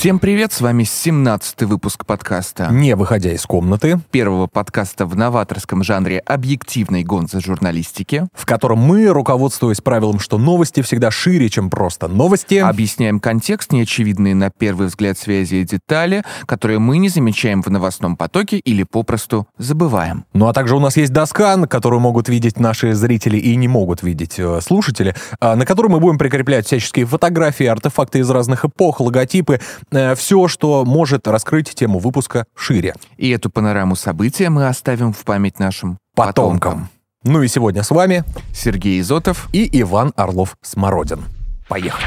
Всем 0.00 0.18
привет, 0.18 0.50
с 0.50 0.62
вами 0.62 0.84
17-й 0.84 1.66
выпуск 1.66 2.06
подкаста. 2.06 2.68
Не 2.70 2.96
выходя 2.96 3.34
из 3.34 3.44
комнаты, 3.44 4.00
Первого 4.10 4.46
подкаста 4.46 5.04
в 5.04 5.14
новаторском 5.14 5.84
жанре 5.84 6.20
объективной 6.20 7.04
гонзо 7.04 7.40
журналистики. 7.40 8.26
в 8.32 8.46
котором 8.46 8.78
мы, 8.78 9.08
руководствуясь 9.08 9.82
правилом, 9.82 10.18
что 10.18 10.38
новости 10.38 10.80
всегда 10.80 11.10
шире, 11.10 11.50
чем 11.50 11.68
просто 11.68 12.08
новости, 12.08 12.54
Объясняем 12.54 13.20
контекст, 13.20 13.72
неочевидные 13.72 14.34
на 14.34 14.48
первый 14.48 14.86
взгляд 14.86 15.18
связи 15.18 15.56
и 15.56 15.64
детали, 15.64 16.24
которые 16.46 16.78
мы 16.78 16.96
не 16.96 17.10
замечаем 17.10 17.60
в 17.60 17.68
новостном 17.68 18.16
потоке 18.16 18.56
или 18.56 18.84
попросту 18.84 19.48
забываем. 19.58 20.24
Ну 20.32 20.48
а 20.48 20.54
также 20.54 20.76
у 20.76 20.80
нас 20.80 20.96
есть 20.96 21.12
доска, 21.12 21.54
на 21.58 21.68
которую 21.68 22.00
могут 22.00 22.30
видеть 22.30 22.58
наши 22.58 22.94
зрители 22.94 23.36
и 23.36 23.54
не 23.54 23.68
могут 23.68 24.02
видеть 24.02 24.38
э, 24.38 24.62
слушатели, 24.62 25.14
а, 25.40 25.56
на 25.56 25.66
которой 25.66 25.88
мы 25.88 26.00
будем 26.00 26.16
прикреплять 26.16 26.64
всяческие 26.64 27.04
фотографии, 27.04 27.66
артефакты 27.66 28.20
из 28.20 28.30
разных 28.30 28.64
эпох, 28.64 29.00
логотипы, 29.00 29.60
все, 30.16 30.48
что 30.48 30.84
может 30.84 31.26
раскрыть 31.28 31.74
тему 31.74 31.98
выпуска 31.98 32.44
шире. 32.54 32.94
И 33.16 33.30
эту 33.30 33.50
панораму 33.50 33.96
события 33.96 34.50
мы 34.50 34.66
оставим 34.66 35.12
в 35.12 35.24
память 35.24 35.58
нашим 35.58 35.98
Потомкам. 36.14 36.88
Ну 37.22 37.42
и 37.42 37.48
сегодня 37.48 37.82
с 37.82 37.90
вами 37.90 38.24
Сергей 38.54 39.00
Изотов. 39.00 39.48
и 39.52 39.80
Иван 39.82 40.12
Орлов-Смородин. 40.16 41.20
Поехали. 41.68 42.06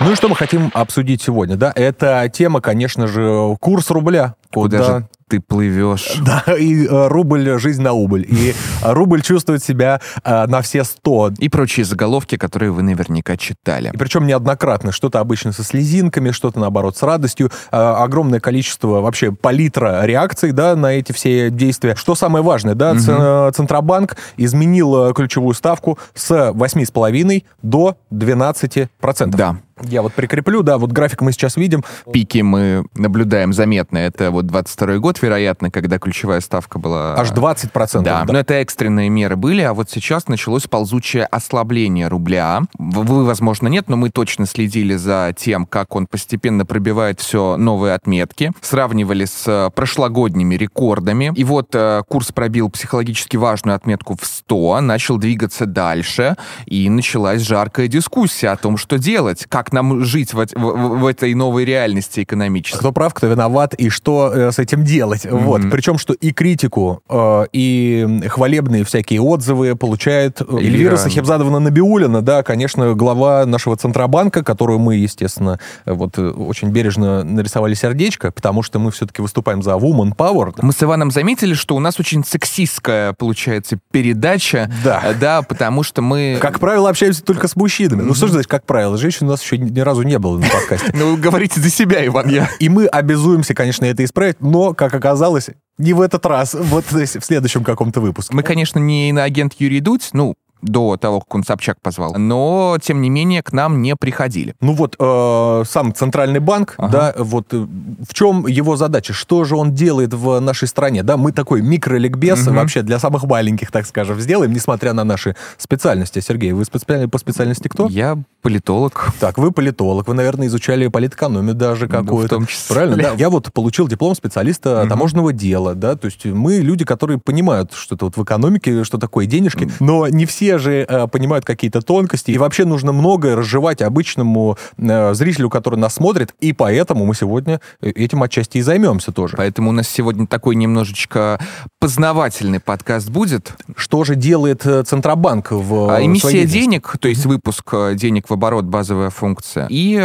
Ну 0.00 0.12
и 0.12 0.14
что 0.16 0.28
мы 0.28 0.34
хотим 0.34 0.70
обсудить 0.74 1.22
сегодня, 1.22 1.56
да? 1.56 1.72
Это 1.74 2.28
тема, 2.32 2.60
конечно 2.60 3.06
же, 3.06 3.56
курс 3.60 3.90
рубля. 3.90 4.34
Куда 4.52 4.82
же 4.82 5.08
ты 5.34 5.40
плывешь? 5.40 6.14
Да, 6.24 6.54
и 6.54 6.86
э, 6.86 7.08
рубль, 7.08 7.58
жизнь 7.58 7.82
на 7.82 7.92
убыль. 7.92 8.26
И 8.28 8.54
э, 8.82 8.92
рубль 8.92 9.20
чувствует 9.22 9.62
себя 9.62 10.00
э, 10.22 10.46
на 10.46 10.62
все 10.62 10.84
сто. 10.84 11.30
И 11.38 11.48
прочие 11.48 11.84
заголовки, 11.84 12.36
которые 12.36 12.70
вы 12.70 12.82
наверняка 12.82 13.36
читали. 13.36 13.90
И 13.92 13.96
причем 13.96 14.26
неоднократно. 14.26 14.90
Что-то 14.92 15.20
обычно 15.20 15.52
со 15.52 15.62
слезинками, 15.62 16.30
что-то, 16.30 16.60
наоборот, 16.60 16.96
с 16.96 17.02
радостью. 17.02 17.50
Э, 17.70 17.76
огромное 17.76 18.40
количество 18.40 19.00
вообще 19.00 19.32
палитра 19.32 20.04
реакций, 20.04 20.52
да, 20.52 20.76
на 20.76 20.94
эти 20.94 21.12
все 21.12 21.50
действия. 21.50 21.94
Что 21.94 22.14
самое 22.14 22.44
важное, 22.44 22.74
да, 22.74 22.94
э, 22.94 23.52
Центробанк 23.54 24.16
изменил 24.36 25.12
ключевую 25.12 25.54
ставку 25.54 25.98
с 26.14 26.30
8,5 26.30 27.44
до 27.62 27.96
12%. 28.10 29.36
Да. 29.36 29.56
Я 29.82 30.02
вот 30.02 30.12
прикреплю, 30.12 30.62
да, 30.62 30.78
вот 30.78 30.92
график 30.92 31.20
мы 31.20 31.32
сейчас 31.32 31.56
видим. 31.56 31.84
Пики 32.12 32.38
мы 32.38 32.84
наблюдаем 32.94 33.52
заметно. 33.52 33.98
Это 33.98 34.30
вот 34.30 34.46
22 34.46 34.98
год, 34.98 35.20
вероятно, 35.20 35.70
когда 35.70 35.98
ключевая 35.98 36.40
ставка 36.40 36.78
была... 36.78 37.14
Аж 37.14 37.32
20%. 37.32 38.02
Да, 38.02 38.24
но 38.26 38.38
это 38.38 38.54
экстренные 38.54 39.08
меры 39.08 39.36
были, 39.36 39.62
а 39.62 39.74
вот 39.74 39.90
сейчас 39.90 40.28
началось 40.28 40.64
ползучее 40.64 41.26
ослабление 41.26 42.08
рубля. 42.08 42.62
Вы, 42.78 43.24
возможно, 43.24 43.68
нет, 43.68 43.88
но 43.88 43.96
мы 43.96 44.10
точно 44.10 44.46
следили 44.46 44.94
за 44.94 45.34
тем, 45.36 45.66
как 45.66 45.96
он 45.96 46.06
постепенно 46.06 46.64
пробивает 46.64 47.20
все 47.20 47.56
новые 47.56 47.94
отметки. 47.94 48.52
Сравнивали 48.60 49.24
с 49.24 49.44
э, 49.46 49.70
прошлогодними 49.74 50.54
рекордами. 50.54 51.32
И 51.34 51.44
вот 51.44 51.74
э, 51.74 52.02
курс 52.08 52.32
пробил 52.32 52.70
психологически 52.70 53.36
важную 53.36 53.76
отметку 53.76 54.16
в 54.20 54.24
100, 54.24 54.80
начал 54.82 55.18
двигаться 55.18 55.66
дальше, 55.66 56.36
и 56.66 56.88
началась 56.88 57.42
жаркая 57.42 57.88
дискуссия 57.88 58.48
о 58.48 58.56
том, 58.56 58.76
что 58.76 58.98
делать, 58.98 59.46
как 59.48 59.63
нам 59.72 60.04
жить 60.04 60.32
в, 60.34 60.36
в- 60.54 60.98
в- 61.00 61.06
этой 61.06 61.34
новой 61.34 61.64
реальности 61.64 62.22
экономической. 62.22 62.78
Кто 62.78 62.92
прав, 62.92 63.14
кто 63.14 63.26
виноват 63.26 63.74
и 63.74 63.88
что 63.88 64.32
э, 64.34 64.52
с 64.52 64.58
этим 64.58 64.84
делать. 64.84 65.26
Вот. 65.30 65.62
Причем, 65.70 65.98
что 65.98 66.12
и 66.14 66.32
критику, 66.32 67.02
э, 67.08 67.44
и 67.52 68.20
хвалебные 68.28 68.84
всякие 68.84 69.20
отзывы 69.20 69.76
получает 69.76 70.40
э, 70.40 70.44
Эльвира. 70.58 70.96
Сахибзадовна 70.96 71.58
Набиулина, 71.58 72.22
да, 72.22 72.42
конечно, 72.42 72.94
глава 72.94 73.44
нашего 73.46 73.76
Центробанка, 73.76 74.42
которую 74.42 74.78
мы, 74.78 74.96
естественно, 74.96 75.58
э, 75.84 75.92
вот 75.92 76.18
э, 76.18 76.28
очень 76.28 76.68
бережно 76.70 77.22
нарисовали 77.24 77.74
сердечко, 77.74 78.30
потому 78.32 78.62
что 78.62 78.78
мы 78.78 78.90
все-таки 78.90 79.22
выступаем 79.22 79.62
за 79.62 79.72
woman 79.72 80.14
power. 80.16 80.54
Мы 80.62 80.72
с 80.72 80.82
Иваном 80.82 81.10
заметили, 81.10 81.54
что 81.54 81.76
у 81.76 81.80
нас 81.80 81.98
очень 82.00 82.24
сексистская 82.24 83.12
получается 83.12 83.78
передача. 83.90 84.70
Да. 84.84 85.02
Э, 85.04 85.14
Да, 85.14 85.42
потому 85.42 85.82
что 85.82 86.02
мы... 86.02 86.38
Как 86.40 86.60
правило, 86.60 86.90
общаемся 86.90 87.22
только 87.24 87.48
с 87.48 87.56
мужчинами. 87.56 88.02
Ну, 88.02 88.14
что 88.14 88.26
же 88.26 88.34
значит, 88.34 88.50
как 88.50 88.64
правило? 88.66 88.96
Женщин 88.98 89.26
у 89.26 89.30
нас 89.30 89.42
еще 89.42 89.53
ни 89.58 89.70
ни 89.70 89.80
разу 89.80 90.02
не 90.02 90.18
было 90.18 90.38
на 90.38 90.48
подкасте. 90.48 90.92
Ну, 90.94 91.16
говорите 91.16 91.60
за 91.60 91.70
себя, 91.70 92.04
Иван, 92.06 92.28
я... 92.28 92.48
И 92.60 92.68
мы 92.68 92.86
обязуемся, 92.86 93.54
конечно, 93.54 93.84
это 93.84 94.04
исправить, 94.04 94.40
но, 94.40 94.74
как 94.74 94.94
оказалось, 94.94 95.50
не 95.78 95.92
в 95.92 96.00
этот 96.00 96.24
раз, 96.26 96.54
вот 96.54 96.84
в 96.90 97.06
следующем 97.06 97.64
каком-то 97.64 98.00
выпуске. 98.00 98.34
Мы, 98.34 98.42
конечно, 98.42 98.78
не 98.78 99.10
иноагент 99.10 99.54
Юрий 99.58 99.80
Дудь, 99.80 100.10
ну, 100.12 100.34
до 100.64 100.96
того, 100.96 101.20
как 101.20 101.34
он 101.34 101.44
Собчак 101.44 101.76
позвал, 101.82 102.14
но, 102.16 102.78
тем 102.82 103.00
не 103.02 103.10
менее, 103.10 103.42
к 103.42 103.52
нам 103.52 103.82
не 103.82 103.94
приходили. 103.96 104.54
Ну 104.60 104.72
вот 104.72 104.96
э, 104.98 105.62
сам 105.68 105.94
центральный 105.94 106.40
банк, 106.40 106.74
Ага. 106.78 106.90
да, 106.92 107.14
вот 107.18 107.52
э, 107.52 107.66
в 108.08 108.14
чем 108.14 108.46
его 108.46 108.76
задача, 108.76 109.12
что 109.12 109.44
же 109.44 109.56
он 109.56 109.72
делает 109.74 110.14
в 110.14 110.40
нашей 110.40 110.66
стране, 110.68 111.02
да, 111.02 111.16
мы 111.16 111.32
такой 111.32 111.62
микроликбез 111.62 112.46
Мгм. 112.46 112.56
вообще 112.56 112.82
для 112.82 112.98
самых 112.98 113.24
маленьких, 113.24 113.70
так 113.70 113.86
скажем, 113.86 114.20
сделаем, 114.20 114.52
несмотря 114.52 114.92
на 114.94 115.04
наши 115.04 115.36
специальности. 115.58 116.20
Сергей, 116.20 116.52
вы 116.52 116.64
специально 116.64 117.08
по 117.08 117.18
специальности 117.18 117.68
кто? 117.68 117.86
Я 117.88 118.18
политолог. 118.42 119.12
Так, 119.20 119.38
вы 119.38 119.52
политолог, 119.52 120.08
вы, 120.08 120.14
наверное, 120.14 120.46
изучали 120.46 120.86
политэкономию 120.88 121.54
даже 121.54 121.86
Ну, 121.86 121.90
какую-то. 121.90 122.26
в 122.36 122.38
том 122.38 122.46
числе. 122.46 122.74
Правильно, 122.74 122.96
да? 122.96 123.12
Я 123.16 123.30
вот 123.30 123.52
получил 123.52 123.88
диплом 123.88 124.14
специалиста 124.14 124.80
Мгм. 124.80 124.88
таможенного 124.88 125.32
дела, 125.32 125.74
да, 125.74 125.96
то 125.96 126.06
есть 126.06 126.24
мы 126.24 126.56
люди, 126.56 126.84
которые 126.84 127.18
понимают 127.18 127.72
что-то 127.74 128.06
вот 128.06 128.16
в 128.16 128.22
экономике, 128.22 128.84
что 128.84 128.98
такое 128.98 129.26
денежки, 129.26 129.70
но 129.80 130.08
не 130.08 130.26
все 130.26 130.53
же 130.58 130.84
э, 130.88 131.06
понимают 131.08 131.44
какие-то 131.44 131.80
тонкости, 131.80 132.30
и 132.30 132.38
вообще 132.38 132.64
нужно 132.64 132.92
многое 132.92 133.36
разжевать 133.36 133.82
обычному 133.82 134.56
э, 134.78 135.14
зрителю, 135.14 135.50
который 135.50 135.78
нас 135.78 135.94
смотрит, 135.94 136.34
и 136.40 136.52
поэтому 136.52 137.04
мы 137.06 137.14
сегодня 137.14 137.60
э, 137.80 137.90
этим 137.90 138.22
отчасти 138.22 138.58
и 138.58 138.62
займемся 138.62 139.12
тоже. 139.12 139.36
Поэтому 139.36 139.70
у 139.70 139.72
нас 139.72 139.88
сегодня 139.88 140.26
такой 140.26 140.54
немножечко 140.56 141.40
познавательный 141.80 142.60
подкаст 142.60 143.08
будет. 143.10 143.52
Что 143.76 144.04
же 144.04 144.14
делает 144.14 144.62
Центробанк 144.62 145.50
в 145.50 145.90
А, 145.90 146.02
Эмиссия 146.02 146.44
денег, 146.46 146.96
то 146.98 147.08
есть 147.08 147.26
выпуск 147.26 147.74
денег 147.94 148.28
в 148.28 148.32
оборот, 148.32 148.64
базовая 148.64 149.10
функция, 149.10 149.66
и 149.70 149.98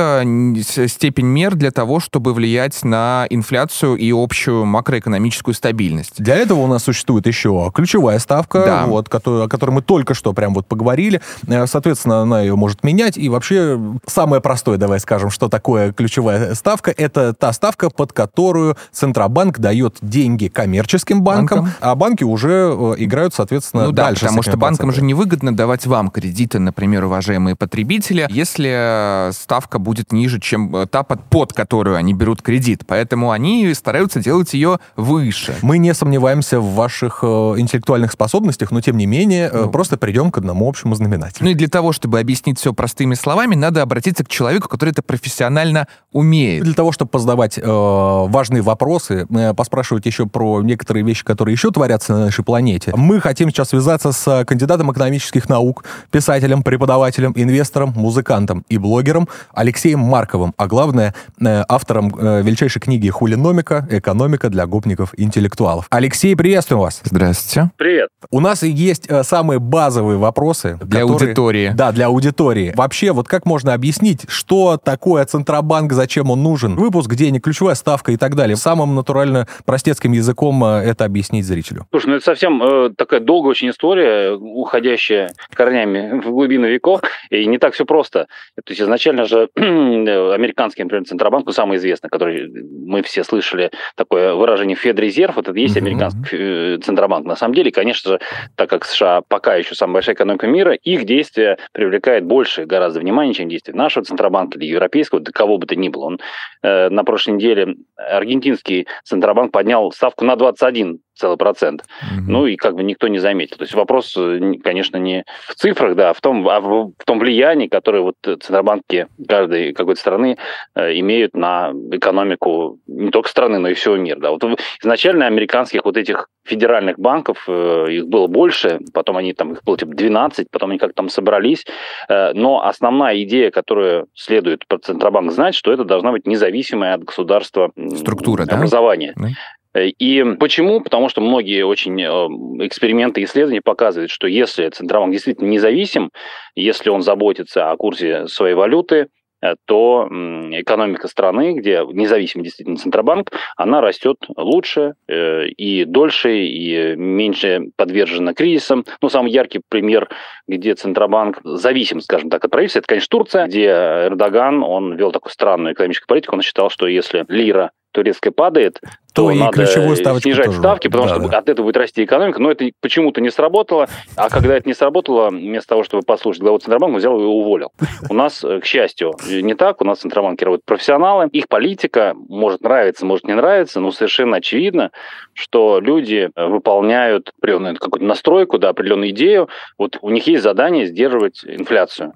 степень 0.88 1.26
мер 1.26 1.56
для 1.56 1.72
того, 1.72 2.00
чтобы 2.00 2.34
влиять 2.34 2.84
на 2.84 3.26
инфляцию 3.30 3.96
и 3.96 4.12
общую 4.12 4.66
макроэкономическую 4.66 5.54
стабильность. 5.54 6.22
Для 6.22 6.36
этого 6.36 6.60
у 6.60 6.68
нас 6.68 6.84
существует 6.84 7.28
еще 7.28 7.72
ключевая 7.74 8.20
ставка, 8.20 8.64
Да. 8.66 8.86
вот, 8.86 9.10
которую- 9.10 9.44
о 9.44 9.48
которой 9.48 9.72
мы 9.72 9.82
только 9.82 10.14
что 10.14 10.29
прям 10.34 10.54
вот 10.54 10.68
поговорили. 10.68 11.22
Э, 11.48 11.66
Соответственно, 11.68 12.22
она 12.22 12.42
ее 12.42 12.56
может 12.56 12.84
менять. 12.84 13.18
И 13.18 13.30
вообще 13.30 13.80
самое 14.06 14.42
простое, 14.42 14.78
давай 14.78 15.00
скажем, 15.00 15.30
что 15.30 15.50
такое 15.50 15.92
ключевая 15.94 16.56
ставка, 16.56 16.92
это 16.96 17.34
та 17.34 17.54
ставка, 17.54 17.90
под 17.90 18.14
которую 18.14 18.76
Центробанк 18.92 19.60
дает 19.60 19.98
деньги 20.02 20.48
коммерческим 20.48 21.22
банкам, 21.22 21.60
Банкам. 21.60 21.74
а 21.82 21.96
банки 21.96 22.24
уже 22.24 22.72
э, 22.72 22.94
играют, 22.98 23.34
соответственно, 23.34 23.86
Ну 23.86 23.92
да, 23.92 24.06
дальше. 24.06 24.22
с 24.22 24.28
потому 24.28 24.44
что 24.44 24.58
банкам 24.58 24.92
же 24.92 25.02
невыгодно 25.02 25.56
давать 25.56 25.86
вам 25.86 26.10
кредиты, 26.10 26.60
например, 26.60 27.04
уважаемые 27.06 27.56
потребители, 27.56 28.26
если 28.30 29.30
э, 29.30 29.32
ставка 29.34 29.80
будет 29.80 30.12
ниже, 30.12 30.40
чем 30.40 30.88
та, 30.90 31.04
под, 31.04 31.24
под 31.26 31.54
которую 31.54 31.96
они 31.96 32.14
берут 32.14 32.42
кредит. 32.42 32.84
Поэтому 32.88 33.32
они 33.32 33.74
стараются 33.74 34.20
делать 34.20 34.54
ее 34.54 34.80
выше. 34.96 35.56
Мы 35.62 35.78
не 35.78 35.94
сомневаемся 35.94 36.60
в 36.60 36.74
ваших 36.76 37.24
интеллектуальных 37.24 38.12
способностях, 38.12 38.72
но 38.72 38.82
тем 38.82 38.98
не 38.98 39.06
менее 39.06 39.50
Ну. 39.54 39.70
просто 39.70 39.98
придем 40.20 40.32
к 40.32 40.38
одному 40.38 40.68
общему 40.68 40.96
знаменателю. 40.96 41.46
Ну 41.46 41.52
и 41.52 41.54
для 41.54 41.70
того, 41.70 41.94
чтобы 41.94 42.20
объяснить 42.20 42.60
все 42.60 42.74
простыми 42.74 43.14
словами, 43.14 43.56
надо 43.56 43.82
обратиться 43.82 44.26
к 44.26 44.28
человеку, 44.28 44.68
который 44.68 44.90
это 44.90 45.02
профессионально 45.02 45.88
умеет. 46.12 46.64
Для 46.64 46.74
того, 46.74 46.92
чтобы 46.92 47.10
позадавать 47.10 47.58
э, 47.58 47.62
важные 47.64 48.62
вопросы, 48.62 49.26
э, 49.30 49.54
поспрашивать 49.54 50.06
еще 50.06 50.26
про 50.26 50.62
некоторые 50.62 51.06
вещи, 51.06 51.24
которые 51.24 51.54
еще 51.54 51.72
творятся 51.72 52.14
на 52.14 52.26
нашей 52.26 52.44
планете, 52.44 52.92
мы 52.96 53.22
хотим 53.22 53.50
сейчас 53.50 53.70
связаться 53.70 54.12
с 54.12 54.44
кандидатом 54.46 54.92
экономических 54.92 55.48
наук, 55.48 55.86
писателем, 56.12 56.64
преподавателем, 56.64 57.32
инвестором, 57.36 57.94
музыкантом 57.96 58.66
и 58.68 58.78
блогером 58.78 59.30
Алексеем 59.54 60.00
Марковым, 60.00 60.54
а 60.58 60.68
главное, 60.68 61.16
э, 61.40 61.64
автором 61.70 62.14
э, 62.20 62.42
величайшей 62.42 62.82
книги 62.82 63.10
«Хулиномика. 63.10 63.88
Экономика 63.90 64.50
для 64.50 64.66
гопников-интеллектуалов». 64.66 65.86
Алексей, 65.90 66.36
приветствуем 66.36 66.82
вас! 66.82 67.00
Здравствуйте. 67.06 67.72
Привет. 67.78 68.10
У 68.32 68.42
нас 68.42 68.64
есть 68.64 69.06
э, 69.08 69.24
самые 69.24 69.60
базовые 69.60 70.09
вопросы. 70.18 70.78
Для 70.82 71.02
которые- 71.02 71.30
аудитории. 71.30 71.72
Да, 71.76 71.92
для 71.92 72.08
аудитории. 72.08 72.74
Вообще, 72.76 73.12
вот 73.12 73.28
как 73.28 73.46
можно 73.46 73.74
объяснить, 73.74 74.26
что 74.28 74.78
такое 74.78 75.26
Центробанк, 75.26 75.94
зачем 75.94 76.30
он 76.32 76.44
нужен? 76.44 76.76
Выпуск 76.76 77.14
денег, 77.16 77.44
ключевая 77.44 77.76
ставка 77.76 78.12
и 78.12 78.18
так 78.18 78.36
далее. 78.36 78.56
Самым 78.56 78.96
натурально 78.96 79.48
простецким 79.66 80.12
языком 80.12 80.64
э, 80.64 80.82
это 80.84 81.06
объяснить 81.06 81.46
зрителю. 81.46 81.86
Слушай, 81.92 82.08
ну 82.08 82.16
это 82.16 82.26
совсем 82.26 82.62
э, 82.62 82.90
такая 82.96 83.20
долгая 83.20 83.52
очень 83.52 83.70
история, 83.70 84.34
уходящая 84.34 85.32
корнями 85.54 86.20
в 86.22 86.30
глубину 86.32 86.68
веков, 86.68 87.02
и 87.30 87.46
не 87.46 87.58
так 87.58 87.74
все 87.74 87.86
просто. 87.86 88.28
То 88.56 88.70
есть 88.70 88.82
изначально 88.82 89.26
же 89.26 89.50
американский, 89.56 90.84
например, 90.84 91.06
Центробанк, 91.06 91.46
ну, 91.46 91.52
самый 91.52 91.78
известный, 91.78 92.10
который 92.10 92.50
мы 92.86 93.02
все 93.04 93.24
слышали, 93.24 93.72
такое 93.96 94.34
выражение 94.34 94.76
Федрезерв, 94.76 95.36
вот 95.36 95.48
это 95.48 95.60
есть 95.60 95.78
американский 95.78 96.38
mm-hmm. 96.38 96.82
Центробанк. 96.82 97.26
На 97.26 97.36
самом 97.36 97.54
деле, 97.54 97.72
конечно 97.72 98.12
же, 98.12 98.20
так 98.56 98.70
как 98.70 98.86
США 98.86 99.22
пока 99.28 99.56
еще 99.56 99.76
самая 99.76 99.99
большая 100.00 100.16
экономика 100.16 100.48
мира, 100.48 100.74
их 100.74 101.04
действия 101.04 101.58
привлекает 101.74 102.24
больше 102.24 102.66
гораздо 102.66 103.02
внимания, 103.02 103.34
чем 103.34 103.50
действия 103.50 103.74
нашего 103.74 104.06
Центробанка 104.06 104.58
или 104.58 104.66
европейского, 104.66 105.20
да 105.20 105.32
кого 105.34 105.58
бы 105.58 105.68
то 105.68 105.76
ни 105.76 105.90
было. 105.90 106.06
Он 106.06 106.20
э, 106.64 106.90
на 106.90 107.04
прошлой 107.04 107.34
неделе 107.34 107.76
аргентинский 107.98 108.88
Центробанк 109.04 109.52
поднял 109.52 109.92
ставку 109.92 110.24
на 110.24 110.38
21 110.38 111.00
целый 111.20 111.38
процент. 111.38 111.84
Угу. 112.02 112.32
Ну 112.32 112.46
и 112.48 112.56
как 112.56 112.76
бы 112.76 112.84
никто 112.84 113.08
не 113.08 113.20
заметил. 113.20 113.58
То 113.58 113.64
есть 113.64 113.74
вопрос, 113.74 114.16
э, 114.18 114.40
конечно, 114.64 114.98
не 114.98 115.26
в 115.48 115.56
цифрах, 115.56 115.96
да, 115.96 116.12
а 116.12 116.14
в 116.14 116.22
том, 116.22 116.48
а 116.48 116.60
в, 116.60 116.94
в 116.98 117.06
том 117.06 117.20
влиянии, 117.20 117.68
которое 117.68 118.02
вот 118.02 118.16
центробанки 118.24 119.08
каждой 119.28 119.74
какой-то 119.74 120.00
страны 120.00 120.38
э, 120.76 121.00
имеют 121.00 121.36
на 121.36 121.72
экономику 121.92 122.80
не 122.88 123.12
только 123.12 123.30
страны, 123.30 123.60
но 123.60 123.70
и 123.70 123.74
всего 123.74 123.96
мира. 123.98 124.20
Да. 124.20 124.32
Вот 124.32 124.44
изначально 124.82 125.28
американских 125.28 125.86
вот 125.86 125.98
этих 125.98 126.30
федеральных 126.50 126.98
банков, 126.98 127.46
э, 127.48 127.86
их 127.90 128.08
было 128.08 128.28
больше, 128.28 128.80
потом 128.94 129.18
они 129.18 129.34
там, 129.34 129.54
их 129.54 129.64
было 129.64 129.78
типа 129.78 129.94
12, 129.94 130.48
потом 130.52 130.72
они 130.72 130.80
как-то 130.80 130.96
там 130.96 131.10
собрались, 131.10 131.66
э, 132.08 132.34
но 132.34 132.66
основная 132.66 133.22
идея, 133.24 133.52
которую 133.52 134.08
следует 134.14 134.68
про 134.68 134.80
Центробанк 134.80 135.32
знать, 135.32 135.56
что 135.56 135.72
это 135.72 135.84
должна 135.84 136.12
быть 136.12 136.26
независимая 136.26 136.96
от 136.96 137.04
государства 137.04 137.72
структура, 137.96 138.44
образование. 138.44 139.14
Да? 139.16 139.28
Э, 139.74 139.88
и 139.88 140.24
почему? 140.36 140.82
Потому 140.82 141.10
что 141.10 141.22
многие 141.22 141.64
очень 141.64 142.02
э, 142.02 142.66
эксперименты 142.66 143.22
и 143.22 143.26
исследования 143.26 143.62
показывают, 143.62 144.12
что 144.12 144.28
если 144.28 144.70
Центробанк 144.70 145.12
действительно 145.12 145.48
независим, 145.48 146.12
если 146.56 146.90
он 146.90 147.02
заботится 147.02 147.72
о 147.72 147.78
курсе 147.78 148.28
своей 148.28 148.56
валюты, 148.56 149.08
э, 149.42 149.56
то 149.66 150.08
экономика 150.10 151.08
страны, 151.08 151.54
где 151.54 151.84
независимый 151.92 152.44
действительно 152.44 152.78
Центробанк, 152.78 153.32
она 153.56 153.80
растет 153.82 154.18
лучше 154.36 154.96
и 155.08 155.86
дольше, 155.86 156.40
и 156.40 156.96
меньше 156.96 157.68
подвержена 157.78 158.34
кризисам. 158.34 158.84
Ну, 159.02 159.10
самый 159.10 159.32
яркий 159.32 159.62
пример, 159.70 160.10
где 160.48 160.74
Центробанк 160.74 161.40
зависим, 161.44 162.02
скажем 162.02 162.30
так, 162.30 162.44
от 162.44 162.52
правительства, 162.52 162.80
это, 162.80 162.88
конечно, 162.88 163.18
Турция, 163.18 163.48
где 163.48 163.68
Эрдоган, 163.68 164.64
он 164.64 164.96
вел 164.96 165.12
такую 165.12 165.32
странную 165.32 165.74
экономическую 165.74 166.08
политику, 166.08 166.36
он 166.36 166.42
считал, 166.42 166.70
что 166.70 166.88
если 166.88 167.24
лира 167.30 167.72
турецкая 168.00 168.32
падает, 168.32 168.80
то, 169.14 169.24
то 169.24 169.32
и 169.32 169.40
надо 169.40 169.66
снижать 169.66 170.46
тоже. 170.46 170.60
ставки, 170.60 170.88
потому 170.88 171.10
да, 171.10 171.16
что 171.16 171.28
да. 171.28 171.38
от 171.40 171.50
этого 171.50 171.66
будет 171.66 171.76
расти 171.78 172.06
экономика. 172.06 172.42
Но 172.42 172.50
это 172.52 172.70
почему-то 172.80 173.20
не 173.20 173.30
сработало. 173.30 173.90
А 174.16 174.30
когда 174.30 174.56
это 174.56 174.70
не 174.70 174.74
сработало, 174.74 175.30
вместо 175.30 175.70
того, 175.70 175.84
чтобы 175.84 176.04
послушать 176.04 176.42
главу 176.42 176.60
Центробанка, 176.60 176.94
он 176.94 177.00
взял 177.00 177.20
и 177.20 177.24
уволил. 177.24 177.74
У 178.10 178.14
нас, 178.14 178.44
э, 178.46 178.62
к 178.62 178.66
счастью, 178.66 179.14
не 179.30 179.54
так. 179.54 179.82
У 179.82 179.86
нас 179.86 179.98
в 179.98 180.02
Центробанке 180.04 180.46
работают 180.46 180.66
профессионалы. 180.66 181.28
Их 181.34 181.50
политика 181.50 182.14
может 182.30 182.62
нравиться, 182.62 183.06
может 183.06 183.26
не 183.26 183.34
нравиться, 183.34 183.82
но 183.82 183.92
совершенно 183.92 184.38
очевидно, 184.38 184.92
что 185.34 185.80
люди 185.82 186.30
выполняют 186.36 187.34
определенную 187.40 187.76
какую-то 187.76 188.06
настройку, 188.06 188.58
да, 188.58 188.70
определенную 188.70 189.10
идею. 189.10 189.50
Вот 189.78 189.98
у 190.02 190.10
них 190.10 190.28
есть 190.28 190.44
задание 190.44 190.86
сдерживать 190.86 191.44
инфляцию 191.44 192.14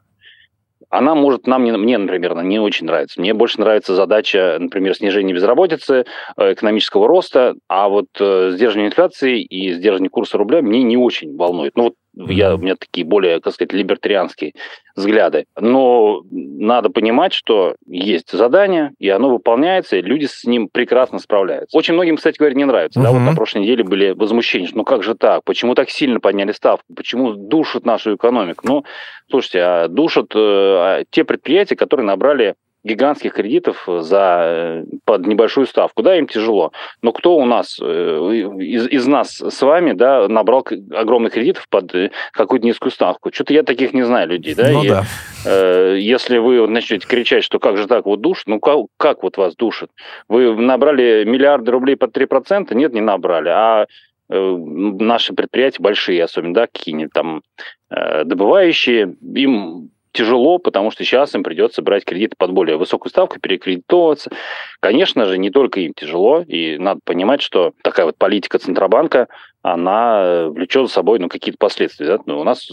она 0.93 1.15
может 1.15 1.47
нам, 1.47 1.63
не, 1.63 1.71
мне, 1.71 1.97
например, 1.97 2.35
не 2.43 2.59
очень 2.59 2.85
нравится. 2.85 3.19
Мне 3.19 3.33
больше 3.33 3.59
нравится 3.59 3.95
задача, 3.95 4.57
например, 4.59 4.93
снижения 4.95 5.33
безработицы, 5.33 6.05
э, 6.37 6.53
экономического 6.53 7.07
роста, 7.07 7.55
а 7.67 7.89
вот 7.89 8.05
э, 8.19 8.51
сдерживание 8.51 8.89
инфляции 8.89 9.41
и 9.41 9.73
сдерживание 9.73 10.11
курса 10.11 10.37
рубля 10.37 10.61
мне 10.61 10.83
не 10.83 10.95
очень 10.95 11.35
волнует. 11.35 11.75
Ну 11.75 11.85
вот 11.85 11.93
я, 12.15 12.55
у 12.55 12.57
меня 12.57 12.75
такие 12.75 13.05
более, 13.05 13.39
как 13.41 13.53
сказать, 13.53 13.73
либертарианские 13.73 14.53
взгляды. 14.95 15.45
Но 15.59 16.21
надо 16.29 16.89
понимать, 16.89 17.33
что 17.33 17.75
есть 17.87 18.31
задание, 18.31 18.91
и 18.99 19.09
оно 19.09 19.29
выполняется, 19.29 19.97
и 19.97 20.01
люди 20.01 20.25
с 20.25 20.43
ним 20.45 20.69
прекрасно 20.71 21.19
справляются. 21.19 21.75
Очень 21.75 21.95
многим, 21.95 22.17
кстати 22.17 22.37
говоря, 22.37 22.55
не 22.55 22.65
нравится. 22.65 22.99
Uh-huh. 22.99 23.03
Да, 23.03 23.11
вот 23.11 23.19
на 23.19 23.35
прошлой 23.35 23.61
неделе 23.63 23.83
были 23.83 24.11
возмущения, 24.11 24.67
что 24.67 24.77
ну 24.77 24.83
как 24.83 25.03
же 25.03 25.15
так, 25.15 25.43
почему 25.43 25.73
так 25.75 25.89
сильно 25.89 26.19
подняли 26.19 26.51
ставку, 26.51 26.93
почему 26.95 27.33
душат 27.33 27.85
нашу 27.85 28.15
экономику? 28.15 28.67
Ну, 28.67 28.85
слушайте, 29.29 29.59
а 29.61 29.87
душат 29.87 30.35
э, 30.35 30.39
а 30.39 31.03
те 31.09 31.23
предприятия, 31.23 31.75
которые 31.75 32.05
набрали 32.05 32.55
гигантских 32.83 33.33
кредитов 33.33 33.87
за, 33.87 34.43
э, 34.45 34.83
под 35.05 35.25
небольшую 35.25 35.67
ставку. 35.67 36.03
Да, 36.03 36.17
им 36.17 36.27
тяжело. 36.27 36.71
Но 37.01 37.11
кто 37.13 37.37
у 37.37 37.45
нас 37.45 37.79
э, 37.81 37.85
из, 37.85 38.87
из 38.87 39.07
нас 39.07 39.41
с 39.41 39.61
вами 39.61 39.93
да, 39.93 40.27
набрал 40.27 40.67
огромных 40.91 41.33
кредитов 41.33 41.67
под 41.69 41.95
э, 41.95 42.11
какую-то 42.33 42.65
низкую 42.65 42.91
ставку? 42.91 43.31
Что-то 43.33 43.53
я 43.53 43.63
таких 43.63 43.93
не 43.93 44.03
знаю 44.03 44.29
людей. 44.29 44.53
Да? 44.53 44.69
Ну, 44.69 44.83
И, 44.83 44.89
да. 44.89 45.03
Э, 45.45 45.95
если 45.97 46.37
вы 46.37 46.67
начнете 46.67 47.07
кричать, 47.07 47.43
что 47.43 47.59
как 47.59 47.77
же 47.77 47.87
так 47.87 48.05
вот 48.05 48.19
душит, 48.19 48.47
ну 48.47 48.59
как, 48.59 48.79
как 48.97 49.23
вот 49.23 49.37
вас 49.37 49.55
душит? 49.55 49.89
Вы 50.27 50.53
набрали 50.55 51.23
миллиарды 51.25 51.71
рублей 51.71 51.95
под 51.95 52.15
3%? 52.15 52.73
Нет, 52.75 52.93
не 52.93 53.01
набрали. 53.01 53.49
А 53.49 53.87
наши 54.29 55.33
предприятия 55.33 55.83
большие, 55.83 56.23
особенно, 56.23 56.53
да, 56.53 56.67
какие-нибудь 56.67 57.13
там 57.13 57.43
добывающие, 57.89 59.15
им 59.35 59.91
тяжело, 60.13 60.59
потому 60.59 60.91
что 60.91 61.03
сейчас 61.03 61.35
им 61.35 61.43
придется 61.43 61.81
брать 61.81 62.05
кредиты 62.05 62.35
под 62.37 62.51
более 62.51 62.77
высокую 62.77 63.09
ставку, 63.09 63.39
перекредитовываться. 63.39 64.31
Конечно 64.79 65.25
же, 65.25 65.37
не 65.37 65.49
только 65.49 65.81
им 65.81 65.93
тяжело, 65.93 66.41
и 66.41 66.77
надо 66.77 67.01
понимать, 67.03 67.41
что 67.41 67.73
такая 67.83 68.05
вот 68.05 68.17
политика 68.17 68.59
Центробанка, 68.59 69.27
она 69.63 70.21
э, 70.23 70.47
влечет 70.49 70.87
за 70.87 70.93
собой 70.93 71.19
ну, 71.19 71.29
какие-то 71.29 71.57
последствия. 71.57 72.05
Да? 72.05 72.19
Ну, 72.25 72.39
у 72.39 72.43
нас 72.43 72.69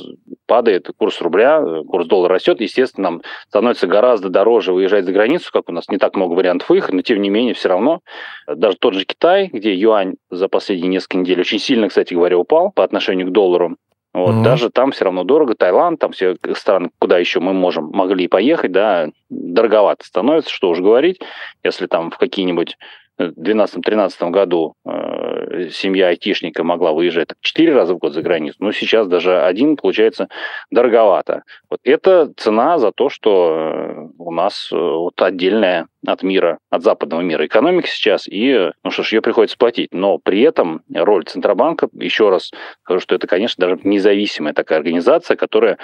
падает 0.47 0.91
курс 0.99 1.21
рубля, 1.21 1.63
курс 1.89 2.07
доллара 2.09 2.35
растет, 2.35 2.61
естественно, 2.61 3.11
нам 3.11 3.23
становится 3.47 3.87
гораздо 3.87 4.29
дороже 4.29 4.73
выезжать 4.73 5.05
за 5.05 5.13
границу, 5.13 5.51
как 5.53 5.69
у 5.69 5.73
нас 5.73 5.89
не 5.89 5.99
так 5.99 6.17
много 6.17 6.35
вариантов 6.35 6.69
выхода, 6.69 6.97
но 6.97 7.03
тем 7.03 7.23
не 7.23 7.31
менее 7.31 7.55
все 7.55 7.69
равно 7.69 8.01
даже 8.49 8.77
тот 8.77 8.95
же 8.95 9.05
Китай, 9.05 9.49
где 9.53 9.73
юань 9.73 10.17
за 10.31 10.49
последние 10.49 10.89
несколько 10.89 11.19
недель 11.19 11.41
очень 11.41 11.61
сильно, 11.61 11.89
кстати 11.89 12.15
говоря, 12.15 12.37
упал 12.37 12.73
по 12.73 12.83
отношению 12.83 13.29
к 13.29 13.33
доллару, 13.33 13.77
вот, 14.13 14.35
mm-hmm. 14.35 14.43
Даже 14.43 14.71
там 14.71 14.91
все 14.91 15.05
равно 15.05 15.25
дорого. 15.25 15.55
Таиланд, 15.55 16.01
там 16.01 16.13
все 16.13 16.37
страны, 16.55 16.91
куда 16.99 17.19
еще 17.19 17.39
мы 17.39 17.53
можем, 17.53 17.91
могли 17.93 18.27
поехать, 18.27 18.73
да, 18.73 19.09
дороговато 19.29 20.05
становится, 20.05 20.51
что 20.51 20.71
уж 20.71 20.81
говорить, 20.81 21.21
если 21.63 21.87
там 21.87 22.11
в 22.11 22.19
какие-нибудь 22.19 22.77
2012-2013 23.21 24.31
году 24.31 24.75
э, 24.85 25.69
семья 25.71 26.09
айтишника 26.09 26.65
могла 26.65 26.93
выезжать 26.93 27.29
четыре 27.41 27.75
раза 27.75 27.95
в 27.95 27.99
год 27.99 28.15
за 28.15 28.23
границу, 28.23 28.57
но 28.61 28.73
сейчас 28.73 29.09
даже 29.09 29.43
один 29.43 29.77
получается 29.77 30.29
дороговато. 30.71 31.43
Вот 31.69 31.81
это 31.85 32.33
цена 32.37 32.79
за 32.79 32.93
то, 32.93 33.09
что 33.09 33.55
э, 33.55 34.09
у 34.19 34.33
нас 34.33 34.71
э, 34.73 34.77
вот 34.77 35.21
отдельная 35.21 35.87
от 36.07 36.23
мира, 36.23 36.59
от 36.71 36.83
западного 36.83 37.21
мира 37.21 37.45
экономика 37.47 37.89
сейчас, 37.89 38.27
и, 38.27 38.71
ну 38.83 38.91
что 38.91 39.03
ж, 39.03 39.13
ее 39.13 39.23
приходится 39.23 39.59
платить. 39.59 39.93
Но 39.93 40.19
при 40.19 40.41
этом 40.41 40.83
роль 40.93 41.25
Центробанка, 41.25 41.89
еще 41.93 42.31
раз 42.31 42.51
скажу, 42.83 43.01
что 43.01 43.15
это, 43.15 43.27
конечно, 43.27 43.61
даже 43.61 43.81
независимая 43.85 44.55
такая 44.55 44.79
организация, 44.79 45.37
которая 45.37 45.79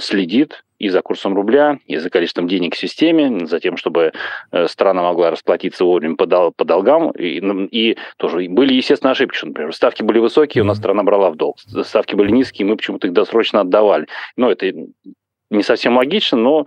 следит 0.00 0.63
и 0.78 0.88
за 0.88 1.02
курсом 1.02 1.34
рубля, 1.34 1.78
и 1.86 1.96
за 1.96 2.10
количеством 2.10 2.48
денег 2.48 2.74
в 2.74 2.78
системе, 2.78 3.46
за 3.46 3.60
тем, 3.60 3.76
чтобы 3.76 4.12
э, 4.50 4.66
страна 4.68 5.02
могла 5.02 5.30
расплатиться 5.30 5.84
вовремя 5.84 6.16
по, 6.16 6.26
дол- 6.26 6.52
по 6.56 6.64
долгам. 6.64 7.10
И, 7.12 7.40
и 7.70 7.96
тоже 8.16 8.48
были, 8.48 8.74
естественно, 8.74 9.12
ошибки, 9.12 9.36
что, 9.36 9.46
например, 9.46 9.74
ставки 9.74 10.02
были 10.02 10.18
высокие, 10.18 10.62
у 10.62 10.66
нас 10.66 10.78
страна 10.78 11.02
брала 11.02 11.30
в 11.30 11.36
долг. 11.36 11.58
Ставки 11.60 12.14
были 12.14 12.30
низкие, 12.30 12.66
мы 12.66 12.76
почему-то 12.76 13.06
их 13.06 13.12
досрочно 13.12 13.60
отдавали. 13.60 14.06
Но 14.36 14.50
это 14.50 14.72
не 15.50 15.62
совсем 15.62 15.96
логично, 15.96 16.38
но 16.38 16.66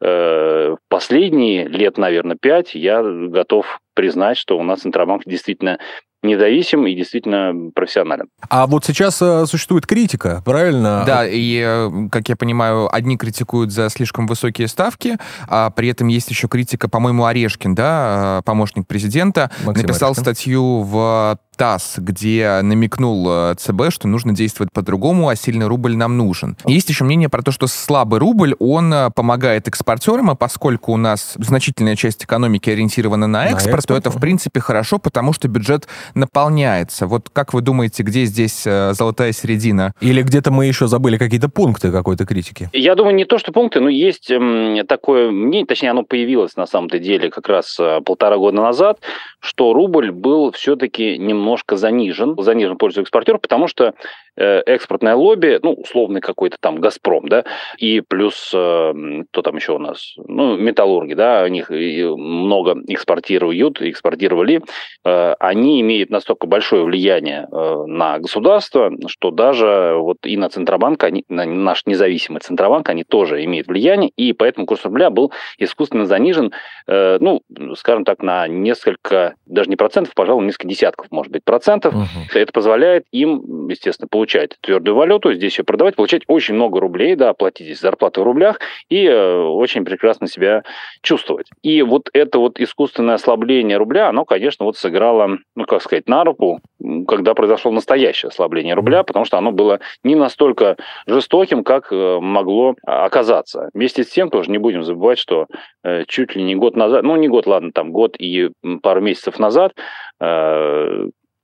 э, 0.00 0.76
последние 0.88 1.68
лет, 1.68 1.98
наверное, 1.98 2.36
пять 2.40 2.74
я 2.74 3.02
готов 3.02 3.80
признать, 3.94 4.38
что 4.38 4.58
у 4.58 4.62
нас 4.62 4.80
Центробанк 4.80 5.24
действительно 5.26 5.78
независим 6.22 6.86
и 6.86 6.94
действительно 6.94 7.70
профессионален. 7.74 8.26
А 8.48 8.66
вот 8.66 8.84
сейчас 8.84 9.20
э, 9.22 9.46
существует 9.46 9.86
критика, 9.86 10.42
правильно? 10.44 11.04
Да, 11.06 11.26
и, 11.26 11.62
э, 11.64 12.08
как 12.10 12.28
я 12.28 12.36
понимаю, 12.36 12.94
одни 12.94 13.16
критикуют 13.16 13.72
за 13.72 13.88
слишком 13.88 14.26
высокие 14.26 14.68
ставки, 14.68 15.16
а 15.48 15.70
при 15.70 15.88
этом 15.88 16.08
есть 16.08 16.30
еще 16.30 16.48
критика, 16.48 16.88
по-моему, 16.88 17.24
Орешкин, 17.24 17.74
да, 17.74 18.38
э, 18.40 18.42
помощник 18.44 18.86
президента, 18.86 19.50
Максим 19.64 19.86
написал 19.86 20.10
Орешкин. 20.10 20.24
статью 20.24 20.82
в 20.82 21.38
ТАСС, 21.60 21.98
где 21.98 22.60
намекнул 22.62 23.26
э, 23.28 23.54
ЦБ, 23.54 23.90
что 23.92 24.08
нужно 24.08 24.34
действовать 24.34 24.72
по-другому, 24.72 25.28
а 25.28 25.36
сильный 25.36 25.66
рубль 25.66 25.94
нам 25.94 26.16
нужен. 26.16 26.56
Есть 26.64 26.88
еще 26.88 27.04
мнение 27.04 27.28
про 27.28 27.42
то, 27.42 27.52
что 27.52 27.66
слабый 27.66 28.18
рубль, 28.18 28.54
он 28.58 28.90
э, 28.94 29.10
помогает 29.14 29.68
экспортерам, 29.68 30.30
а 30.30 30.36
поскольку 30.36 30.92
у 30.92 30.96
нас 30.96 31.34
значительная 31.36 31.96
часть 31.96 32.24
экономики 32.24 32.70
ориентирована 32.70 33.26
на 33.26 33.44
экспорт, 33.44 33.66
на 33.66 33.74
экспорт 33.74 33.86
то 33.88 33.96
это, 33.98 34.10
в 34.10 34.18
принципе, 34.18 34.58
хорошо, 34.60 34.98
потому 34.98 35.34
что 35.34 35.48
бюджет 35.48 35.86
наполняется. 36.14 37.06
Вот 37.06 37.28
как 37.30 37.52
вы 37.52 37.60
думаете, 37.60 38.04
где 38.04 38.24
здесь 38.24 38.62
э, 38.64 38.94
золотая 38.94 39.32
середина? 39.32 39.92
Или 40.00 40.22
где-то 40.22 40.50
мы 40.50 40.64
еще 40.64 40.86
забыли 40.86 41.18
какие-то 41.18 41.50
пункты 41.50 41.92
какой-то 41.92 42.24
критики? 42.24 42.70
Я 42.72 42.94
думаю, 42.94 43.14
не 43.14 43.26
то, 43.26 43.36
что 43.36 43.52
пункты, 43.52 43.80
но 43.80 43.90
есть 43.90 44.30
эм, 44.30 44.86
такое 44.86 45.30
мнение, 45.30 45.66
точнее, 45.66 45.90
оно 45.90 46.04
появилось 46.04 46.56
на 46.56 46.64
самом-то 46.64 46.98
деле 46.98 47.28
как 47.28 47.50
раз 47.50 47.78
полтора 48.06 48.38
года 48.38 48.62
назад, 48.62 49.00
что 49.40 49.74
рубль 49.74 50.10
был 50.10 50.52
все-таки 50.52 51.18
немного 51.18 51.49
немножко 51.50 51.76
занижен, 51.76 52.36
занижен 52.38 52.76
пользу 52.76 53.02
экспортеров, 53.02 53.40
потому 53.40 53.66
что 53.66 53.94
э, 54.36 54.60
экспортное 54.66 55.16
лобби, 55.16 55.58
ну, 55.62 55.72
условный 55.72 56.20
какой-то 56.20 56.56
там 56.60 56.80
«Газпром», 56.80 57.28
да, 57.28 57.44
и 57.76 58.00
плюс, 58.00 58.52
э, 58.54 58.92
кто 59.32 59.42
там 59.42 59.56
еще 59.56 59.72
у 59.72 59.78
нас, 59.78 60.14
ну, 60.16 60.56
металлурги, 60.56 61.14
да, 61.14 61.42
у 61.44 61.48
них 61.48 61.70
много 61.70 62.76
экспортируют, 62.86 63.82
экспортировали, 63.82 64.62
э, 65.04 65.34
они 65.40 65.80
имеют 65.80 66.10
настолько 66.10 66.46
большое 66.46 66.84
влияние 66.84 67.48
на 67.50 68.18
государство, 68.18 68.92
что 69.08 69.30
даже 69.30 69.94
вот 69.96 70.18
и 70.24 70.36
на 70.36 70.48
Центробанк, 70.48 71.02
они, 71.02 71.24
на 71.28 71.44
наш 71.44 71.82
независимый 71.86 72.40
Центробанк, 72.40 72.88
они 72.88 73.02
тоже 73.02 73.44
имеют 73.44 73.66
влияние, 73.66 74.10
и 74.16 74.32
поэтому 74.32 74.66
курс 74.66 74.84
рубля 74.84 75.10
был 75.10 75.32
искусственно 75.58 76.06
занижен, 76.06 76.52
ну, 76.86 77.42
скажем 77.74 78.04
так, 78.04 78.22
на 78.22 78.46
несколько, 78.46 79.34
даже 79.46 79.68
не 79.68 79.76
процентов, 79.76 80.14
пожалуй, 80.14 80.44
несколько 80.44 80.68
десятков, 80.68 81.06
может 81.10 81.32
быть, 81.32 81.39
процентов. 81.44 81.94
Угу. 81.94 82.06
Это 82.34 82.52
позволяет 82.52 83.04
им, 83.12 83.68
естественно, 83.68 84.08
получать 84.08 84.56
твердую 84.60 84.94
валюту, 84.94 85.32
здесь 85.32 85.58
ее 85.58 85.64
продавать, 85.64 85.96
получать 85.96 86.22
очень 86.26 86.54
много 86.54 86.80
рублей, 86.80 87.16
да, 87.16 87.32
платить 87.34 87.66
здесь 87.66 87.80
зарплату 87.80 88.22
в 88.22 88.24
рублях 88.24 88.60
и 88.88 89.04
э, 89.06 89.42
очень 89.42 89.84
прекрасно 89.84 90.26
себя 90.26 90.62
чувствовать. 91.02 91.48
И 91.62 91.82
вот 91.82 92.08
это 92.12 92.38
вот 92.38 92.60
искусственное 92.60 93.14
ослабление 93.14 93.76
рубля, 93.76 94.08
оно, 94.08 94.24
конечно, 94.24 94.64
вот 94.64 94.76
сыграло, 94.76 95.38
ну, 95.56 95.64
как 95.64 95.82
сказать, 95.82 96.08
на 96.08 96.24
руку, 96.24 96.60
когда 97.06 97.34
произошло 97.34 97.70
настоящее 97.70 98.28
ослабление 98.28 98.74
рубля, 98.74 99.02
потому 99.02 99.24
что 99.24 99.38
оно 99.38 99.52
было 99.52 99.80
не 100.04 100.14
настолько 100.14 100.76
жестоким, 101.06 101.64
как 101.64 101.92
э, 101.92 102.18
могло 102.20 102.74
оказаться. 102.84 103.70
Вместе 103.74 104.04
с 104.04 104.08
тем, 104.08 104.30
тоже 104.30 104.50
не 104.50 104.58
будем 104.58 104.82
забывать, 104.82 105.18
что 105.18 105.46
э, 105.84 106.04
чуть 106.06 106.34
ли 106.34 106.42
не 106.42 106.54
год 106.54 106.76
назад, 106.76 107.02
ну, 107.02 107.16
не 107.16 107.28
год, 107.28 107.46
ладно, 107.46 107.72
там 107.72 107.92
год 107.92 108.16
и 108.18 108.50
пару 108.82 109.00
месяцев 109.00 109.38
назад 109.38 109.72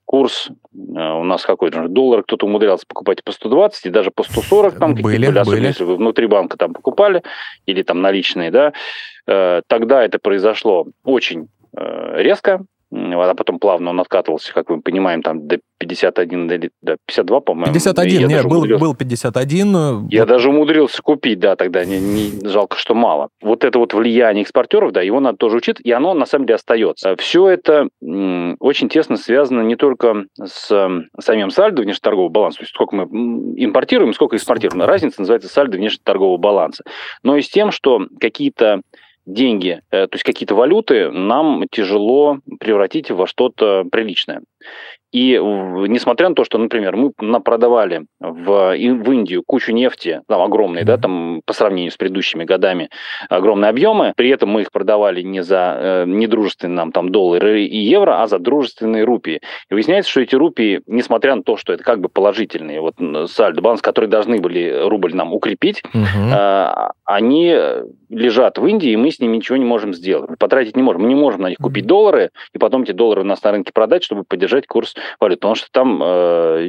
курс 0.07 0.49
у 0.73 1.25
нас 1.25 1.45
какой-то 1.45 1.89
доллар 1.89 2.23
кто-то 2.23 2.47
умудрялся 2.47 2.87
покупать 2.87 3.23
по 3.23 3.33
120 3.33 3.87
и 3.87 3.91
даже 3.91 4.11
по 4.11 4.23
140 4.23 4.79
там 4.79 4.95
были, 4.95 5.27
были, 5.27 5.39
особенно 5.39 5.67
если 5.67 5.85
вы 5.85 5.97
внутри 5.97 6.27
банка 6.27 6.57
там 6.57 6.73
покупали 6.73 7.23
или 7.67 7.83
там 7.83 8.01
наличные, 8.01 8.51
да, 8.51 8.73
тогда 9.67 10.05
это 10.05 10.19
произошло 10.19 10.87
очень 11.05 11.49
резко, 11.75 12.65
а 12.93 13.35
потом 13.35 13.59
плавно 13.59 13.91
он 13.91 14.01
откатывался, 14.01 14.53
как 14.53 14.69
мы 14.69 14.81
понимаем, 14.81 15.23
там 15.23 15.47
до 15.47 15.59
51, 15.79 16.49
до 16.83 16.97
52, 17.07 17.41
по-моему. 17.41 17.73
51, 17.73 18.29
нет, 18.29 18.47
был, 18.47 18.67
был 18.79 18.95
51. 18.95 19.77
Э, 19.77 20.03
Я 20.09 20.25
даже 20.25 20.51
умудрился 20.51 21.03
купить, 21.03 21.39
да, 21.39 21.57
тогда, 21.57 21.85
не, 21.85 21.99
не, 21.99 22.49
жалко, 22.49 22.77
что 22.77 22.95
мало. 22.95 23.29
Вот 23.43 23.65
это 23.65 23.79
вот 23.79 23.93
влияние 23.93 24.43
экспортеров, 24.43 24.93
да, 24.93 25.03
его 25.03 25.21
надо 25.21 25.39
тоже 25.39 25.57
учить, 25.59 25.81
и 25.83 25.91
оно 25.93 26.15
на 26.15 26.27
самом 26.27 26.47
деле 26.47 26.57
остается. 26.57 27.17
Все 27.17 27.49
это 27.49 27.89
очень 28.01 28.89
тесно 28.89 29.17
связано 29.17 29.63
не 29.63 29.77
только 29.77 30.27
с 30.43 30.67
самим 31.21 31.51
сальдо 31.51 31.83
внешнеторгового 31.83 32.31
баланса, 32.31 32.59
то 32.59 32.63
есть 32.63 32.75
сколько 32.75 32.97
мы 32.97 33.05
импортируем, 33.57 34.15
сколько 34.15 34.37
экспортируем. 34.37 34.83
Разница 34.83 35.21
называется 35.21 35.49
сальдо 35.49 35.77
внешнеторгового 35.77 36.37
баланса. 36.37 36.85
Но 37.23 37.37
и 37.37 37.43
с 37.43 37.49
тем, 37.49 37.71
что 37.73 38.07
какие-то 38.21 38.81
деньги, 39.27 39.83
э, 39.91 40.07
то 40.07 40.15
есть 40.15 40.25
какие-то 40.25 40.55
валюты, 40.55 41.11
нам 41.11 41.65
тяжело 41.71 42.39
превратить 42.61 43.11
во 43.11 43.27
что-то 43.27 43.85
приличное. 43.91 44.43
И 45.13 45.39
несмотря 45.89 46.29
на 46.29 46.35
то, 46.35 46.45
что, 46.45 46.59
например, 46.59 46.97
мы 46.97 47.13
продавали 47.41 48.07
в, 48.21 48.75
в 48.75 49.13
Индию 49.13 49.43
кучу 49.47 49.73
нефти, 49.73 50.23
там 50.29 50.43
огромные, 50.43 50.85
да, 50.85 50.99
там 50.99 51.41
по 51.45 51.53
сравнению 51.53 51.93
с 51.93 51.97
предыдущими 51.97 52.45
годами 52.45 52.91
огромные 53.29 53.71
объемы, 53.71 54.13
при 54.17 54.31
этом 54.31 54.51
мы 54.51 54.63
их 54.63 54.73
продавали 54.73 55.23
не 55.23 55.43
за 55.43 55.77
э, 55.79 56.05
недружественные 56.07 56.77
нам 56.77 56.93
там 56.93 57.11
доллары 57.11 57.65
и 57.65 57.79
евро, 57.79 58.23
а 58.23 58.27
за 58.27 58.39
дружественные 58.39 59.05
рупии. 59.05 59.41
И 59.71 59.75
выясняется, 59.75 60.11
что 60.11 60.21
эти 60.21 60.35
рупии, 60.35 60.83
несмотря 60.87 61.35
на 61.37 61.43
то, 61.43 61.57
что 61.57 61.73
это 61.73 61.85
как 61.85 62.01
бы 62.01 62.09
положительные, 62.09 62.81
вот 62.81 62.97
сальдо, 63.31 63.63
баланс, 63.63 63.83
которые 63.83 64.11
должны 64.11 64.41
были 64.41 64.87
рубль 64.87 65.15
нам 65.15 65.33
укрепить, 65.33 65.83
угу. 65.95 66.05
э, 66.05 66.89
они 67.05 67.57
лежат 68.09 68.59
в 68.59 68.67
Индии, 68.67 68.91
и 68.91 68.97
мы 68.97 69.11
с 69.11 69.21
ними 69.21 69.37
ничего 69.37 69.57
не 69.57 69.65
можем 69.65 69.95
сделать. 69.95 70.39
Потратить 70.39 70.77
не 70.77 70.83
можем. 70.83 71.03
Мы 71.03 71.09
не 71.09 71.15
можем 71.15 71.43
на 71.43 71.49
них 71.49 71.59
купить 71.59 71.87
доллары, 71.87 72.31
и 72.53 72.59
потом 72.59 72.83
эти 72.83 72.93
доллары 72.93 73.23
у 73.23 73.25
нас 73.25 73.43
на 73.43 73.53
рынке 73.53 73.73
продать, 73.73 74.05
чтобы 74.05 74.25
поддержать 74.25 74.67
курс 74.67 74.96
валют, 75.21 75.41
потому 75.41 75.55
что 75.55 75.69
там 75.71 76.01
э, 76.03 76.69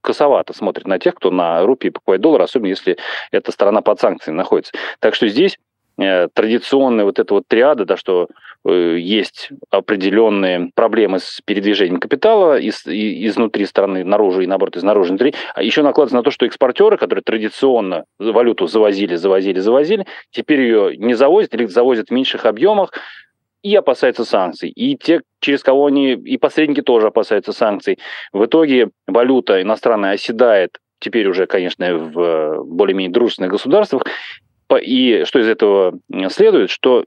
косовато 0.00 0.52
смотрят 0.52 0.86
на 0.86 0.98
тех, 0.98 1.14
кто 1.14 1.30
на 1.30 1.64
рупии 1.64 1.88
покупает 1.90 2.20
доллар, 2.20 2.42
особенно 2.42 2.68
если 2.68 2.96
эта 3.30 3.52
страна 3.52 3.82
под 3.82 4.00
санкциями 4.00 4.36
находится. 4.36 4.72
Так 4.98 5.14
что 5.14 5.28
здесь 5.28 5.58
э, 5.98 6.28
традиционная 6.32 7.04
вот 7.04 7.18
эта 7.18 7.34
вот 7.34 7.44
триада, 7.48 7.84
да, 7.84 7.96
что 7.96 8.28
э, 8.64 8.96
есть 8.98 9.50
определенные 9.70 10.70
проблемы 10.74 11.18
с 11.18 11.40
передвижением 11.44 12.00
капитала 12.00 12.58
из, 12.58 12.86
изнутри 12.86 13.66
страны 13.66 14.04
наружу 14.04 14.40
и 14.40 14.46
наоборот 14.46 14.76
изнаружи 14.76 15.10
внутри, 15.10 15.34
а 15.54 15.62
еще 15.62 15.82
накладывается 15.82 16.16
на 16.16 16.22
то, 16.22 16.30
что 16.30 16.46
экспортеры, 16.46 16.96
которые 16.96 17.22
традиционно 17.22 18.04
валюту 18.18 18.66
завозили, 18.66 19.16
завозили, 19.16 19.60
завозили, 19.60 20.06
теперь 20.30 20.60
ее 20.60 20.96
не 20.96 21.14
завозят 21.14 21.54
или 21.54 21.66
завозят 21.66 22.08
в 22.08 22.12
меньших 22.12 22.46
объемах, 22.46 22.92
и 23.62 23.74
опасаются 23.74 24.24
санкций. 24.24 24.70
И 24.70 24.96
те, 24.96 25.20
через 25.40 25.62
кого 25.62 25.86
они, 25.86 26.12
и 26.12 26.38
посредники 26.38 26.82
тоже 26.82 27.08
опасаются 27.08 27.52
санкций. 27.52 27.98
В 28.32 28.44
итоге 28.44 28.90
валюта 29.06 29.60
иностранная 29.62 30.12
оседает 30.12 30.78
теперь 30.98 31.28
уже, 31.28 31.46
конечно, 31.46 31.96
в 31.96 32.64
более-менее 32.64 33.12
дружественных 33.12 33.52
государствах. 33.52 34.04
И 34.82 35.24
что 35.24 35.38
из 35.40 35.48
этого 35.48 35.98
следует, 36.28 36.70
что 36.70 37.04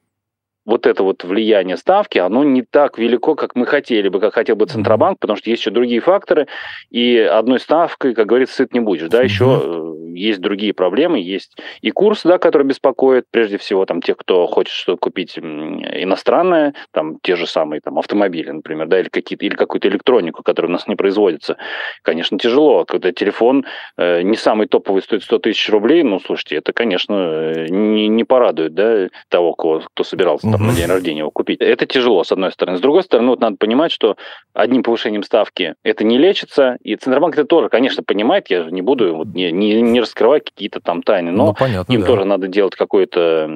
вот 0.66 0.88
это 0.88 1.04
вот 1.04 1.24
влияние 1.24 1.78
ставки, 1.78 2.18
оно 2.18 2.44
не 2.44 2.62
так 2.62 2.98
велико, 2.98 3.36
как 3.36 3.56
мы 3.56 3.66
хотели 3.66 4.08
бы, 4.10 4.20
как 4.20 4.34
хотел 4.34 4.56
бы 4.56 4.66
Центробанк, 4.66 5.20
потому 5.20 5.38
что 5.38 5.50
есть 5.50 5.62
еще 5.62 5.72
другие 5.72 6.02
факторы, 6.02 6.48
и 6.90 7.18
одной 7.18 7.60
ставкой, 7.60 8.14
как 8.14 8.28
говорится, 8.28 8.56
сыт 8.56 8.74
не 8.74 8.80
будешь, 8.80 9.10
да, 9.10 9.22
еще 9.22 9.94
есть 10.16 10.42
другие 10.42 10.74
проблемы, 10.74 11.20
есть 11.20 11.58
и 11.82 11.92
курс, 11.92 12.24
да, 12.24 12.38
который 12.38 12.64
беспокоит, 12.64 13.26
прежде 13.30 13.58
всего, 13.58 13.86
там, 13.86 14.02
тех, 14.02 14.18
кто 14.18 14.48
хочет 14.48 14.74
что 14.74 14.98
купить 14.98 15.38
иностранное, 15.38 16.74
там, 16.92 17.18
те 17.22 17.36
же 17.36 17.48
самые, 17.48 17.82
там, 17.82 18.00
автомобили, 18.00 18.52
например, 18.52 18.88
да, 18.88 19.00
или, 19.00 19.10
какие-то, 19.10 19.46
или 19.46 19.56
какую-то 19.56 19.88
электронику, 19.88 20.44
которая 20.44 20.70
у 20.70 20.74
нас 20.74 20.88
не 20.88 20.96
производится. 20.96 21.58
Конечно, 22.02 22.38
тяжело, 22.38 22.86
когда 22.86 23.12
телефон 23.12 23.66
э, 23.98 24.22
не 24.22 24.38
самый 24.38 24.68
топовый 24.68 25.02
стоит 25.02 25.24
100 25.24 25.40
тысяч 25.40 25.70
рублей, 25.70 26.04
ну, 26.04 26.20
слушайте, 26.20 26.58
это, 26.58 26.74
конечно, 26.74 27.14
э, 27.14 27.68
не, 27.70 28.08
не 28.08 28.24
порадует, 28.24 28.74
да, 28.74 29.10
того, 29.30 29.54
кого, 29.54 29.82
кто 29.82 30.04
собирался 30.04 30.48
там, 30.58 30.68
на 30.68 30.74
день 30.74 30.88
рождения 30.88 31.20
его 31.20 31.32
купить. 31.32 31.60
Это 31.62 31.86
тяжело, 31.86 32.24
с 32.24 32.32
одной 32.32 32.52
стороны. 32.52 32.78
С 32.78 32.82
другой 32.82 33.04
стороны, 33.04 33.30
вот 33.30 33.40
надо 33.40 33.58
понимать, 33.58 33.92
что 33.92 34.18
одним 34.54 34.84
повышением 34.84 35.24
ставки 35.24 35.76
это 35.84 36.04
не 36.04 36.18
лечится, 36.18 36.78
и 36.84 36.96
Центробанк 36.96 37.34
это 37.36 37.46
тоже, 37.46 37.70
конечно, 37.70 38.04
понимает, 38.04 38.50
я 38.50 38.64
же 38.64 38.72
не 38.72 38.82
буду 38.82 39.16
вот, 39.16 39.28
не, 39.28 39.52
не, 39.52 39.82
не 39.82 40.02
раскрывать 40.02 40.46
какие-то 40.46 40.80
там 40.80 41.04
тайны, 41.04 41.32
но 41.32 41.48
ну, 41.48 41.54
понятно, 41.54 41.92
им 41.92 42.02
да. 42.02 42.08
тоже 42.08 42.26
надо 42.26 42.48
делать 42.48 42.76
какое-то 42.76 43.48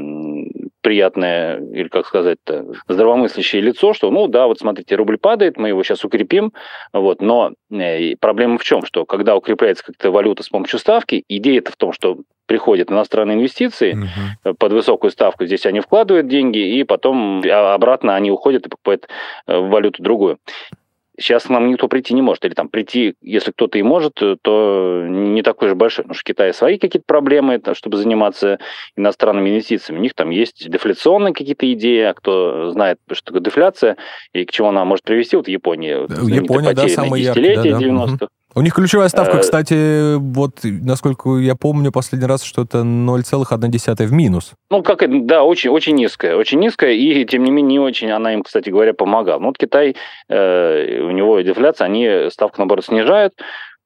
приятное, 0.88 1.60
или 1.60 1.90
как 1.90 2.08
сказать 2.08 2.38
здравомыслящее 2.88 3.62
лицо, 3.62 3.92
что, 3.92 4.10
ну 4.10 4.28
да, 4.28 4.48
вот 4.48 4.60
смотрите, 4.60 4.96
рубль 4.96 5.18
падает, 5.18 5.58
мы 5.58 5.68
его 5.68 5.84
сейчас 5.84 6.06
укрепим, 6.06 6.54
вот, 6.94 7.22
но 7.22 7.52
э, 7.70 8.16
проблема 8.22 8.58
в 8.58 8.64
чем, 8.64 8.86
что 8.86 9.06
когда 9.06 9.36
укрепляется 9.36 9.84
как-то 9.84 10.12
валюта 10.12 10.44
с 10.44 10.48
помощью 10.48 10.80
ставки, 10.80 11.26
идея-то 11.28 11.74
в 11.74 11.76
том, 11.76 11.92
что 11.92 12.20
приходят 12.46 12.90
иностранные 12.90 13.36
инвестиции 13.36 13.96
угу. 13.96 14.56
под 14.56 14.72
высокую 14.72 15.12
ставку, 15.12 15.46
здесь 15.46 15.66
они 15.66 15.82
вкладывают 15.82 16.30
деньги, 16.30 16.60
и 16.60 16.86
потом 16.86 17.44
а, 17.46 17.74
обратно 17.74 18.16
они 18.16 18.32
уходят 18.32 18.66
и 18.66 18.70
покупают 18.70 19.10
э, 19.46 19.60
валюту 19.60 20.02
другую. 20.02 20.38
Сейчас 21.20 21.50
нам 21.50 21.70
никто 21.70 21.88
прийти 21.88 22.14
не 22.14 22.22
может. 22.22 22.46
Или 22.46 22.54
там 22.54 22.70
прийти, 22.70 23.16
если 23.22 23.52
кто-то 23.52 23.78
и 23.80 23.82
может, 23.82 24.14
то 24.42 25.04
не 25.08 25.42
такой 25.42 25.70
же 25.70 25.76
большой. 25.76 26.04
Потому 26.04 26.16
что 26.16 26.22
в 26.22 26.26
Китае 26.26 26.54
свои 26.54 26.78
какие-то 26.78 27.06
проблемы, 27.08 27.62
чтобы 27.74 27.98
заниматься 27.98 28.60
иностранными 28.96 29.50
инвестициями. 29.50 30.00
У 30.00 30.04
них 30.04 30.14
там 30.14 30.30
есть 30.30 30.70
дефляционные 30.70 31.34
какие-то 31.34 31.72
идеи, 31.74 32.04
а 32.04 32.14
кто 32.14 32.72
знает, 32.72 33.00
что 33.12 33.26
такое 33.26 33.42
дефляция 33.42 33.98
и 34.34 34.46
к 34.46 34.52
чему 34.52 34.70
она 34.70 34.86
может 34.86 35.04
привести. 35.06 35.36
Вот 35.36 35.48
Япония. 35.48 36.08
Япония, 36.28 36.74
да, 36.74 36.88
самая 36.88 37.22
яркая. 37.22 37.56
Да, 37.56 37.64
да. 37.64 37.70
90-х. 37.80 38.28
У 38.58 38.62
них 38.62 38.74
ключевая 38.74 39.08
ставка, 39.08 39.38
э, 39.38 39.42
кстати, 39.42 40.16
вот, 40.16 40.62
насколько 40.64 41.38
я 41.38 41.54
помню, 41.54 41.92
последний 41.92 42.28
раз, 42.28 42.42
что 42.42 42.64
это 42.64 42.80
0,1 42.80 44.08
в 44.08 44.12
минус. 44.12 44.54
Ну, 44.72 44.82
как 44.82 45.04
это, 45.04 45.14
да, 45.22 45.44
очень, 45.44 45.70
очень 45.70 45.94
низкая, 45.94 46.36
очень 46.36 46.58
низкая, 46.58 46.94
и, 46.94 47.24
тем 47.26 47.44
не 47.44 47.52
менее, 47.52 47.74
не 47.74 47.80
очень 47.80 48.10
она 48.10 48.34
им, 48.34 48.42
кстати 48.42 48.72
говоря, 48.72 48.96
помогала. 48.96 49.40
Ну, 49.40 49.48
вот 49.50 49.60
Китай, 49.60 49.96
э, 50.28 51.02
у 51.02 51.12
него 51.12 51.40
дефляция, 51.42 51.86
они 51.86 52.32
ставку, 52.32 52.56
наоборот, 52.58 52.86
снижают, 52.86 53.36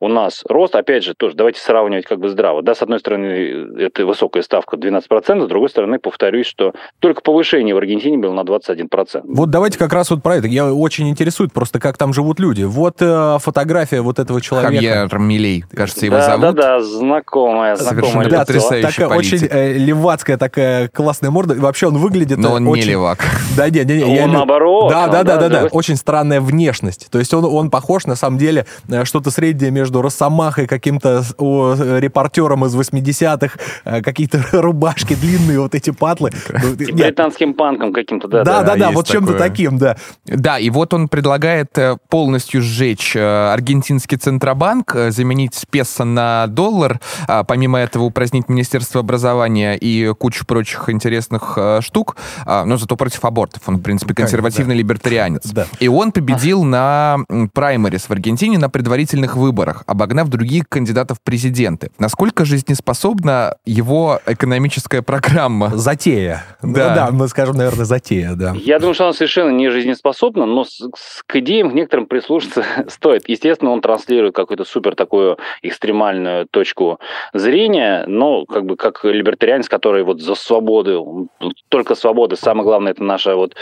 у 0.02 0.08
нас 0.08 0.44
рост, 0.50 0.76
опять 0.76 1.04
же, 1.04 1.14
тоже 1.14 1.36
давайте 1.36 1.62
сравнивать 1.62 2.06
как 2.06 2.20
бы 2.20 2.28
здраво. 2.28 2.64
Да, 2.64 2.74
с 2.74 2.82
одной 2.82 3.00
стороны, 3.00 3.78
это 3.78 4.04
высокая 4.06 4.42
ставка 4.42 4.76
12%, 4.76 5.46
с 5.46 5.48
другой 5.48 5.70
стороны, 5.70 6.00
повторюсь, 6.00 6.48
что 6.48 6.74
только 7.00 7.22
повышение 7.22 7.76
в 7.76 7.78
Аргентине 7.78 8.18
было 8.18 8.34
на 8.34 8.42
21%. 8.42 9.22
Вот 9.24 9.52
давайте 9.52 9.78
как 9.78 9.94
раз 9.94 10.10
вот 10.10 10.24
про 10.24 10.38
это. 10.38 10.48
Я 10.48 10.74
очень 10.74 11.08
интересует 11.08 11.54
просто, 11.54 11.80
как 11.80 11.98
там 11.98 12.14
живут 12.14 12.40
люди. 12.40 12.64
Вот 12.64 12.96
э, 13.00 13.38
фотография 13.40 14.02
вот 14.02 14.18
этого 14.18 14.42
человека. 14.42 14.74
Хавьер 14.74 15.20
Милей, 15.20 15.66
кажется, 15.72 16.06
его 16.08 16.16
да, 16.16 16.26
зовут. 16.26 16.56
Да, 16.56 16.80
да, 16.80 16.82
знакомая, 16.82 17.76
знакомая 17.76 18.28
да, 18.28 18.40
потрясающий 18.40 18.88
такая 18.88 19.10
политик. 19.10 19.34
очень 19.34 19.48
э, 19.52 19.74
левацкая 19.74 20.38
такая 20.38 20.88
классная 20.88 21.30
морда. 21.30 21.54
Вообще 21.54 21.88
он 21.88 21.98
выглядит... 21.98 22.40
Но 22.40 22.54
он 22.54 22.68
очень... 22.68 22.86
не 22.86 22.90
левак. 22.90 23.20
Да, 23.56 23.70
не, 23.70 23.84
не, 23.84 23.98
не. 23.98 24.04
Он 24.04 24.12
я... 24.12 24.28
наоборот. 24.28 24.90
Да, 24.90 25.04
он, 25.04 25.12
да, 25.12 25.24
да, 25.24 25.38
да, 25.38 25.50
да, 25.50 25.62
да. 25.62 25.68
Очень 25.72 25.96
странная 25.96 26.42
внешность. 26.42 27.10
То 27.12 27.20
есть 27.20 27.32
он, 27.36 27.46
он 27.46 27.70
похож, 27.70 28.08
на 28.08 28.16
самом 28.16 28.40
деле, 28.40 28.66
э, 28.90 29.06
что-то 29.06 29.30
среднее 29.30 29.70
между 29.70 29.91
Росомахой, 30.00 30.68
каким-то 30.68 31.24
о, 31.38 31.76
репортером 31.76 32.66
из 32.66 32.76
80-х, 32.76 33.58
э, 33.86 34.02
какие-то 34.02 34.44
рубашки 34.54 35.16
длинные, 35.16 35.60
вот 35.60 35.76
эти 35.76 35.90
патлы. 35.90 36.32
Ну, 36.64 36.76
Британским 36.76 37.54
панком 37.54 37.94
каким-то, 37.94 38.28
да. 38.28 38.44
Да, 38.44 38.62
да, 38.62 38.68
да, 38.68 38.76
да, 38.76 38.92
вот 38.92 39.08
чем-то 39.08 39.34
таким, 39.34 39.78
да. 39.78 39.98
Да, 40.26 40.60
и 40.60 40.70
вот 40.70 40.94
он 40.94 41.08
предлагает 41.08 41.78
э, 41.78 41.98
полностью 42.10 42.62
сжечь 42.62 43.16
аргентинский 43.18 44.18
Центробанк, 44.18 44.96
заменить 45.10 45.66
песо 45.70 46.04
на 46.04 46.48
доллар, 46.48 47.00
а 47.28 47.44
помимо 47.44 47.80
этого 47.80 48.04
упразднить 48.04 48.50
Министерство 48.50 49.00
образования 49.02 49.76
и 49.76 50.14
кучу 50.14 50.46
прочих 50.46 50.90
интересных 50.90 51.58
штук, 51.82 52.16
а, 52.46 52.66
но 52.66 52.78
зато 52.78 52.96
против 52.96 53.26
абортов. 53.26 53.64
Он, 53.68 53.78
в 53.78 53.82
принципе, 53.82 54.14
консервативный 54.14 54.76
либертарианец. 54.76 55.44
И 55.80 55.88
он 55.88 56.12
победил 56.12 56.64
на 56.64 57.18
праймерис 57.54 58.04
в 58.04 58.12
Аргентине 58.12 58.58
на 58.58 58.70
предварительных 58.70 59.36
выборах, 59.36 59.81
обогнав 59.86 60.30
других 60.30 60.68
кандидатов 60.70 61.20
в 61.20 61.22
президенты. 61.22 61.92
Насколько 62.00 62.46
жизнеспособна 62.46 63.58
его 63.66 64.20
экономическая 64.26 65.02
программа? 65.02 65.70
Затея. 65.76 66.44
Да. 66.62 66.68
Ну, 66.68 66.74
да, 66.74 67.10
мы 67.12 67.28
скажем, 67.28 67.58
наверное, 67.58 67.86
затея, 67.86 68.34
да. 68.36 68.54
Я 68.56 68.80
думаю, 68.80 68.94
что 68.94 69.06
она 69.06 69.14
совершенно 69.14 69.52
не 69.52 69.70
жизнеспособна, 69.70 70.46
но 70.46 70.64
с, 70.64 70.80
с, 70.96 71.24
к 71.26 71.36
идеям 71.38 71.72
к 71.72 71.74
некоторым 71.74 72.06
прислушаться 72.06 72.64
стоит. 72.88 73.28
Естественно, 73.28 73.72
он 73.72 73.82
транслирует 73.82 74.36
какую-то 74.36 74.64
супер 74.64 74.96
такую 74.96 75.38
экстремальную 75.62 76.48
точку 76.48 77.00
зрения, 77.34 78.06
но 78.08 78.46
как 78.46 78.66
бы 78.66 78.76
как 78.76 79.04
либертарианец, 79.04 79.70
который 79.70 80.04
вот 80.04 80.22
за 80.22 80.36
свободу, 80.36 81.30
только 81.70 81.96
свобода, 81.96 82.36
самое 82.36 82.64
главное, 82.64 82.92
это 82.92 83.04
наша 83.04 83.36
вот 83.36 83.56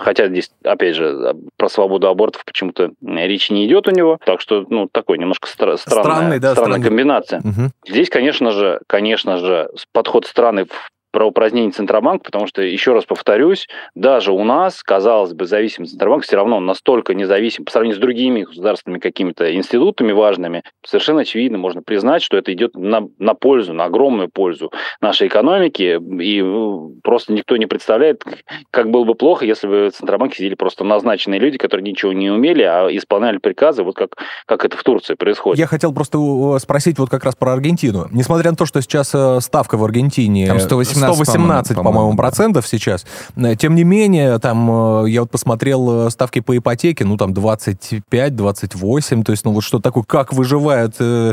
хотя 0.00 0.28
здесь, 0.28 0.50
опять 0.64 0.96
же, 0.96 1.34
про 1.56 1.68
свободу 1.68 2.08
абортов 2.08 2.44
почему-то 2.44 2.90
речи 3.02 3.52
не 3.52 3.66
идет 3.66 3.88
у 3.88 3.90
него. 3.90 4.18
Так 4.24 4.40
что, 4.40 4.64
ну, 4.68 4.88
такой 4.90 5.18
немножко 5.18 5.48
стра- 5.48 5.76
странная, 5.76 6.02
странный, 6.02 6.38
да, 6.38 6.52
странная 6.52 6.72
странный. 6.72 6.88
комбинация. 6.88 7.40
Угу. 7.40 7.70
Здесь, 7.88 8.10
конечно 8.10 8.50
же, 8.52 8.80
конечно 8.86 9.38
же, 9.38 9.70
подход 9.92 10.26
странный 10.26 10.64
в 10.64 10.90
про 11.12 11.26
упразднение 11.26 11.70
Центробанка, 11.70 12.24
потому 12.24 12.46
что, 12.46 12.62
еще 12.62 12.92
раз 12.92 13.04
повторюсь, 13.04 13.68
даже 13.94 14.32
у 14.32 14.42
нас, 14.42 14.82
казалось 14.82 15.34
бы, 15.34 15.44
зависимый 15.44 15.86
Центробанк 15.86 16.24
все 16.24 16.36
равно 16.36 16.58
настолько 16.58 17.14
независим 17.14 17.64
по 17.64 17.70
сравнению 17.70 17.98
с 17.98 18.00
другими 18.00 18.42
государственными 18.42 18.98
какими-то 18.98 19.54
институтами 19.54 20.12
важными, 20.12 20.62
совершенно 20.84 21.20
очевидно, 21.20 21.58
можно 21.58 21.82
признать, 21.82 22.22
что 22.22 22.36
это 22.36 22.52
идет 22.52 22.74
на, 22.74 23.08
на 23.18 23.34
пользу, 23.34 23.74
на 23.74 23.84
огромную 23.84 24.28
пользу 24.28 24.72
нашей 25.00 25.28
экономики, 25.28 26.00
и 26.22 26.42
ну, 26.42 26.96
просто 27.02 27.32
никто 27.32 27.56
не 27.56 27.66
представляет, 27.66 28.24
как 28.70 28.90
было 28.90 29.04
бы 29.04 29.14
плохо, 29.14 29.44
если 29.44 29.66
бы 29.68 29.90
в 29.90 29.92
Центробанке 29.92 30.36
сидели 30.36 30.54
просто 30.54 30.84
назначенные 30.84 31.38
люди, 31.38 31.58
которые 31.58 31.88
ничего 31.88 32.12
не 32.12 32.30
умели, 32.30 32.62
а 32.62 32.88
исполняли 32.88 33.36
приказы, 33.38 33.82
вот 33.82 33.96
как, 33.96 34.16
как 34.46 34.64
это 34.64 34.76
в 34.76 34.82
Турции 34.82 35.14
происходит. 35.14 35.58
Я 35.58 35.66
хотел 35.66 35.92
просто 35.92 36.18
спросить 36.58 36.98
вот 36.98 37.10
как 37.10 37.24
раз 37.24 37.36
про 37.36 37.52
Аргентину. 37.52 38.08
Несмотря 38.10 38.50
на 38.50 38.56
то, 38.56 38.66
что 38.66 38.80
сейчас 38.80 39.14
э, 39.14 39.40
ставка 39.40 39.76
в 39.76 39.84
Аргентине... 39.84 40.46
Там 40.46 40.58
118 40.58 41.01
118, 41.02 41.76
по-моему, 41.76 42.16
процентов 42.16 42.66
сейчас. 42.66 43.06
Э, 43.36 43.54
Тем 43.56 43.74
не 43.74 43.84
менее, 43.84 44.38
там, 44.38 45.04
э, 45.04 45.10
я 45.10 45.20
вот 45.22 45.30
посмотрел 45.30 46.06
э, 46.06 46.10
ставки 46.10 46.40
по 46.40 46.56
ипотеке, 46.56 47.04
ну, 47.04 47.16
там 47.16 47.32
25-28, 47.32 49.22
то 49.24 49.32
есть, 49.32 49.44
ну, 49.44 49.52
вот 49.52 49.62
что 49.64 49.78
такое, 49.78 50.04
как 50.04 50.32
выживает 50.32 50.94
э, 51.00 51.32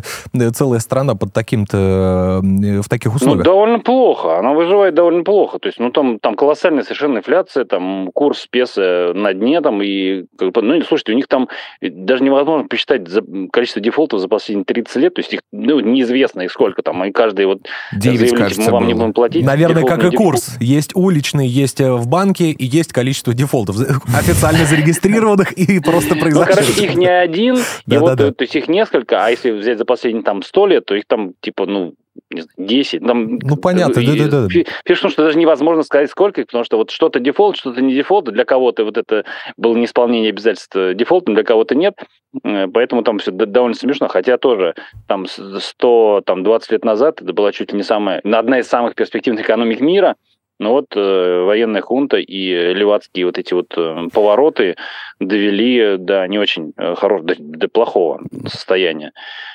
целая 0.53 0.79
страна 0.79 1.15
под 1.15 1.33
таким-то, 1.33 2.41
э, 2.43 2.81
в 2.81 2.89
таких 2.89 3.11
Ну, 3.11 3.15
условиях? 3.17 3.43
довольно 3.45 3.79
плохо. 3.79 4.37
Она 4.39 4.53
выживает 4.53 4.93
довольно 4.95 5.23
плохо. 5.23 5.59
То 5.59 5.67
есть, 5.67 5.79
ну, 5.79 5.91
там, 5.91 6.19
там 6.19 6.35
колоссальная 6.35 6.83
совершенно 6.83 7.17
инфляция, 7.19 7.65
там 7.65 8.09
курс 8.13 8.47
песо 8.49 9.11
на 9.15 9.33
дне, 9.33 9.61
там, 9.61 9.81
и, 9.81 10.25
как 10.37 10.51
бы, 10.51 10.61
ну, 10.61 10.81
слушайте, 10.83 11.13
у 11.13 11.15
них 11.15 11.27
там 11.27 11.47
даже 11.81 12.23
невозможно 12.23 12.67
посчитать 12.67 13.07
за, 13.07 13.21
количество 13.51 13.81
дефолтов 13.81 14.19
за 14.19 14.27
последние 14.27 14.65
30 14.65 14.95
лет, 14.97 15.13
то 15.13 15.19
есть, 15.21 15.33
их, 15.33 15.41
ну, 15.51 15.79
неизвестно 15.79 16.41
их 16.41 16.51
сколько 16.51 16.81
там, 16.81 17.03
и 17.05 17.11
каждый 17.11 17.45
вот 17.45 17.59
Девять, 17.91 18.19
заявляет, 18.19 18.43
кажется, 18.43 18.61
мы 18.61 18.71
вам 18.71 18.87
не 18.87 18.93
было. 18.93 19.01
будем 19.03 19.13
платить. 19.13 19.45
Наверное, 19.59 19.83
как 19.83 20.03
и 20.13 20.15
курс. 20.15 20.55
Есть 20.59 20.95
уличный, 20.95 21.47
есть 21.47 21.81
э, 21.81 21.91
в 21.91 22.07
банке, 22.07 22.51
и 22.51 22.65
есть 22.65 22.93
количество 22.93 23.33
дефолтов. 23.33 23.77
Официально 24.15 24.65
зарегистрированных 24.65 25.51
и 25.53 25.79
просто 25.79 26.15
Ну, 26.15 26.21
короче, 26.21 26.45
произошедших. 26.45 26.83
их 26.83 26.95
не 26.95 27.07
один, 27.07 27.57
и 27.87 27.97
вот, 27.97 28.17
то 28.17 28.33
есть 28.39 28.55
их 28.55 28.67
несколько, 28.67 29.25
а 29.25 29.29
если 29.29 29.51
взять 29.51 29.77
за 29.77 29.85
последние 29.85 30.23
там 30.23 30.43
100 30.43 30.67
лет, 30.67 30.85
то 30.85 30.95
их 30.95 31.03
там 31.07 31.33
типа, 31.41 31.65
ну, 31.65 31.93
не 32.31 32.41
знаю, 32.41 32.55
10. 32.57 33.05
Там, 33.05 33.37
Ну, 33.37 33.55
понятно, 33.57 34.01
да-да-да. 34.03 34.47
фи- 34.49 34.65
Фишка 34.85 34.99
в 34.99 35.01
том, 35.03 35.11
что 35.11 35.23
даже 35.25 35.37
невозможно 35.37 35.83
сказать, 35.83 36.09
сколько 36.09 36.41
потому 36.45 36.63
что 36.63 36.77
вот 36.77 36.91
что-то 36.91 37.19
дефолт, 37.19 37.57
что-то 37.57 37.81
не 37.81 37.93
дефолт, 37.93 38.25
для 38.25 38.45
кого-то 38.45 38.83
вот 38.85 38.97
это 38.97 39.25
было 39.57 39.75
неисполнение 39.75 40.29
обязательств 40.29 40.75
дефолтом, 40.95 41.35
для 41.35 41.43
кого-то 41.43 41.75
нет, 41.75 41.95
Э, 42.43 42.67
поэтому 42.67 43.01
там 43.01 43.17
все 43.17 43.31
довольно 43.31 43.73
смешно, 43.75 44.07
хотя 44.07 44.37
тоже 44.37 44.75
там 45.07 45.25
с- 45.25 45.59
100, 45.59 46.21
там 46.25 46.43
20 46.43 46.71
лет 46.71 46.85
назад 46.85 47.21
это 47.23 47.33
была 47.33 47.51
чуть 47.51 47.71
ли 47.71 47.77
не 47.77 47.83
самая, 47.83 48.21
одна 48.23 48.59
из 48.59 48.67
самых 48.67 48.93
перспективных 48.93 49.43
экономик 49.45 49.79
мира, 49.81 50.15
но 50.59 50.73
вот 50.73 50.87
э, 50.95 51.43
военная 51.43 51.81
хунта 51.81 52.17
и 52.17 52.73
левацкие 52.73 53.25
вот 53.25 53.37
эти 53.37 53.53
вот 53.53 53.73
э, 53.77 54.07
повороты 54.13 54.75
довели 55.19 55.97
до 55.97 56.27
не 56.27 56.37
очень 56.37 56.73
э, 56.77 56.95
хорошего, 56.95 57.27
до, 57.27 57.35
до 57.39 57.67
плохого 57.69 58.21
состояния. 58.45 59.13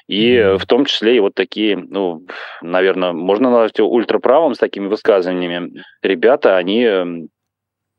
И 0.09 0.35
э, 0.35 0.57
в 0.57 0.67
том 0.67 0.87
числе 0.87 1.17
и 1.17 1.21
вот 1.21 1.35
такие, 1.35 1.77
ну, 1.77 2.27
наверное, 2.63 3.13
можно 3.13 3.51
назвать 3.51 3.79
ультраправым 3.81 4.55
с 4.55 4.59
такими 4.59 4.87
высказываниями. 4.87 5.85
Ребята, 6.03 6.57
они 6.57 6.83
э, 6.83 7.05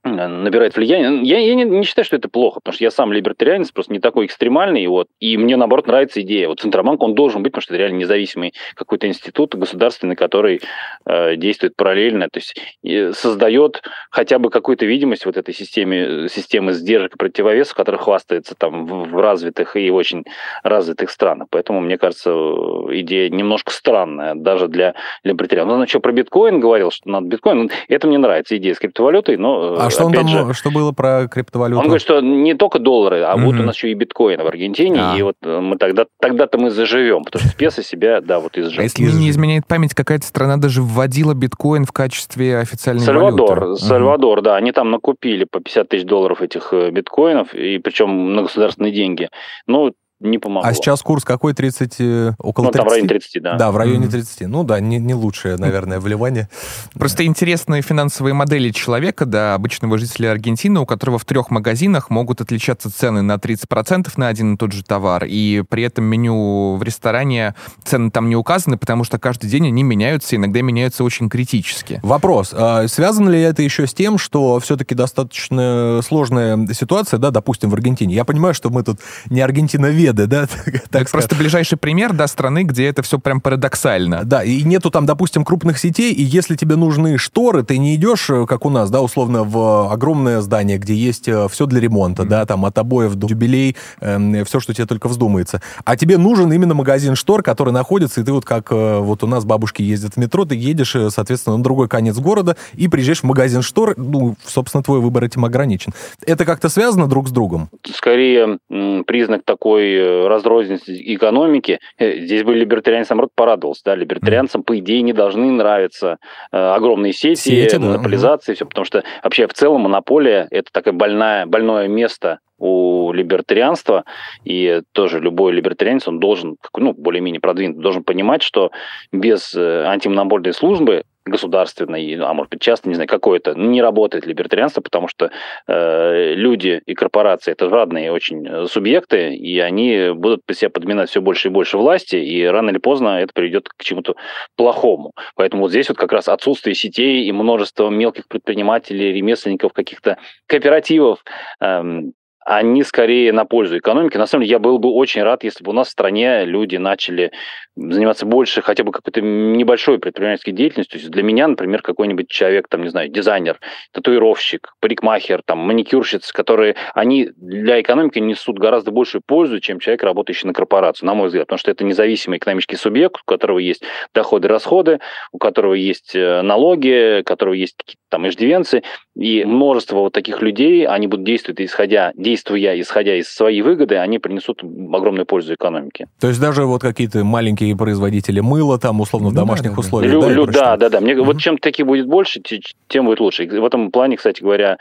набирает 0.05 0.75
влияние. 0.75 1.23
Я, 1.23 1.39
я 1.39 1.55
не, 1.55 1.63
не 1.63 1.83
считаю, 1.83 2.05
что 2.05 2.15
это 2.15 2.29
плохо, 2.29 2.59
потому 2.59 2.75
что 2.75 2.83
я 2.83 2.91
сам 2.91 3.11
либертарианец, 3.11 3.71
просто 3.71 3.93
не 3.93 3.99
такой 3.99 4.27
экстремальный, 4.27 4.85
вот, 4.87 5.07
и 5.19 5.37
мне, 5.37 5.57
наоборот, 5.57 5.87
нравится 5.87 6.21
идея. 6.21 6.47
Вот 6.47 6.59
Центробанк, 6.59 7.01
он 7.01 7.15
должен 7.15 7.43
быть, 7.43 7.51
потому 7.51 7.63
что 7.63 7.73
это 7.73 7.79
реально 7.81 7.97
независимый 7.97 8.53
какой-то 8.75 9.07
институт 9.07 9.55
государственный, 9.55 10.15
который 10.15 10.61
э, 11.05 11.35
действует 11.35 11.75
параллельно, 11.75 12.27
то 12.31 12.39
есть 12.39 12.55
э, 12.83 13.13
создает 13.13 13.81
хотя 14.11 14.39
бы 14.39 14.49
какую-то 14.49 14.85
видимость 14.85 15.25
вот 15.25 15.37
этой 15.37 15.53
системе, 15.53 16.29
системы 16.29 16.73
сдержек 16.73 17.15
и 17.15 17.17
противовесов, 17.17 17.75
которая 17.75 18.01
хвастается 18.01 18.55
там 18.55 18.85
в, 18.85 19.09
в 19.09 19.19
развитых 19.19 19.75
и 19.75 19.89
очень 19.89 20.23
развитых 20.63 21.09
странах. 21.09 21.47
Поэтому, 21.49 21.81
мне 21.81 21.97
кажется, 21.97 22.31
э, 22.31 22.99
идея 22.99 23.29
немножко 23.29 23.71
странная, 23.71 24.35
даже 24.35 24.67
для 24.67 24.93
либертарианцев. 25.23 25.73
Ну, 25.75 25.81
он 25.81 25.87
что, 25.87 25.99
про 25.99 26.11
биткоин 26.11 26.59
говорил, 26.59 26.91
что 26.91 27.09
надо 27.09 27.27
биткоин? 27.27 27.63
Ну, 27.63 27.69
Это 27.87 28.07
мне 28.07 28.17
нравится, 28.17 28.55
идея 28.57 28.73
с 28.73 28.79
криптовалютой, 28.79 29.37
но... 29.37 29.75
А 29.79 29.89
что 29.95 30.05
он 30.05 30.13
там, 30.13 30.27
же, 30.27 30.53
что 30.53 30.71
было 30.71 30.91
про 30.91 31.27
криптовалюту? 31.27 31.79
он 31.79 31.85
говорит, 31.87 32.01
что 32.01 32.21
не 32.21 32.53
только 32.53 32.79
доллары, 32.79 33.21
а 33.21 33.35
вот 33.35 33.53
Мгм. 33.53 33.61
у 33.61 33.63
нас 33.67 33.75
еще 33.75 33.91
и 33.91 33.93
биткоин 33.93 34.41
в 34.41 34.47
Аргентине, 34.47 34.99
А. 35.01 35.17
и 35.17 35.21
вот 35.21 35.35
мы 35.43 35.77
тогда, 35.77 36.05
тогда-то 36.19 36.57
мы 36.57 36.69
заживем, 36.71 37.23
потому 37.23 37.43
что 37.45 37.55
песо 37.57 37.83
себя, 37.83 38.21
да, 38.21 38.39
вот 38.39 38.57
А 38.57 38.61
изжил. 38.61 38.81
если 38.83 39.03
мне 39.03 39.13
не 39.13 39.29
изменяет 39.29 39.65
память, 39.67 39.93
какая-то 39.93 40.25
страна 40.25 40.57
даже 40.57 40.81
вводила 40.81 41.33
биткоин 41.33 41.85
в 41.85 41.91
качестве 41.91 42.57
официальной 42.59 43.03
Сальвадор, 43.03 43.59
валюты. 43.61 43.81
Сальвадор, 43.81 44.41
да, 44.41 44.55
они 44.55 44.71
там 44.71 44.91
накупили 44.91 45.45
по 45.49 45.59
50 45.59 45.89
тысяч 45.89 46.05
долларов 46.05 46.41
этих 46.41 46.73
э, 46.73 46.91
биткоинов, 46.91 47.53
и 47.53 47.77
причем 47.79 48.35
на 48.35 48.43
государственные 48.43 48.91
деньги. 48.93 49.29
Ну, 49.67 49.93
не 50.21 50.37
помогло. 50.37 50.69
А 50.69 50.73
сейчас 50.73 51.01
курс 51.01 51.23
какой? 51.25 51.53
30, 51.53 51.95
э, 51.99 52.33
около 52.39 52.65
Ну, 52.65 52.71
там 52.71 52.85
30? 52.85 52.87
в 52.87 52.91
районе 52.91 53.07
30, 53.09 53.41
да. 53.43 53.55
Да, 53.57 53.71
в 53.71 53.77
районе 53.77 53.99
Мгм. 53.99 54.09
30. 54.11 54.47
Ну 54.47 54.63
да, 54.63 54.79
не, 54.79 54.97
не 54.97 55.13
лучшее, 55.13 55.57
наверное, 55.57 55.99
вливание. 55.99 56.47
Просто 56.93 57.25
интересные 57.25 57.81
финансовые 57.81 58.33
модели 58.33 58.69
человека, 58.71 59.25
да, 59.25 59.55
обычного 59.55 59.97
жителя 59.97 60.31
Аргентины, 60.31 60.79
у 60.79 60.85
которого 60.85 61.19
в 61.19 61.25
трех 61.25 61.51
магазинах 61.51 62.09
могут 62.09 62.39
отличаться 62.39 62.89
цены 62.89 63.21
на 63.23 63.35
30% 63.35 64.07
на 64.15 64.29
один 64.29 64.53
и 64.53 64.57
тот 64.57 64.71
же 64.71 64.83
товар, 64.83 65.25
и 65.27 65.63
при 65.67 65.83
этом 65.83 66.05
меню 66.05 66.75
в 66.77 66.83
ресторане 66.83 67.53
цены 67.83 68.09
там 68.09 68.29
не 68.29 68.37
указаны, 68.37 68.77
потому 68.77 69.03
что 69.03 69.19
каждый 69.19 69.49
день 69.49 69.67
они 69.67 69.83
меняются, 69.83 70.37
иногда 70.37 70.61
меняются 70.61 71.03
очень 71.03 71.29
критически. 71.29 71.99
Вопрос. 72.03 72.53
а 72.57 72.87
связано 72.87 73.29
ли 73.29 73.41
это 73.41 73.61
еще 73.63 73.85
с 73.85 73.93
тем, 73.93 74.17
что 74.17 74.59
все-таки 74.61 74.95
достаточно 74.95 75.99
сложная 76.03 76.65
ситуация, 76.73 77.17
да, 77.17 77.31
допустим, 77.31 77.69
в 77.69 77.73
Аргентине? 77.73 78.15
Я 78.15 78.23
понимаю, 78.23 78.53
что 78.53 78.69
мы 78.69 78.81
тут 78.83 78.99
не 79.29 79.41
аргентиноверы, 79.41 80.04
беды, 80.05 80.27
да? 80.27 80.47
так 80.89 81.09
просто 81.09 81.35
ближайший 81.35 81.77
пример, 81.77 82.13
да, 82.13 82.27
страны, 82.27 82.63
где 82.63 82.87
это 82.87 83.01
все 83.01 83.19
прям 83.19 83.41
парадоксально. 83.41 84.23
Да, 84.23 84.43
и 84.43 84.63
нету 84.63 84.91
там, 84.91 85.05
допустим, 85.05 85.43
крупных 85.43 85.77
сетей, 85.77 86.13
и 86.13 86.21
если 86.21 86.55
тебе 86.55 86.75
нужны 86.75 87.17
шторы, 87.17 87.63
ты 87.63 87.77
не 87.77 87.95
идешь, 87.95 88.29
э, 88.29 88.45
как 88.45 88.65
у 88.65 88.69
нас, 88.69 88.89
да, 88.89 89.01
условно, 89.01 89.43
в 89.43 89.91
огромное 89.91 90.41
здание, 90.41 90.77
где 90.77 90.93
есть 90.93 91.27
э, 91.27 91.47
все 91.49 91.65
для 91.65 91.79
ремонта, 91.79 92.23
mm-hmm. 92.23 92.27
да, 92.27 92.45
там 92.45 92.65
от 92.65 92.77
обоев 92.77 93.15
до 93.15 93.27
юбилей, 93.27 93.75
э, 93.99 94.15
эм, 94.15 94.45
все, 94.45 94.59
что 94.59 94.73
тебе 94.73 94.85
только 94.85 95.07
вздумается. 95.07 95.61
А 95.83 95.95
тебе 95.97 96.17
нужен 96.17 96.51
именно 96.51 96.73
магазин 96.73 97.15
штор, 97.15 97.43
который 97.43 97.73
находится, 97.73 98.21
и 98.21 98.23
ты 98.23 98.31
вот 98.31 98.45
как 98.45 98.71
э, 98.71 98.99
вот 98.99 99.23
у 99.23 99.27
нас 99.27 99.45
бабушки 99.45 99.81
ездят 99.81 100.13
в 100.13 100.17
метро, 100.17 100.45
ты 100.45 100.55
едешь, 100.55 100.95
э, 100.95 101.09
соответственно, 101.09 101.57
на 101.57 101.63
другой 101.63 101.87
конец 101.87 102.17
города 102.17 102.55
и 102.73 102.87
приезжаешь 102.87 103.21
в 103.21 103.23
магазин 103.23 103.61
штор, 103.61 103.93
ну, 103.97 104.35
собственно, 104.45 104.83
твой 104.83 104.99
выбор 104.99 105.23
этим 105.23 105.45
ограничен. 105.45 105.93
Это 106.25 106.45
как-то 106.45 106.69
связано 106.69 107.07
друг 107.07 107.27
с 107.27 107.31
другом? 107.31 107.69
Скорее, 107.93 108.59
признак 109.05 109.41
такой 109.45 109.94
э, 109.95 110.27
разрозненности 110.27 110.91
экономики. 111.15 111.79
Здесь 111.99 112.43
бы 112.43 112.55
либертарианцам 112.55 113.19
род 113.19 113.29
порадовался, 113.35 113.81
да, 113.85 113.95
либертарианцам, 113.95 114.63
по 114.63 114.77
идее, 114.77 115.01
не 115.01 115.13
должны 115.13 115.51
нравиться 115.51 116.17
огромные 116.51 117.13
сети, 117.13 117.35
сети 117.35 117.77
монополизации, 117.77 118.51
да. 118.51 118.55
все, 118.55 118.65
потому 118.65 118.85
что 118.85 119.03
вообще 119.23 119.47
в 119.47 119.53
целом 119.53 119.81
монополия– 119.81 120.47
это 120.51 120.69
такое 120.71 120.93
больное, 120.93 121.45
больное 121.45 121.87
место 121.87 122.39
у 122.57 123.11
либертарианства, 123.11 124.05
и 124.43 124.81
тоже 124.93 125.19
любой 125.19 125.51
либертарианец, 125.53 126.07
он 126.07 126.19
должен, 126.19 126.57
ну, 126.75 126.93
более-менее 126.93 127.41
продвинутый, 127.41 127.81
должен 127.81 128.03
понимать, 128.03 128.43
что 128.43 128.71
без 129.11 129.53
э, 129.53 129.83
антимонопольной 129.85 130.53
службы 130.53 131.03
государственной, 131.25 132.15
а 132.21 132.33
может 132.33 132.51
быть 132.51 132.61
частной, 132.61 132.89
не 132.89 132.95
знаю, 132.95 133.07
какой-то, 133.07 133.53
не 133.55 133.81
работает 133.81 134.25
либертарианство, 134.25 134.81
потому 134.81 135.07
что 135.07 135.31
э, 135.67 136.33
люди 136.35 136.81
и 136.85 136.93
корпорации 136.93 137.51
это 137.51 137.67
разные 137.67 138.11
очень 138.11 138.47
э, 138.47 138.65
субъекты, 138.67 139.33
и 139.33 139.59
они 139.59 140.11
будут 140.13 140.45
по 140.45 140.53
себе 140.53 140.69
подминать 140.69 141.09
все 141.09 141.21
больше 141.21 141.47
и 141.47 141.51
больше 141.51 141.77
власти, 141.77 142.15
и 142.15 142.43
рано 142.45 142.69
или 142.69 142.77
поздно 142.77 143.19
это 143.19 143.33
приведет 143.33 143.69
к 143.69 143.83
чему-то 143.83 144.15
плохому. 144.55 145.13
Поэтому 145.35 145.63
вот 145.63 145.71
здесь 145.71 145.89
вот 145.89 145.97
как 145.97 146.11
раз 146.11 146.27
отсутствие 146.27 146.75
сетей 146.75 147.25
и 147.25 147.31
множество 147.31 147.89
мелких 147.89 148.27
предпринимателей, 148.27 149.11
ремесленников, 149.11 149.73
каких-то 149.73 150.17
кооперативов, 150.47 151.23
эм, 151.59 152.13
они 152.45 152.83
скорее 152.83 153.33
на 153.33 153.43
пользу 153.43 153.79
экономики. 153.79 154.17
На 154.17 154.27
самом 154.27 154.43
деле, 154.43 154.51
я 154.51 154.59
был 154.59 154.77
бы 154.77 154.89
очень 154.89 155.23
рад, 155.23 155.43
если 155.43 155.63
бы 155.63 155.71
у 155.71 155.73
нас 155.73 155.87
в 155.87 155.91
стране 155.91 156.45
люди 156.45 156.77
начали 156.77 157.31
заниматься 157.75 158.25
больше 158.25 158.61
хотя 158.61 158.83
бы 158.83 158.91
какой-то 158.91 159.19
небольшой 159.19 159.99
предпринимательской 159.99 160.51
деятельностью. 160.51 160.99
То 160.99 161.03
есть 161.03 161.11
для 161.11 161.23
меня, 161.23 161.47
например, 161.47 161.81
какой-нибудь 161.81 162.29
человек, 162.29 162.67
там, 162.69 162.83
не 162.83 162.89
знаю, 162.89 163.09
дизайнер, 163.09 163.59
татуировщик, 163.91 164.73
парикмахер, 164.79 165.41
там, 165.43 165.57
маникюрщица, 165.59 166.31
которые, 166.33 166.75
они 166.93 167.31
для 167.35 167.81
экономики 167.81 168.19
несут 168.19 168.59
гораздо 168.59 168.91
большую 168.91 169.23
пользу, 169.25 169.59
чем 169.59 169.79
человек, 169.79 170.03
работающий 170.03 170.47
на 170.47 170.53
корпорацию, 170.53 171.07
на 171.07 171.15
мой 171.15 171.27
взгляд. 171.27 171.47
Потому 171.47 171.59
что 171.59 171.71
это 171.71 171.83
независимый 171.83 172.37
экономический 172.37 172.77
субъект, 172.77 173.17
у 173.21 173.25
которого 173.25 173.57
есть 173.57 173.83
доходы, 174.13 174.47
расходы, 174.47 174.99
у 175.31 175.39
которого 175.39 175.73
есть 175.73 176.15
э, 176.15 176.43
налоги, 176.43 177.21
у 177.21 177.23
которого 177.23 177.55
есть 177.55 177.75
какие-то 177.77 178.01
там 178.09 178.27
иждивенцы. 178.27 178.83
И 179.15 179.43
множество 179.43 179.97
вот 179.97 180.13
таких 180.13 180.41
людей, 180.41 180.85
они 180.85 181.07
будут 181.07 181.25
действовать, 181.25 181.59
исходя, 181.61 182.11
действуя, 182.35 182.79
исходя 182.79 183.15
из 183.15 183.29
своей 183.29 183.61
выгоды, 183.61 183.95
они 183.95 184.19
принесут 184.19 184.61
огромную 184.63 185.25
пользу 185.25 185.53
экономике. 185.53 186.07
То 186.19 186.27
есть 186.27 186.41
даже 186.41 186.65
вот 186.65 186.81
какие-то 186.81 187.23
маленькие 187.23 187.75
производители 187.75 188.41
мыла, 188.41 188.77
там, 188.77 188.99
условно, 188.99 189.29
в 189.29 189.33
ну, 189.33 189.39
домашних 189.39 189.73
да, 189.73 189.79
условиях. 189.79 190.11
Лю, 190.11 190.21
да, 190.21 190.29
лю, 190.29 190.45
да, 190.45 190.77
да, 190.77 190.89
да. 190.89 190.99
Мне, 190.99 191.15
угу. 191.15 191.25
Вот 191.25 191.39
чем 191.39 191.57
таких 191.57 191.85
будет 191.85 192.07
больше, 192.07 192.41
тем 192.87 193.05
будет 193.05 193.19
лучше. 193.19 193.45
И 193.45 193.47
в 193.47 193.65
этом 193.65 193.91
плане, 193.91 194.17
кстати 194.17 194.41
говоря, 194.41 194.77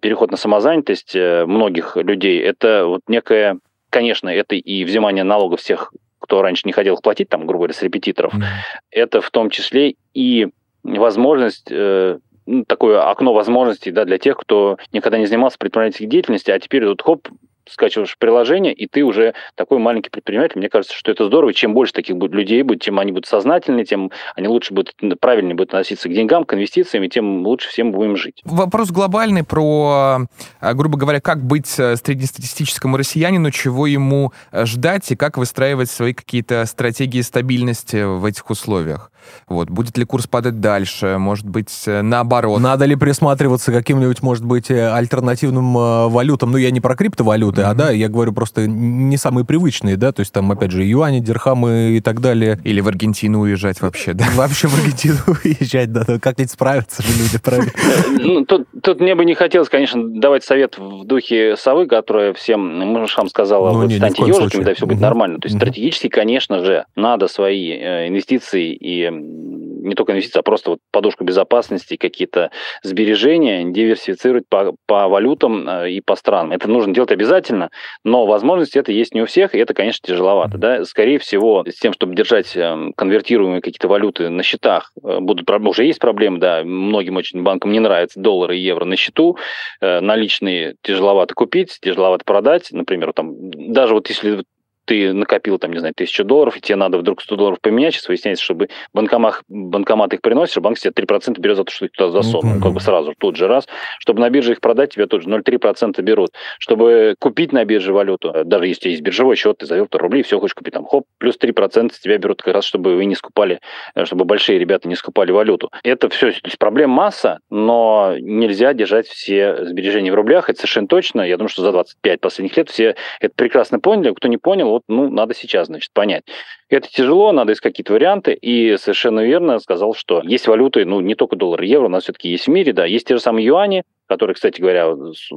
переход 0.00 0.30
на 0.30 0.36
самозанятость 0.36 1.16
э, 1.16 1.46
многих 1.46 1.96
людей, 1.96 2.40
это 2.40 2.84
вот 2.86 3.00
некое, 3.08 3.58
конечно, 3.90 4.28
это 4.28 4.54
и 4.54 4.84
взимание 4.84 5.24
налогов 5.24 5.60
всех, 5.60 5.92
кто 6.20 6.42
раньше 6.42 6.62
не 6.66 6.72
хотел 6.72 6.98
платить, 7.02 7.30
там, 7.30 7.46
грубо 7.46 7.64
говоря, 7.64 7.74
с 7.74 7.82
репетиторов. 7.82 8.34
Mm. 8.34 8.42
Это 8.90 9.20
в 9.22 9.30
том 9.30 9.48
числе 9.48 9.94
и 10.12 10.48
возможность 10.82 11.68
э, 11.70 12.18
такое 12.66 13.02
окно 13.10 13.32
возможностей 13.32 13.90
да, 13.90 14.04
для 14.04 14.18
тех, 14.18 14.36
кто 14.36 14.78
никогда 14.92 15.18
не 15.18 15.26
занимался 15.26 15.58
предпринимательской 15.58 16.06
деятельностью, 16.06 16.54
а 16.54 16.58
теперь 16.58 16.84
тут 16.84 17.02
хоп, 17.02 17.28
скачиваешь 17.70 18.16
приложение, 18.18 18.72
и 18.72 18.86
ты 18.86 19.02
уже 19.02 19.34
такой 19.54 19.78
маленький 19.78 20.10
предприниматель. 20.10 20.58
Мне 20.58 20.68
кажется, 20.68 20.96
что 20.96 21.10
это 21.10 21.26
здорово. 21.26 21.52
Чем 21.52 21.74
больше 21.74 21.92
таких 21.92 22.16
будет 22.16 22.32
людей 22.32 22.62
будет, 22.62 22.82
тем 22.82 22.98
они 22.98 23.12
будут 23.12 23.26
сознательнее, 23.26 23.84
тем 23.84 24.10
они 24.34 24.48
лучше 24.48 24.74
будут, 24.74 24.94
правильнее 25.20 25.54
будут 25.54 25.70
относиться 25.70 26.08
к 26.08 26.12
деньгам, 26.12 26.44
к 26.44 26.54
инвестициям, 26.54 27.04
и 27.04 27.08
тем 27.08 27.46
лучше 27.46 27.68
всем 27.68 27.92
будем 27.92 28.16
жить. 28.16 28.40
Вопрос 28.44 28.90
глобальный 28.90 29.44
про, 29.44 30.26
а, 30.60 30.74
грубо 30.74 30.98
говоря, 30.98 31.20
как 31.20 31.42
быть 31.42 31.78
э, 31.78 31.96
среднестатистическому 31.96 32.96
россиянину, 32.96 33.50
чего 33.50 33.86
ему 33.86 34.32
э, 34.50 34.64
ждать 34.64 35.10
и 35.10 35.16
как 35.16 35.36
выстраивать 35.36 35.90
свои 35.90 36.14
какие-то 36.14 36.64
стратегии 36.66 37.20
стабильности 37.20 38.04
в 38.04 38.24
этих 38.24 38.48
условиях. 38.50 39.10
Вот. 39.48 39.70
Будет 39.70 39.96
ли 39.98 40.04
курс 40.04 40.26
падать 40.26 40.60
дальше? 40.60 41.16
Может 41.18 41.46
быть, 41.46 41.72
э, 41.86 42.02
наоборот? 42.02 42.60
Надо 42.60 42.84
ли 42.84 42.96
присматриваться 42.96 43.72
к 43.72 43.74
каким-нибудь, 43.74 44.22
может 44.22 44.44
быть, 44.44 44.70
альтернативным 44.70 45.74
валютам? 45.74 46.52
Ну, 46.52 46.56
я 46.58 46.70
не 46.70 46.80
про 46.80 46.94
криптовалюты, 46.94 47.38
валюты, 47.38 47.62
mm-hmm. 47.62 47.70
а 47.70 47.74
да, 47.74 47.90
я 47.90 48.08
говорю 48.08 48.32
просто 48.32 48.66
не 48.66 49.16
самые 49.16 49.44
привычные, 49.44 49.96
да, 49.96 50.12
то 50.12 50.20
есть 50.20 50.32
там, 50.32 50.50
опять 50.50 50.70
же, 50.70 50.82
юани, 50.84 51.20
дирхамы 51.20 51.96
и 51.96 52.00
так 52.00 52.20
далее. 52.20 52.58
Или 52.64 52.80
в 52.80 52.88
Аргентину 52.88 53.40
уезжать 53.40 53.80
вообще, 53.80 54.12
да? 54.12 54.26
Вообще 54.34 54.68
в 54.68 54.74
Аргентину 54.74 55.18
уезжать, 55.44 55.92
да, 55.92 56.04
как-нибудь 56.20 56.50
справиться 56.50 57.02
же 57.02 57.08
люди, 57.10 57.38
правильно? 57.38 57.72
Ну, 58.18 58.44
тут 58.44 59.00
мне 59.00 59.14
бы 59.14 59.24
не 59.24 59.34
хотелось, 59.34 59.68
конечно, 59.68 60.20
давать 60.20 60.44
совет 60.44 60.78
в 60.78 61.04
духе 61.04 61.56
совы, 61.56 61.86
которая 61.86 62.32
всем 62.34 62.60
мужам 62.60 63.28
сказала, 63.28 63.72
ну, 63.72 63.82
вот 63.82 63.92
станьте 63.92 64.24
ежиками, 64.24 64.64
да, 64.64 64.74
все 64.74 64.86
будет 64.86 65.00
нормально. 65.00 65.38
То 65.38 65.46
есть 65.46 65.56
стратегически, 65.56 66.08
конечно 66.08 66.64
же, 66.64 66.84
надо 66.96 67.28
свои 67.28 67.70
э, 67.70 68.08
инвестиции 68.08 68.74
и 68.74 69.10
не 69.18 69.94
только 69.94 70.12
инвестиции, 70.12 70.38
а 70.38 70.42
просто 70.42 70.70
вот 70.70 70.80
подушку 70.90 71.24
безопасности, 71.24 71.96
какие-то 71.96 72.50
сбережения 72.82 73.64
диверсифицировать 73.64 74.44
по, 74.48 74.74
по 74.86 75.08
валютам 75.08 75.68
э, 75.68 75.90
и 75.92 76.00
по 76.00 76.14
странам. 76.14 76.52
Это 76.52 76.68
нужно 76.68 76.94
делать 76.94 77.10
обязательно, 77.10 77.70
но 78.04 78.26
возможности 78.26 78.78
это 78.78 78.92
есть 78.92 79.14
не 79.14 79.22
у 79.22 79.26
всех, 79.26 79.54
и 79.54 79.58
это, 79.58 79.74
конечно, 79.74 80.06
тяжеловато. 80.06 80.58
Да? 80.58 80.84
Скорее 80.84 81.18
всего, 81.18 81.64
с 81.66 81.78
тем, 81.78 81.92
чтобы 81.92 82.14
держать 82.14 82.56
эм, 82.56 82.92
конвертируемые 82.92 83.60
какие-то 83.60 83.88
валюты 83.88 84.28
на 84.28 84.42
счетах, 84.42 84.92
э, 85.02 85.18
будут, 85.20 85.48
уже 85.66 85.84
есть 85.84 85.98
проблемы, 85.98 86.38
да, 86.38 86.62
многим 86.62 87.16
очень 87.16 87.42
банкам 87.42 87.72
не 87.72 87.80
нравятся 87.80 88.20
доллары 88.20 88.56
и 88.56 88.60
евро 88.60 88.84
на 88.84 88.96
счету, 88.96 89.38
э, 89.80 90.00
наличные 90.00 90.76
тяжеловато 90.82 91.34
купить, 91.34 91.78
тяжеловато 91.80 92.24
продать, 92.24 92.68
например, 92.72 93.12
там, 93.12 93.34
даже 93.72 93.94
вот 93.94 94.08
если 94.08 94.44
ты 94.88 95.12
накопил, 95.12 95.58
там, 95.58 95.72
не 95.72 95.78
знаю, 95.78 95.92
тысячу 95.94 96.24
долларов, 96.24 96.56
и 96.56 96.60
тебе 96.60 96.76
надо 96.76 96.96
вдруг 96.96 97.20
100 97.20 97.36
долларов 97.36 97.58
поменять, 97.60 97.94
сейчас 97.94 98.08
выясняется, 98.08 98.42
чтобы 98.42 98.70
банкомат, 98.94 99.42
банкомат 99.48 100.14
их 100.14 100.22
приносишь, 100.22 100.56
банк 100.56 100.78
себе 100.78 100.92
3% 100.92 101.38
берет 101.38 101.58
за 101.58 101.64
то, 101.64 101.70
что 101.70 101.86
ты 101.86 101.92
туда 101.94 102.10
засунул, 102.10 102.56
mm-hmm. 102.56 102.62
как 102.62 102.72
бы 102.72 102.80
сразу, 102.80 103.14
тут 103.18 103.36
же 103.36 103.48
раз. 103.48 103.68
Чтобы 103.98 104.20
на 104.20 104.30
бирже 104.30 104.52
их 104.52 104.62
продать, 104.62 104.94
тебе 104.94 105.06
тут 105.06 105.22
же 105.22 105.28
0,3% 105.28 106.00
берут. 106.00 106.30
Чтобы 106.58 107.14
купить 107.20 107.52
на 107.52 107.66
бирже 107.66 107.92
валюту, 107.92 108.32
даже 108.46 108.66
если 108.66 108.88
есть 108.88 109.02
биржевой 109.02 109.36
счет, 109.36 109.58
ты 109.58 109.66
завел 109.66 109.88
рублей, 109.92 110.22
все 110.22 110.40
хочешь 110.40 110.54
купить, 110.54 110.72
там, 110.72 110.86
хоп, 110.86 111.04
плюс 111.18 111.36
3% 111.38 111.92
с 111.92 112.00
тебя 112.00 112.16
берут 112.16 112.40
как 112.40 112.54
раз, 112.54 112.64
чтобы 112.64 112.96
вы 112.96 113.04
не 113.04 113.14
скупали, 113.14 113.60
э, 113.94 114.06
чтобы 114.06 114.24
большие 114.24 114.58
ребята 114.58 114.88
не 114.88 114.94
скупали 114.94 115.32
валюту. 115.32 115.70
Это 115.82 116.08
все, 116.08 116.32
то 116.32 116.40
есть 116.44 116.58
проблем 116.58 116.90
масса, 116.90 117.40
но 117.50 118.14
нельзя 118.18 118.72
держать 118.72 119.06
все 119.06 119.66
сбережения 119.66 120.12
в 120.12 120.14
рублях, 120.14 120.48
это 120.48 120.60
совершенно 120.60 120.88
точно. 120.88 121.20
Я 121.20 121.36
думаю, 121.36 121.50
что 121.50 121.60
за 121.60 121.72
25 121.72 122.20
последних 122.20 122.56
лет 122.56 122.70
все 122.70 122.96
это 123.20 123.34
прекрасно 123.36 123.80
поняли. 123.80 124.14
Кто 124.14 124.28
не 124.28 124.38
понял, 124.38 124.77
вот, 124.78 124.84
ну, 124.88 125.10
надо 125.10 125.34
сейчас, 125.34 125.66
значит, 125.66 125.90
понять. 125.92 126.24
Это 126.68 126.88
тяжело, 126.88 127.32
надо 127.32 127.52
искать 127.52 127.72
какие-то 127.72 127.92
варианты, 127.92 128.32
и 128.32 128.76
совершенно 128.76 129.20
верно 129.20 129.58
сказал, 129.58 129.94
что 129.94 130.22
есть 130.22 130.46
валюты, 130.46 130.84
ну, 130.84 131.00
не 131.00 131.14
только 131.14 131.36
доллар 131.36 131.62
и 131.62 131.68
евро, 131.68 131.86
у 131.86 131.90
нас 131.90 132.04
все-таки 132.04 132.28
есть 132.28 132.46
в 132.46 132.50
мире, 132.50 132.72
да, 132.72 132.84
есть 132.84 133.06
те 133.06 133.14
же 133.14 133.20
самые 133.20 133.44
юани, 133.44 133.84
которые, 134.06 134.34
кстати 134.34 134.60
говоря, 134.60 134.86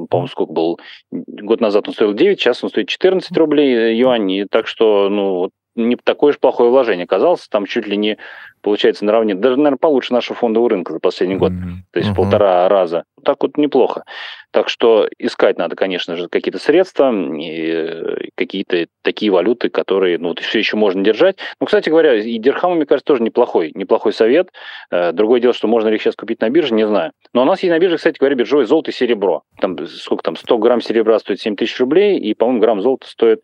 по-моему, 0.08 0.28
сколько 0.28 0.52
был, 0.52 0.80
год 1.10 1.60
назад 1.60 1.88
он 1.88 1.94
стоил 1.94 2.14
9, 2.14 2.40
сейчас 2.40 2.62
он 2.64 2.70
стоит 2.70 2.88
14 2.88 3.36
рублей 3.36 3.74
э, 3.74 3.94
юаней, 3.94 4.46
так 4.50 4.66
что, 4.66 5.08
ну, 5.08 5.50
не 5.74 5.96
такое 5.96 6.32
уж 6.32 6.38
плохое 6.38 6.70
вложение 6.70 7.04
оказалось, 7.04 7.48
там 7.48 7.66
чуть 7.66 7.86
ли 7.86 7.96
не 7.96 8.18
получается 8.62 9.04
наравне, 9.04 9.34
даже, 9.34 9.56
наверное, 9.56 9.78
получше 9.78 10.12
нашего 10.12 10.36
фондового 10.36 10.70
рынка 10.70 10.92
за 10.92 11.00
последний 11.00 11.36
год, 11.36 11.52
то 11.92 11.98
есть 11.98 12.10
mm-hmm. 12.10 12.14
полтора 12.14 12.68
раза. 12.68 13.04
Так 13.24 13.42
вот 13.42 13.56
неплохо. 13.56 14.04
Так 14.50 14.68
что 14.68 15.08
искать 15.18 15.58
надо, 15.58 15.76
конечно 15.76 16.16
же, 16.16 16.28
какие-то 16.28 16.58
средства, 16.58 17.12
и 17.12 18.30
какие-то 18.34 18.86
такие 19.02 19.30
валюты, 19.30 19.70
которые 19.70 20.18
ну, 20.18 20.34
все 20.34 20.58
еще 20.58 20.76
можно 20.76 21.02
держать. 21.02 21.38
Ну, 21.60 21.66
кстати 21.66 21.88
говоря, 21.88 22.14
и 22.16 22.38
дирхам, 22.38 22.76
мне 22.76 22.86
кажется, 22.86 23.06
тоже 23.06 23.22
неплохой, 23.22 23.72
неплохой 23.74 24.12
совет. 24.12 24.50
Э, 24.90 25.12
другое 25.12 25.40
дело, 25.40 25.54
что 25.54 25.68
можно 25.68 25.88
ли 25.88 25.96
их 25.96 26.02
сейчас 26.02 26.16
купить 26.16 26.40
на 26.40 26.50
бирже, 26.50 26.74
не 26.74 26.86
знаю. 26.86 27.12
Но 27.32 27.42
у 27.42 27.44
нас 27.44 27.62
есть 27.62 27.72
на 27.72 27.78
бирже, 27.78 27.96
кстати 27.96 28.18
говоря, 28.18 28.36
биржевое 28.36 28.66
золото 28.66 28.90
и 28.90 28.94
серебро. 28.94 29.42
Там 29.60 29.78
сколько 29.86 30.22
там, 30.22 30.36
100 30.36 30.58
грамм 30.58 30.80
серебра 30.80 31.18
стоит 31.18 31.40
7 31.40 31.56
тысяч 31.56 31.78
рублей, 31.80 32.18
и, 32.18 32.34
по-моему, 32.34 32.60
грамм 32.60 32.82
золота 32.82 33.08
стоит 33.08 33.40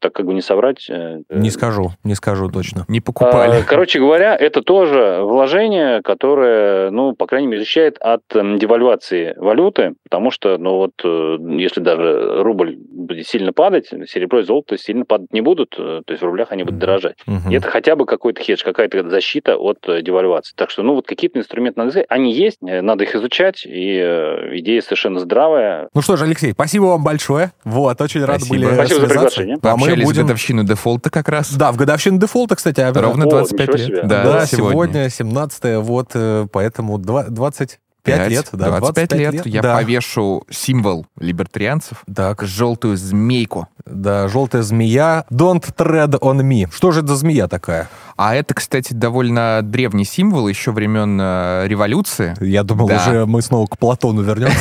так 0.00 0.14
как 0.14 0.26
бы 0.26 0.34
не 0.34 0.40
соврать. 0.40 0.88
Э, 0.88 1.20
не 1.28 1.50
скажу, 1.50 1.92
не 2.04 2.14
скажу 2.14 2.50
точно. 2.50 2.84
Не 2.88 3.00
покупали. 3.00 3.60
А, 3.60 3.62
короче 3.62 3.98
говоря, 3.98 4.34
это 4.34 4.59
тоже 4.62 5.20
вложение, 5.22 6.02
которое, 6.02 6.90
ну, 6.90 7.14
по 7.14 7.26
крайней 7.26 7.48
мере, 7.48 7.60
защищает 7.60 7.98
от 8.00 8.22
эм, 8.34 8.58
девальвации 8.58 9.34
валюты, 9.36 9.94
потому 10.04 10.30
что, 10.30 10.58
ну, 10.58 10.76
вот, 10.76 10.92
э, 11.04 11.36
если 11.58 11.80
даже 11.80 12.42
рубль 12.42 12.76
будет 12.76 13.26
сильно 13.26 13.52
падать, 13.52 13.90
серебро 14.08 14.40
и 14.40 14.42
золото 14.42 14.78
сильно 14.78 15.04
падать 15.04 15.32
не 15.32 15.40
будут, 15.40 15.74
э, 15.78 16.02
то 16.04 16.12
есть 16.12 16.22
в 16.22 16.26
рублях 16.26 16.52
они 16.52 16.64
будут 16.64 16.78
дорожать. 16.78 17.16
Угу. 17.26 17.50
И 17.50 17.54
это 17.54 17.68
хотя 17.68 17.96
бы 17.96 18.06
какой-то 18.06 18.42
хедж, 18.42 18.62
какая-то 18.64 19.08
защита 19.08 19.56
от 19.56 19.78
девальвации. 20.02 20.54
Так 20.56 20.70
что, 20.70 20.82
ну, 20.82 20.94
вот 20.94 21.06
какие-то 21.06 21.38
инструменты 21.38 21.80
надо 21.80 21.90
взять, 21.90 22.06
они 22.08 22.32
есть, 22.32 22.58
надо 22.60 23.04
их 23.04 23.14
изучать, 23.14 23.64
и 23.64 23.98
идея 24.58 24.80
совершенно 24.80 25.20
здравая. 25.20 25.88
Ну 25.94 26.02
что 26.02 26.16
ж, 26.16 26.22
Алексей, 26.22 26.52
спасибо 26.52 26.84
вам 26.84 27.04
большое. 27.04 27.52
Вот, 27.64 28.00
очень 28.00 28.24
рад 28.24 28.40
были 28.48 28.66
Спасибо 28.66 29.00
за 29.00 29.06
приглашение. 29.06 29.56
А 29.62 29.76
мы 29.76 29.88
будем... 29.90 30.06
в 30.06 30.16
годовщину 30.16 30.64
дефолта 30.64 31.10
как 31.10 31.28
раз. 31.28 31.54
Да, 31.54 31.72
в 31.72 31.76
годовщину 31.76 32.18
дефолта, 32.18 32.56
кстати. 32.56 32.80
Ровно 32.80 33.26
25 33.26 33.68
О, 33.68 33.76
лет. 33.76 34.06
Да, 34.06 34.24
да 34.24 34.46
сегодня. 34.56 35.10
сегодня 35.10 35.10
17 35.10 35.76
вот, 35.82 36.10
э, 36.14 36.46
поэтому 36.52 36.98
20... 36.98 37.78
5 38.02 38.30
лет, 38.30 38.48
да. 38.52 38.78
25, 38.78 38.80
25 39.08 39.12
лет. 39.18 39.32
лет. 39.34 39.46
Я 39.46 39.62
да. 39.62 39.76
повешу 39.76 40.44
символ 40.50 41.06
либертарианцев. 41.18 42.02
Так. 42.14 42.42
Желтую 42.42 42.96
змейку. 42.96 43.68
Да, 43.84 44.28
желтая 44.28 44.62
змея. 44.62 45.26
Don't 45.30 45.62
tread 45.76 46.18
on 46.20 46.40
me. 46.40 46.66
Что 46.72 46.92
же 46.92 47.00
это 47.00 47.08
за 47.08 47.16
змея 47.16 47.46
такая? 47.46 47.88
А 48.22 48.34
это, 48.34 48.52
кстати, 48.52 48.92
довольно 48.92 49.60
древний 49.62 50.04
символ 50.04 50.46
еще 50.46 50.72
времен 50.72 51.18
э, 51.18 51.66
революции. 51.66 52.34
Я 52.38 52.64
думал, 52.64 52.86
да. 52.86 52.96
уже 52.96 53.24
мы 53.24 53.40
снова 53.40 53.64
к 53.64 53.78
Платону 53.78 54.20
вернемся. 54.20 54.58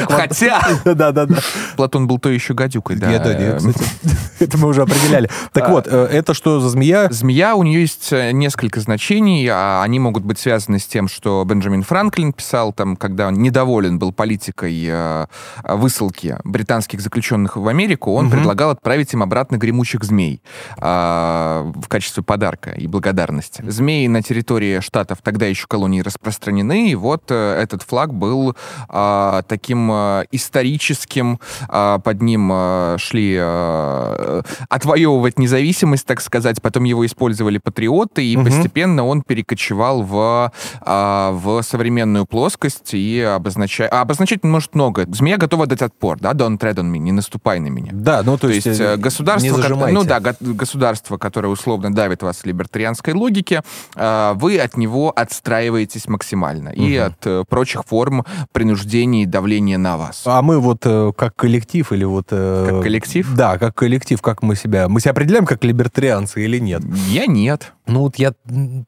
Хотя... 0.08 0.62
Да-да-да. 0.86 1.40
Платон 1.76 2.06
был 2.06 2.18
то 2.18 2.30
еще 2.30 2.54
гадюкой, 2.54 2.96
да. 2.96 3.10
Нет, 3.10 3.26
нет, 3.26 3.76
это 4.38 4.56
мы 4.56 4.68
уже 4.68 4.80
определяли. 4.80 5.28
Так 5.52 5.64
а, 5.64 5.68
вот, 5.68 5.88
э, 5.90 6.08
это 6.10 6.32
что 6.32 6.58
за 6.58 6.70
змея? 6.70 7.08
Змея, 7.10 7.54
у 7.54 7.64
нее 7.64 7.82
есть 7.82 8.14
э, 8.14 8.30
несколько 8.30 8.80
значений. 8.80 9.46
А 9.52 9.82
они 9.82 9.98
могут 9.98 10.24
быть 10.24 10.38
связаны 10.38 10.78
с 10.78 10.86
тем, 10.86 11.06
что 11.06 11.44
Бенджамин 11.46 11.82
Франклин 11.82 12.32
писал, 12.32 12.72
там, 12.72 12.96
когда 12.96 13.28
он 13.28 13.34
недоволен 13.42 13.98
был 13.98 14.10
политикой 14.10 15.26
высылки 15.64 16.38
британских 16.44 17.02
заключенных 17.02 17.56
в 17.58 17.68
Америку, 17.68 18.14
он 18.14 18.30
предлагал 18.30 18.70
отправить 18.70 19.12
им 19.12 19.22
обратно 19.22 19.58
гремучих 19.58 20.02
змей 20.02 20.40
в 20.78 21.84
качестве 21.88 22.22
подарка 22.22 22.69
и 22.76 22.86
благодарности. 22.86 23.62
Змеи 23.66 24.06
на 24.06 24.22
территории 24.22 24.80
штатов 24.80 25.18
тогда 25.22 25.46
еще 25.46 25.66
колонии 25.66 26.00
распространены, 26.00 26.90
и 26.90 26.94
вот 26.94 27.24
э, 27.30 27.60
этот 27.60 27.82
флаг 27.82 28.14
был 28.14 28.56
а, 28.88 29.42
таким 29.42 29.90
а, 29.90 30.24
историческим, 30.30 31.40
а, 31.68 31.98
под 31.98 32.22
ним 32.22 32.50
а, 32.52 32.96
шли 32.98 33.36
а, 33.38 34.42
отвоевывать 34.68 35.38
независимость, 35.38 36.06
так 36.06 36.20
сказать, 36.20 36.60
потом 36.62 36.84
его 36.84 37.04
использовали 37.04 37.58
патриоты, 37.58 38.24
и 38.24 38.36
угу. 38.36 38.46
постепенно 38.46 39.04
он 39.04 39.22
перекочевал 39.22 40.02
в, 40.02 40.52
а, 40.80 41.30
в 41.32 41.62
современную 41.62 42.26
плоскость 42.26 42.94
и 42.94 43.20
обозначает... 43.20 43.92
А 43.92 44.02
обозначать 44.02 44.40
он 44.42 44.50
может 44.50 44.74
много. 44.74 45.06
Змея 45.10 45.36
готова 45.36 45.66
дать 45.66 45.82
отпор, 45.82 46.18
да, 46.20 46.32
don't 46.32 46.58
tread 46.58 46.76
on 46.76 46.90
me, 46.92 46.98
не 46.98 47.12
наступай 47.12 47.60
на 47.60 47.68
меня. 47.68 47.90
Да, 47.92 48.22
ну 48.22 48.36
то, 48.36 48.48
то 48.48 48.52
есть, 48.52 48.66
есть 48.66 48.80
государство, 48.98 49.56
не 49.56 49.92
ну 49.92 50.04
да, 50.04 50.20
государство, 50.40 51.18
которое 51.18 51.48
условно 51.48 51.92
давит 51.92 52.22
вас 52.22 52.44
либо 52.44 52.59
либертарианской 52.60 53.14
логике, 53.14 53.62
а, 53.96 54.34
вы 54.34 54.58
от 54.58 54.76
него 54.76 55.12
отстраиваетесь 55.14 56.08
максимально. 56.08 56.70
Угу. 56.70 56.82
И 56.82 56.96
от 56.96 57.26
э, 57.26 57.44
прочих 57.48 57.84
форм 57.84 58.24
принуждения 58.52 59.22
и 59.22 59.26
давления 59.26 59.78
на 59.78 59.96
вас. 59.96 60.22
А 60.26 60.42
мы 60.42 60.60
вот 60.60 60.82
э, 60.84 61.12
как 61.16 61.36
коллектив 61.36 61.90
или 61.92 62.04
вот... 62.04 62.26
Э, 62.30 62.66
как 62.70 62.82
коллектив? 62.82 63.28
Да, 63.34 63.58
как 63.58 63.74
коллектив, 63.74 64.20
как 64.20 64.42
мы 64.42 64.56
себя... 64.56 64.88
Мы 64.88 65.00
себя 65.00 65.12
определяем 65.12 65.46
как 65.46 65.64
либертарианцы 65.64 66.44
или 66.44 66.58
нет? 66.58 66.82
Я 67.08 67.26
нет. 67.26 67.72
Ну 67.90 68.00
вот 68.00 68.16
я 68.16 68.32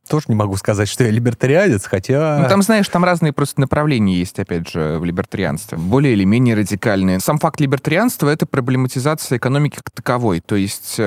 тоже 0.08 0.26
не 0.28 0.34
могу 0.34 0.56
сказать, 0.56 0.88
что 0.88 1.04
я 1.04 1.10
либертарианец, 1.10 1.84
хотя... 1.84 2.38
Ну 2.42 2.48
там, 2.48 2.62
знаешь, 2.62 2.88
там 2.88 3.04
разные 3.04 3.32
просто 3.32 3.60
направления 3.60 4.16
есть, 4.18 4.38
опять 4.38 4.68
же, 4.68 4.98
в 4.98 5.04
либертарианстве. 5.04 5.78
Более 5.78 6.12
или 6.12 6.24
менее 6.24 6.54
радикальные. 6.54 7.20
Сам 7.20 7.38
факт 7.38 7.60
либертарианства— 7.60 8.28
это 8.30 8.46
проблематизация 8.46 9.38
экономики 9.38 9.76
как 9.76 9.90
таковой. 9.90 10.40
То 10.40 10.56
есть 10.56 11.00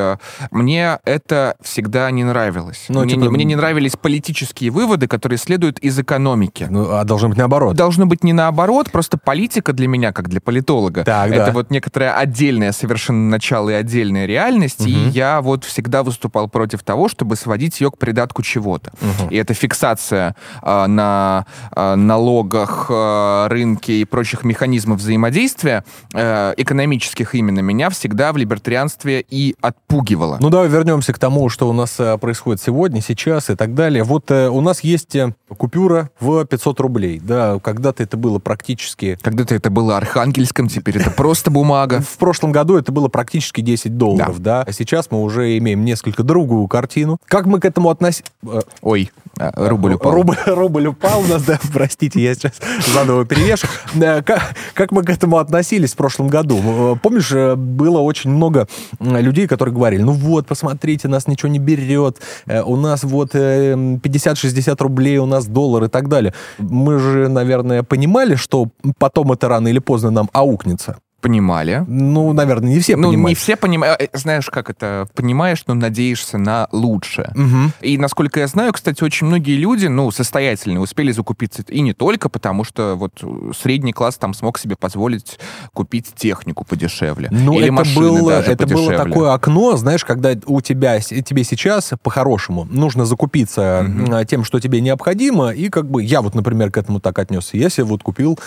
мне 0.51 0.99
это 1.05 1.55
всегда 1.61 2.11
не 2.11 2.23
нравилось. 2.23 2.85
Ну, 2.89 3.01
мне, 3.01 3.13
типа... 3.13 3.23
не, 3.23 3.29
мне 3.29 3.43
не 3.45 3.55
нравились 3.55 3.95
политические 3.95 4.71
выводы, 4.71 5.07
которые 5.07 5.37
следуют 5.37 5.79
из 5.79 5.97
экономики. 5.97 6.67
Ну, 6.69 6.91
а 6.91 7.03
должно 7.03 7.29
быть 7.29 7.37
наоборот. 7.37 7.75
Должно 7.75 8.05
быть 8.05 8.23
не 8.23 8.33
наоборот, 8.33 8.91
просто 8.91 9.17
политика 9.17 9.73
для 9.73 9.87
меня, 9.87 10.11
как 10.11 10.29
для 10.29 10.41
политолога, 10.41 11.03
так, 11.03 11.31
это 11.31 11.47
да. 11.47 11.51
вот 11.51 11.71
некоторое 11.71 12.13
отдельное 12.13 12.71
совершенно 12.71 13.29
начало 13.29 13.69
и 13.69 13.73
отдельная 13.73 14.25
реальность, 14.25 14.81
угу. 14.81 14.89
и 14.89 15.09
я 15.09 15.41
вот 15.41 15.63
всегда 15.63 16.03
выступал 16.03 16.49
против 16.49 16.83
того, 16.83 17.07
чтобы 17.07 17.35
сводить 17.35 17.79
ее 17.81 17.84
к 17.91 17.97
придатку 17.97 18.41
чего-то. 18.41 18.91
Угу. 19.01 19.29
И 19.31 19.35
эта 19.35 19.53
фиксация 19.53 20.35
э, 20.61 20.85
на 20.85 21.45
э, 21.75 21.95
налогах, 21.95 22.87
э, 22.89 23.47
рынке 23.49 24.01
и 24.01 24.05
прочих 24.05 24.43
механизмов 24.43 24.99
взаимодействия, 24.99 25.83
э, 26.13 26.53
экономических 26.57 27.35
именно, 27.35 27.59
меня 27.59 27.89
всегда 27.89 28.31
в 28.31 28.37
либертарианстве 28.37 29.25
и 29.29 29.55
отпугивала. 29.61 30.37
Ну 30.39 30.49
давай 30.49 30.69
вернемся 30.69 31.13
к 31.13 31.19
тому, 31.19 31.49
что 31.49 31.69
у 31.69 31.73
нас 31.73 31.99
э, 31.99 32.17
происходит 32.17 32.45
происходит 32.45 32.61
сегодня, 32.61 33.01
сейчас 33.01 33.49
и 33.49 33.55
так 33.55 33.73
далее. 33.73 34.03
Вот 34.03 34.29
э, 34.29 34.49
у 34.49 34.61
нас 34.61 34.81
есть 34.81 35.15
э, 35.15 35.33
купюра 35.57 36.09
в 36.19 36.45
500 36.45 36.79
рублей. 36.79 37.19
Да, 37.23 37.59
когда-то 37.59 38.03
это 38.03 38.17
было 38.17 38.39
практически... 38.39 39.17
Когда-то 39.21 39.55
это 39.55 39.69
было 39.69 39.97
архангельском, 39.97 40.67
теперь 40.67 40.97
это 40.97 41.11
просто 41.11 41.49
бумага. 41.49 42.01
В 42.01 42.17
прошлом 42.17 42.51
году 42.51 42.77
это 42.77 42.91
было 42.91 43.07
практически 43.07 43.61
10 43.61 43.97
долларов, 43.97 44.39
да. 44.39 44.63
А 44.63 44.71
сейчас 44.71 45.11
мы 45.11 45.21
уже 45.21 45.57
имеем 45.57 45.85
несколько 45.85 46.23
другую 46.23 46.67
картину. 46.67 47.17
Как 47.25 47.45
мы 47.45 47.59
к 47.59 47.65
этому 47.75 47.89
относимся? 47.89 48.31
Э, 48.47 48.61
Ой, 48.81 49.11
рубль 49.37 49.93
упал. 49.93 50.11
Рубль, 50.11 50.37
рубль 50.45 50.87
упал 50.87 51.21
у 51.21 51.27
нас, 51.27 51.43
да, 51.43 51.59
простите, 51.73 52.21
я 52.21 52.33
сейчас 52.33 52.53
заново 52.93 53.25
перевешу. 53.25 53.67
Как, 53.99 54.55
как 54.73 54.91
мы 54.91 55.03
к 55.03 55.09
этому 55.09 55.37
относились 55.37 55.93
в 55.93 55.97
прошлом 55.97 56.27
году? 56.27 56.97
Помнишь, 57.01 57.31
было 57.31 57.99
очень 57.99 58.31
много 58.31 58.67
людей, 58.99 59.47
которые 59.47 59.73
говорили, 59.73 60.01
ну 60.01 60.13
вот, 60.13 60.47
посмотрите, 60.47 61.07
нас 61.07 61.27
ничего 61.27 61.49
не 61.49 61.59
берет, 61.59 62.19
Э, 62.45 62.61
у 62.63 62.75
нас 62.75 63.03
вот 63.03 63.35
50-60 63.35 64.71
э, 64.71 64.75
рублей, 64.79 65.17
у 65.17 65.25
нас 65.25 65.45
доллар 65.45 65.85
и 65.85 65.87
так 65.87 66.09
далее. 66.09 66.33
Мы 66.57 66.99
же, 66.99 67.27
наверное, 67.29 67.83
понимали, 67.83 68.35
что 68.35 68.69
потом 68.97 69.31
это 69.31 69.47
рано 69.47 69.67
или 69.67 69.79
поздно 69.79 70.11
нам 70.11 70.29
аукнется 70.33 70.97
понимали. 71.25 71.83
Ну, 71.87 72.33
наверное, 72.33 72.69
не 72.69 72.79
все 72.79 72.95
ну, 72.95 73.09
понимают. 73.09 73.29
не 73.29 73.33
все 73.35 73.55
понимают. 73.55 73.99
Э, 73.99 74.07
знаешь, 74.13 74.47
как 74.51 74.69
это? 74.69 75.07
Понимаешь, 75.15 75.63
но 75.65 75.73
надеешься 75.73 76.37
на 76.37 76.67
лучшее. 76.71 77.31
Угу. 77.33 77.71
И, 77.81 77.97
насколько 77.97 78.41
я 78.41 78.47
знаю, 78.47 78.73
кстати, 78.73 79.03
очень 79.03 79.25
многие 79.25 79.57
люди, 79.57 79.87
ну, 79.87 80.11
состоятельные, 80.11 80.79
успели 80.79 81.11
закупиться. 81.11 81.63
И 81.67 81.81
не 81.81 81.93
только 81.93 82.29
потому, 82.29 82.63
что 82.63 82.93
вот 82.95 83.23
средний 83.59 83.91
класс 83.91 84.17
там 84.17 84.35
смог 84.35 84.59
себе 84.59 84.75
позволить 84.75 85.39
купить 85.73 86.13
технику 86.15 86.63
подешевле. 86.63 87.29
Ну, 87.31 87.53
Или 87.53 87.65
это, 87.65 87.73
машины 87.73 88.19
было, 88.19 88.31
даже 88.33 88.51
это 88.51 88.67
подешевле. 88.67 88.97
было 88.97 89.05
такое 89.05 89.33
окно, 89.33 89.77
знаешь, 89.77 90.05
когда 90.05 90.33
у 90.45 90.61
тебя, 90.61 90.99
тебе 90.99 91.43
сейчас 91.43 91.91
по-хорошему 92.03 92.67
нужно 92.69 93.05
закупиться 93.05 93.83
угу. 93.83 94.23
тем, 94.25 94.43
что 94.43 94.59
тебе 94.59 94.79
необходимо, 94.79 95.49
и 95.49 95.69
как 95.69 95.89
бы 95.89 96.03
я 96.03 96.21
вот, 96.21 96.35
например, 96.35 96.69
к 96.69 96.77
этому 96.77 96.99
так 96.99 97.17
отнесся. 97.17 97.57
Я 97.57 97.71
себе 97.71 97.85
вот 97.85 98.03
купил 98.03 98.37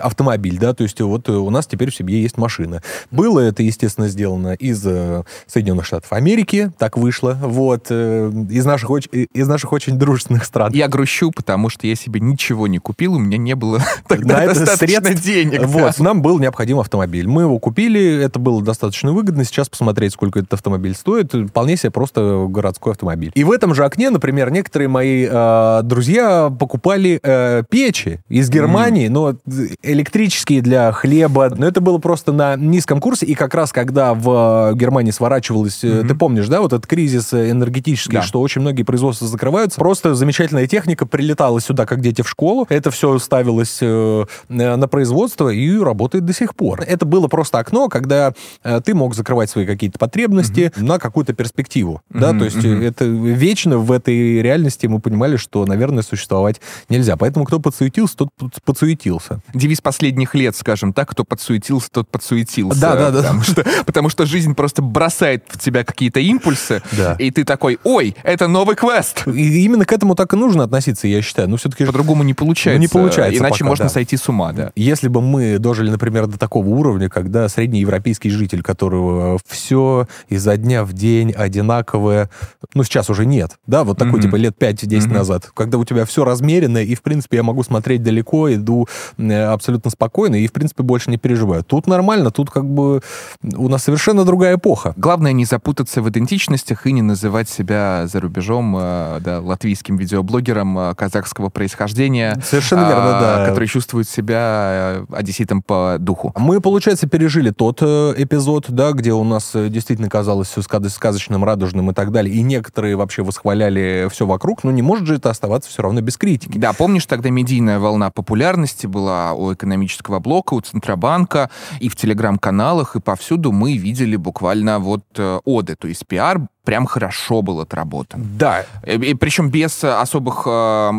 автомобиль, 0.00 0.58
да, 0.58 0.74
то 0.74 0.82
есть 0.82 1.00
вот 1.00 1.28
у 1.28 1.50
нас 1.50 1.68
теперь 1.68 1.92
в 1.92 1.94
семье 1.94 2.23
есть 2.24 2.36
машина. 2.38 2.82
Было 3.10 3.40
это, 3.40 3.62
естественно, 3.62 4.08
сделано 4.08 4.54
из 4.54 4.84
э, 4.84 5.22
Соединенных 5.46 5.86
Штатов 5.86 6.12
Америки, 6.12 6.72
так 6.78 6.96
вышло, 6.96 7.38
вот, 7.40 7.86
э, 7.90 8.30
из 8.50 8.64
наших, 8.64 8.90
из 8.90 9.46
наших 9.46 9.72
очень 9.72 9.98
дружественных 9.98 10.44
стран. 10.44 10.72
Я 10.72 10.88
грущу, 10.88 11.30
потому 11.30 11.68
что 11.68 11.86
я 11.86 11.94
себе 11.94 12.20
ничего 12.20 12.66
не 12.66 12.78
купил, 12.78 13.14
у 13.14 13.18
меня 13.18 13.38
не 13.38 13.54
было 13.54 13.82
тогда 14.08 14.40
На 14.40 14.46
достаточно 14.46 14.96
это 14.96 15.14
денег. 15.14 15.62
Вот, 15.64 15.94
да. 15.96 16.04
нам 16.04 16.22
был 16.22 16.38
необходим 16.38 16.80
автомобиль. 16.80 17.28
Мы 17.28 17.42
его 17.42 17.58
купили, 17.58 18.22
это 18.22 18.38
было 18.38 18.62
достаточно 18.62 19.12
выгодно. 19.12 19.44
Сейчас 19.44 19.68
посмотреть, 19.68 20.12
сколько 20.12 20.40
этот 20.40 20.54
автомобиль 20.54 20.94
стоит, 20.94 21.32
вполне 21.32 21.76
себе 21.76 21.90
просто 21.90 22.46
городской 22.48 22.92
автомобиль. 22.92 23.32
И 23.34 23.44
в 23.44 23.50
этом 23.50 23.74
же 23.74 23.84
окне, 23.84 24.10
например, 24.10 24.50
некоторые 24.50 24.88
мои 24.88 25.26
э, 25.30 25.80
друзья 25.84 26.50
покупали 26.50 27.20
э, 27.22 27.62
печи 27.68 28.20
из 28.28 28.48
Германии, 28.50 29.06
mm. 29.06 29.10
но 29.10 29.34
электрические 29.82 30.62
для 30.62 30.90
хлеба. 30.92 31.52
Но 31.56 31.66
это 31.66 31.80
было 31.80 31.98
просто 31.98 32.13
просто 32.14 32.30
на 32.30 32.54
низком 32.54 33.00
курсе, 33.00 33.26
и 33.26 33.34
как 33.34 33.54
раз 33.54 33.72
когда 33.72 34.14
в 34.14 34.72
Германии 34.76 35.10
сворачивалось, 35.10 35.82
mm-hmm. 35.82 36.06
ты 36.06 36.14
помнишь, 36.14 36.46
да, 36.46 36.60
вот 36.60 36.72
этот 36.72 36.86
кризис 36.86 37.34
энергетический, 37.34 38.18
да. 38.18 38.22
что 38.22 38.40
очень 38.40 38.60
многие 38.60 38.84
производства 38.84 39.26
закрываются, 39.26 39.80
просто 39.80 40.14
замечательная 40.14 40.68
техника 40.68 41.06
прилетала 41.06 41.60
сюда, 41.60 41.86
как 41.86 42.02
дети 42.02 42.22
в 42.22 42.28
школу, 42.28 42.66
это 42.68 42.92
все 42.92 43.18
ставилось 43.18 43.78
э, 43.80 44.26
на 44.48 44.86
производство 44.86 45.48
и 45.48 45.76
работает 45.76 46.24
до 46.24 46.32
сих 46.32 46.54
пор. 46.54 46.82
Это 46.86 47.04
было 47.04 47.26
просто 47.26 47.58
окно, 47.58 47.88
когда 47.88 48.32
э, 48.62 48.80
ты 48.84 48.94
мог 48.94 49.16
закрывать 49.16 49.50
свои 49.50 49.66
какие-то 49.66 49.98
потребности 49.98 50.72
mm-hmm. 50.72 50.84
на 50.84 51.00
какую-то 51.00 51.32
перспективу, 51.32 52.00
mm-hmm. 52.12 52.20
да, 52.20 52.30
то 52.30 52.44
есть 52.44 52.58
mm-hmm. 52.58 52.86
это 52.86 53.06
вечно 53.06 53.78
в 53.78 53.90
этой 53.90 54.40
реальности 54.40 54.86
мы 54.86 55.00
понимали, 55.00 55.36
что, 55.36 55.66
наверное, 55.66 56.04
существовать 56.04 56.60
нельзя. 56.88 57.16
Поэтому 57.16 57.44
кто 57.44 57.58
подсуетился, 57.58 58.18
тот 58.18 58.30
подсуетился. 58.64 59.40
Девиз 59.52 59.80
последних 59.80 60.36
лет, 60.36 60.54
скажем 60.54 60.92
так, 60.92 61.10
кто 61.10 61.24
подсуетился, 61.24 61.90
тот 61.94 62.08
подсуетился. 62.08 62.80
Да, 62.80 62.96
да, 62.96 63.10
да. 63.10 63.22
Потому 63.22 63.42
что, 63.42 63.64
потому 63.86 64.08
что 64.10 64.26
жизнь 64.26 64.54
просто 64.54 64.82
бросает 64.82 65.44
в 65.48 65.58
тебя 65.58 65.84
какие-то 65.84 66.20
импульсы, 66.20 66.82
да. 66.92 67.14
и 67.18 67.30
ты 67.30 67.44
такой, 67.44 67.78
ой, 67.84 68.16
это 68.22 68.48
новый 68.48 68.76
квест. 68.76 69.26
И 69.26 69.64
именно 69.64 69.84
к 69.84 69.92
этому 69.92 70.14
так 70.14 70.32
и 70.34 70.36
нужно 70.36 70.64
относиться, 70.64 71.08
я 71.08 71.22
считаю. 71.22 71.48
Ну, 71.48 71.56
все-таки... 71.56 71.84
По-другому 71.86 72.22
не 72.22 72.34
получается. 72.34 72.78
Ну, 72.78 72.82
не 72.82 72.88
получается 72.88 73.40
Иначе 73.40 73.60
пока, 73.60 73.68
можно 73.68 73.84
да. 73.86 73.88
сойти 73.88 74.16
с 74.16 74.28
ума, 74.28 74.52
да. 74.52 74.72
Если 74.74 75.08
бы 75.08 75.20
мы 75.20 75.58
дожили, 75.58 75.90
например, 75.90 76.26
до 76.26 76.38
такого 76.38 76.66
уровня, 76.68 77.08
когда 77.08 77.48
среднеевропейский 77.48 78.30
житель, 78.30 78.62
которого 78.62 79.38
все 79.46 80.08
изо 80.28 80.56
дня 80.56 80.84
в 80.84 80.92
день 80.92 81.32
одинаковое, 81.32 82.28
ну, 82.74 82.82
сейчас 82.82 83.08
уже 83.10 83.24
нет, 83.24 83.52
да, 83.66 83.84
вот 83.84 83.98
такой, 83.98 84.18
mm-hmm. 84.18 84.22
типа, 84.22 84.36
лет 84.36 84.54
5-10 84.58 84.74
mm-hmm. 84.74 85.12
назад, 85.12 85.50
когда 85.54 85.78
у 85.78 85.84
тебя 85.84 86.04
все 86.04 86.24
размерено, 86.24 86.78
и, 86.78 86.94
в 86.94 87.02
принципе, 87.02 87.36
я 87.36 87.42
могу 87.42 87.62
смотреть 87.62 88.02
далеко, 88.02 88.52
иду 88.52 88.88
абсолютно 89.18 89.90
спокойно, 89.90 90.36
и, 90.36 90.46
в 90.46 90.52
принципе, 90.52 90.82
больше 90.82 91.10
не 91.10 91.16
переживаю. 91.16 91.62
Тут 91.62 91.83
нормально, 91.86 92.30
тут 92.30 92.50
как 92.50 92.64
бы 92.64 93.00
у 93.42 93.68
нас 93.68 93.84
совершенно 93.84 94.24
другая 94.24 94.56
эпоха. 94.56 94.94
Главное 94.96 95.32
не 95.32 95.44
запутаться 95.44 96.02
в 96.02 96.08
идентичностях 96.08 96.86
и 96.86 96.92
не 96.92 97.02
называть 97.02 97.48
себя 97.48 98.06
за 98.06 98.20
рубежом 98.20 98.76
э, 98.78 99.20
да, 99.20 99.40
латвийским 99.40 99.96
видеоблогером 99.96 100.78
э, 100.78 100.94
казахского 100.94 101.50
происхождения. 101.50 102.40
Совершенно 102.44 102.88
верно, 102.88 103.10
да. 103.20 103.46
Который 103.46 103.68
чувствует 103.68 104.08
себя 104.08 104.38
э, 104.40 105.04
одесситом 105.12 105.62
по 105.62 105.96
духу. 105.98 106.32
Мы, 106.36 106.60
получается, 106.60 107.06
пережили 107.08 107.50
тот 107.50 107.82
эпизод, 107.82 108.66
да, 108.68 108.92
где 108.92 109.12
у 109.12 109.24
нас 109.24 109.52
действительно 109.54 110.08
казалось 110.08 110.48
все 110.48 110.62
сказочным, 110.62 111.44
радужным 111.44 111.90
и 111.90 111.94
так 111.94 112.12
далее, 112.12 112.34
и 112.34 112.42
некоторые 112.42 112.96
вообще 112.96 113.22
восхваляли 113.22 114.08
все 114.10 114.26
вокруг, 114.26 114.64
но 114.64 114.70
не 114.70 114.82
может 114.82 115.06
же 115.06 115.16
это 115.16 115.30
оставаться 115.30 115.70
все 115.70 115.82
равно 115.82 116.00
без 116.00 116.16
критики. 116.16 116.58
Да, 116.58 116.72
помнишь, 116.72 117.06
тогда 117.06 117.30
медийная 117.30 117.78
волна 117.78 118.10
популярности 118.10 118.86
была 118.86 119.32
у 119.32 119.52
экономического 119.52 120.20
блока, 120.20 120.54
у 120.54 120.60
Центробанка, 120.60 121.50
и 121.80 121.88
в 121.88 121.96
телеграм-каналах, 121.96 122.96
и 122.96 123.00
повсюду 123.00 123.52
мы 123.52 123.76
видели 123.76 124.16
буквально 124.16 124.78
вот 124.78 125.04
оды, 125.44 125.76
то 125.76 125.88
есть 125.88 126.06
пиар 126.06 126.48
прям 126.64 126.86
хорошо 126.86 127.42
был 127.42 127.60
отработан. 127.60 128.26
Да. 128.38 128.64
И, 128.86 128.92
и 128.92 129.14
причем 129.14 129.50
без 129.50 129.84
особых 129.84 130.42
э, 130.46 130.90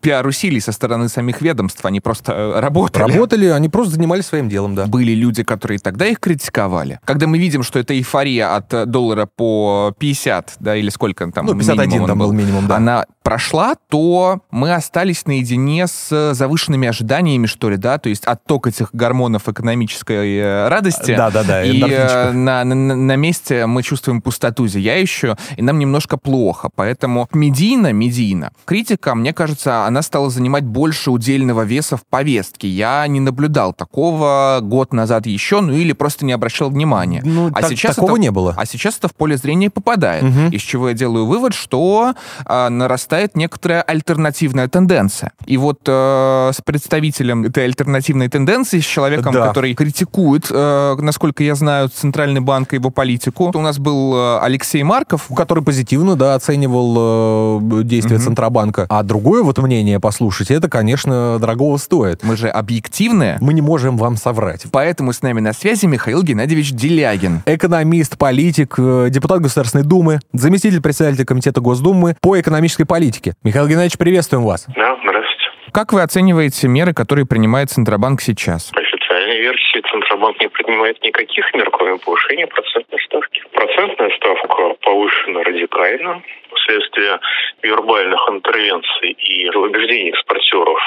пиар-усилий 0.00 0.60
со 0.60 0.72
стороны 0.72 1.08
самих 1.08 1.40
ведомств. 1.40 1.84
Они 1.84 2.00
просто 2.00 2.32
э, 2.32 2.60
работали. 2.60 3.12
Работали, 3.12 3.46
они 3.46 3.68
просто 3.68 3.94
занимались 3.94 4.26
своим 4.26 4.48
делом, 4.48 4.74
да. 4.74 4.86
Были 4.86 5.12
люди, 5.12 5.42
которые 5.42 5.78
тогда 5.78 6.06
их 6.06 6.18
критиковали. 6.18 6.98
Когда 7.04 7.26
мы 7.26 7.38
видим, 7.38 7.62
что 7.62 7.78
эта 7.78 7.94
эйфория 7.94 8.56
от 8.56 8.90
доллара 8.90 9.26
по 9.26 9.94
50, 9.98 10.54
да, 10.60 10.76
или 10.76 10.88
сколько 10.88 11.30
там? 11.30 11.46
Ну, 11.46 11.54
51 11.54 12.06
там 12.06 12.18
был, 12.18 12.28
был 12.28 12.32
минимум, 12.32 12.66
да. 12.66 12.76
Она 12.76 13.06
прошла, 13.22 13.74
то 13.88 14.40
мы 14.50 14.74
остались 14.74 15.26
наедине 15.26 15.86
с 15.86 16.34
завышенными 16.34 16.88
ожиданиями, 16.88 17.46
что 17.46 17.70
ли, 17.70 17.76
да, 17.76 17.98
то 17.98 18.08
есть 18.08 18.24
отток 18.24 18.66
этих 18.66 18.90
гормонов 18.92 19.48
экономической 19.48 20.36
э, 20.36 20.68
радости. 20.68 21.14
Да-да-да, 21.14 21.64
И 21.64 21.80
э, 21.80 22.32
на, 22.32 22.64
на, 22.64 22.74
на 22.74 23.16
месте 23.16 23.66
мы 23.66 23.82
чувствуем 23.82 24.20
пустоту 24.20 24.66
зияющую, 25.02 25.36
и 25.56 25.62
нам 25.62 25.78
немножко 25.78 26.16
плохо. 26.16 26.68
Поэтому 26.74 27.28
медийно, 27.32 27.92
медийно, 27.92 28.52
критика, 28.64 29.14
мне 29.14 29.32
кажется, 29.32 29.86
она 29.86 30.02
стала 30.02 30.30
занимать 30.30 30.64
больше 30.64 31.10
удельного 31.10 31.62
веса 31.62 31.96
в 31.96 32.02
повестке. 32.08 32.68
Я 32.68 33.06
не 33.06 33.20
наблюдал 33.20 33.72
такого 33.72 34.60
год 34.62 34.92
назад 34.92 35.26
еще, 35.26 35.60
ну 35.60 35.72
или 35.72 35.92
просто 35.92 36.24
не 36.24 36.32
обращал 36.32 36.70
внимания. 36.70 37.22
Ну, 37.24 37.48
а 37.48 37.60
так, 37.60 37.70
сейчас 37.70 37.96
такого 37.96 38.12
это, 38.12 38.20
не 38.20 38.30
было. 38.30 38.54
А 38.56 38.66
сейчас 38.66 38.98
это 38.98 39.08
в 39.08 39.14
поле 39.14 39.36
зрения 39.36 39.70
попадает. 39.70 40.22
Угу. 40.22 40.52
Из 40.52 40.60
чего 40.62 40.88
я 40.88 40.94
делаю 40.94 41.26
вывод, 41.26 41.54
что 41.54 42.14
э, 42.46 42.68
нарастает 42.68 43.36
некоторая 43.36 43.82
альтернативная 43.82 44.68
тенденция. 44.68 45.32
И 45.46 45.56
вот 45.56 45.80
э, 45.86 46.50
с 46.52 46.60
представителем 46.64 47.44
этой 47.44 47.64
альтернативной 47.64 48.28
тенденции, 48.28 48.80
с 48.80 48.84
человеком, 48.84 49.32
да. 49.32 49.48
который 49.48 49.74
критикует, 49.74 50.46
э, 50.50 50.96
насколько 50.98 51.42
я 51.42 51.54
знаю, 51.54 51.88
Центральный 51.88 52.40
банк 52.40 52.72
и 52.72 52.76
его 52.76 52.90
политику, 52.90 53.50
у 53.54 53.60
нас 53.60 53.78
был 53.78 54.14
э, 54.14 54.38
Алексей 54.40 54.82
Марков. 54.92 55.28
Который 55.34 55.64
позитивно, 55.64 56.16
да, 56.16 56.34
оценивал 56.34 57.60
э, 57.80 57.82
действия 57.84 58.16
угу. 58.16 58.24
Центробанка. 58.24 58.86
А 58.90 59.02
другое 59.02 59.42
вот 59.42 59.56
мнение 59.56 59.98
послушать, 60.00 60.50
это, 60.50 60.68
конечно, 60.68 61.38
дорогого 61.38 61.78
стоит. 61.78 62.22
Мы 62.22 62.36
же 62.36 62.48
объективные. 62.48 63.38
Мы 63.40 63.54
не 63.54 63.62
можем 63.62 63.96
вам 63.96 64.16
соврать. 64.16 64.66
Поэтому 64.70 65.14
с 65.14 65.22
нами 65.22 65.40
на 65.40 65.54
связи 65.54 65.86
Михаил 65.86 66.22
Геннадьевич 66.22 66.72
Делягин. 66.72 67.40
Экономист, 67.46 68.18
политик, 68.18 68.74
э, 68.76 69.06
депутат 69.08 69.40
Государственной 69.40 69.84
Думы, 69.84 70.20
заместитель 70.34 70.82
председателя 70.82 71.24
Комитета 71.24 71.62
Госдумы 71.62 72.14
по 72.20 72.38
экономической 72.38 72.84
политике. 72.84 73.32
Михаил 73.42 73.66
Геннадьевич, 73.68 73.96
приветствуем 73.96 74.44
вас. 74.44 74.66
Да, 74.76 74.94
здравствуйте. 75.02 75.32
Как 75.72 75.94
вы 75.94 76.02
оцениваете 76.02 76.68
меры, 76.68 76.92
которые 76.92 77.24
принимает 77.24 77.70
Центробанк 77.70 78.20
сейчас? 78.20 78.70
По 78.74 78.80
официальной 78.82 79.40
версии 79.40 79.80
Центробанк 79.90 80.38
не 80.38 80.48
принимает 80.48 81.00
никаких 81.02 81.46
мер, 81.54 81.70
кроме 81.70 81.96
повышения 81.96 82.46
процентной 82.46 83.00
ставки. 83.06 83.31
Процентная 83.52 84.10
ставка 84.16 84.74
повышена 84.80 85.42
радикально 85.42 86.22
вследствие 86.54 87.20
вербальных 87.62 88.20
интервенций 88.28 89.10
и 89.10 89.48
убеждений 89.50 90.10
экспортеров 90.10 90.80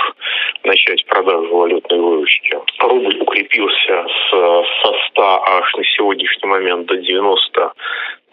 начать 0.64 1.06
продажу 1.06 1.56
валютной 1.56 2.00
выручки. 2.00 2.58
Рубль 2.80 3.18
укрепился 3.20 4.08
с, 4.08 4.30
со 4.32 4.94
100 5.10 5.44
аж 5.48 5.76
на 5.76 5.84
сегодняшний 5.84 6.50
момент 6.50 6.88
до 6.88 6.98
90 6.98 7.74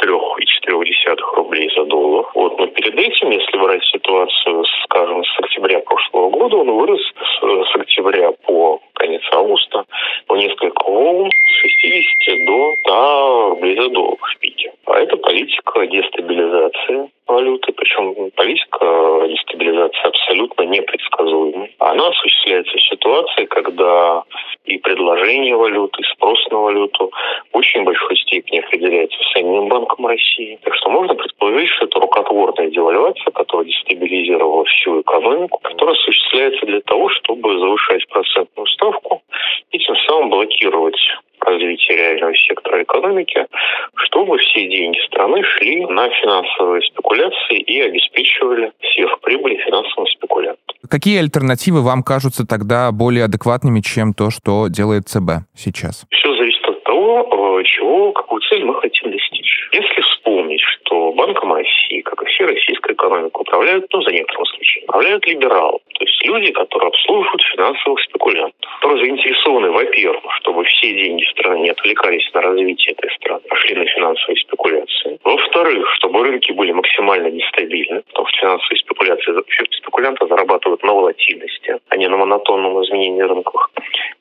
3,4 0.03 1.17
рублей 1.37 1.71
за 1.77 1.85
доллар. 1.85 2.27
Вот. 2.35 2.59
Но 2.59 2.67
перед 2.67 2.95
этим, 2.99 3.31
если 3.31 3.57
брать 3.57 3.85
ситуацию, 3.85 4.65
скажем, 4.85 5.23
с 5.23 5.39
октября 5.39 5.79
прошлого 5.81 6.31
года, 6.31 6.57
он 6.57 6.71
вырос 6.73 7.01
с, 7.01 7.73
с 7.73 7.77
октября 7.77 8.33
по 8.45 8.81
конец 8.95 9.23
августа 9.33 9.85
по 10.27 10.35
несколько 10.37 10.83
волн 10.91 11.31
с 12.01 12.25
60 12.27 12.45
до 12.47 12.77
100 12.85 13.49
рублей 13.51 13.77
за 13.77 13.89
доллар 13.91 14.17
в 14.19 14.39
пике. 14.39 14.73
А 14.87 14.99
это 14.99 15.17
политика 15.17 15.87
дестабилизации 15.87 17.11
валюты, 17.27 17.73
причем 17.73 18.31
политика 18.35 19.27
дестабилизации 19.29 20.07
абсолютно 20.07 20.63
непредсказуема. 20.63 21.69
Она 21.79 22.09
осуществляется 22.09 22.77
в 22.77 22.83
ситуации, 22.83 23.45
когда 23.47 24.23
и 24.65 24.79
предложение 24.79 25.57
валюты, 25.57 26.03
и 26.03 26.05
спрос 26.15 26.39
на 26.51 26.59
валюту 26.59 27.11
в 27.53 27.57
очень 27.57 27.85
большой 27.85 28.17
степени 28.17 28.61
определяется 28.61 29.19
самим 29.35 29.69
Банком 29.69 30.07
России. 30.07 30.59
Так 30.63 30.75
что 30.77 30.91
можно 30.91 31.15
предположить, 31.15 31.71
что 31.71 31.87
это 31.87 32.01
рукотворная 32.01 32.71
девальвация, 32.71 33.31
которая 33.33 33.67
дестабилизировала 33.67 34.65
всю 34.65 35.01
экономику, 35.01 35.59
которая 35.63 35.95
осуществляется 35.95 36.67
для 36.67 36.81
того, 36.81 37.09
чтобы 37.09 37.59
завышать 37.59 38.07
процентную 38.09 38.67
ставку 38.67 39.23
и 39.71 39.79
тем 39.79 39.97
самым 40.07 40.31
блокировать 40.31 40.99
развития 41.45 41.97
реального 41.97 42.35
сектора 42.35 42.83
экономики, 42.83 43.47
чтобы 43.95 44.39
все 44.39 44.69
деньги 44.69 44.99
страны 45.07 45.43
шли 45.45 45.87
на 45.87 46.09
финансовые 46.11 46.83
спекуляции 46.83 47.59
и 47.59 47.81
обеспечивали 47.81 48.73
сверхприбыли 48.95 49.57
финансовым 49.57 50.07
спекулянтам. 50.07 50.77
Какие 50.89 51.21
альтернативы 51.21 51.83
вам 51.83 52.03
кажутся 52.03 52.47
тогда 52.47 52.91
более 52.93 53.25
адекватными, 53.25 53.81
чем 53.81 54.13
то, 54.15 54.31
что 54.31 54.69
делает 54.69 55.09
ЦБ 55.09 55.47
сейчас? 55.55 56.05
Все 56.11 56.37
зависит 56.37 56.52
от 57.63 57.69
того, 57.69 57.69
э, 57.69 57.73
чего, 57.73 58.13
какую 58.13 58.41
цель 58.43 58.65
мы 58.65 58.75
хотим 58.75 59.11
достичь. 59.11 59.69
Если 59.73 60.01
вспомнить, 60.03 60.61
что 60.61 61.13
Банком 61.13 61.53
России, 61.53 62.01
как 62.03 62.23
и 62.23 62.27
все 62.27 62.45
российская 62.45 62.93
экономика, 62.93 63.39
управляют, 63.39 63.87
ну, 63.93 64.03
за 64.03 64.13
некоторым 64.13 64.45
исключением, 64.45 64.89
управляют 64.89 65.27
либералы. 65.27 65.79
То 65.99 66.05
есть 66.05 66.27
люди, 66.27 66.53
которые 66.53 66.89
обслуживают 66.89 67.43
финансовых 67.43 68.01
спекулянтов, 68.01 68.55
которые 68.81 69.05
заинтересованы, 69.05 69.71
во-первых, 69.71 70.33
чтобы 70.41 70.65
все 70.65 70.93
деньги 70.93 71.25
страны 71.31 71.61
не 71.61 71.71
отвлекались 71.71 72.29
на 72.35 72.41
развитие 72.43 72.93
этой 72.93 73.11
страны, 73.17 73.43
а 73.49 73.55
шли 73.57 73.75
на 73.75 73.87
финансовые 73.87 74.37
спекуляции. 74.37 75.19
Во-вторых, 75.25 75.89
чтобы 75.97 76.25
рынки 76.25 76.53
были 76.53 76.73
максимально 76.73 77.29
нестабильны, 77.29 78.03
потому 78.09 78.27
что 78.29 78.39
финансовые 78.41 78.79
спекуляции, 78.79 79.33
спекулянты 79.79 80.27
зарабатывают 80.27 80.83
на 80.83 80.93
волатильности, 80.93 81.77
а 81.89 81.97
не 81.97 82.09
на 82.09 82.17
монотонном 82.17 82.83
изменении 82.85 83.23
рынков. 83.23 83.71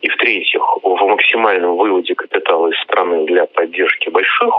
И 0.02 0.10
в-третьих, 0.10 0.62
в 0.84 1.08
максимальном 1.08 1.78
выводе 1.78 2.16
капитала 2.16 2.68
из 2.68 2.80
страны 2.82 3.26
для 3.32 3.46
поддержки 3.46 4.10
больших 4.10 4.54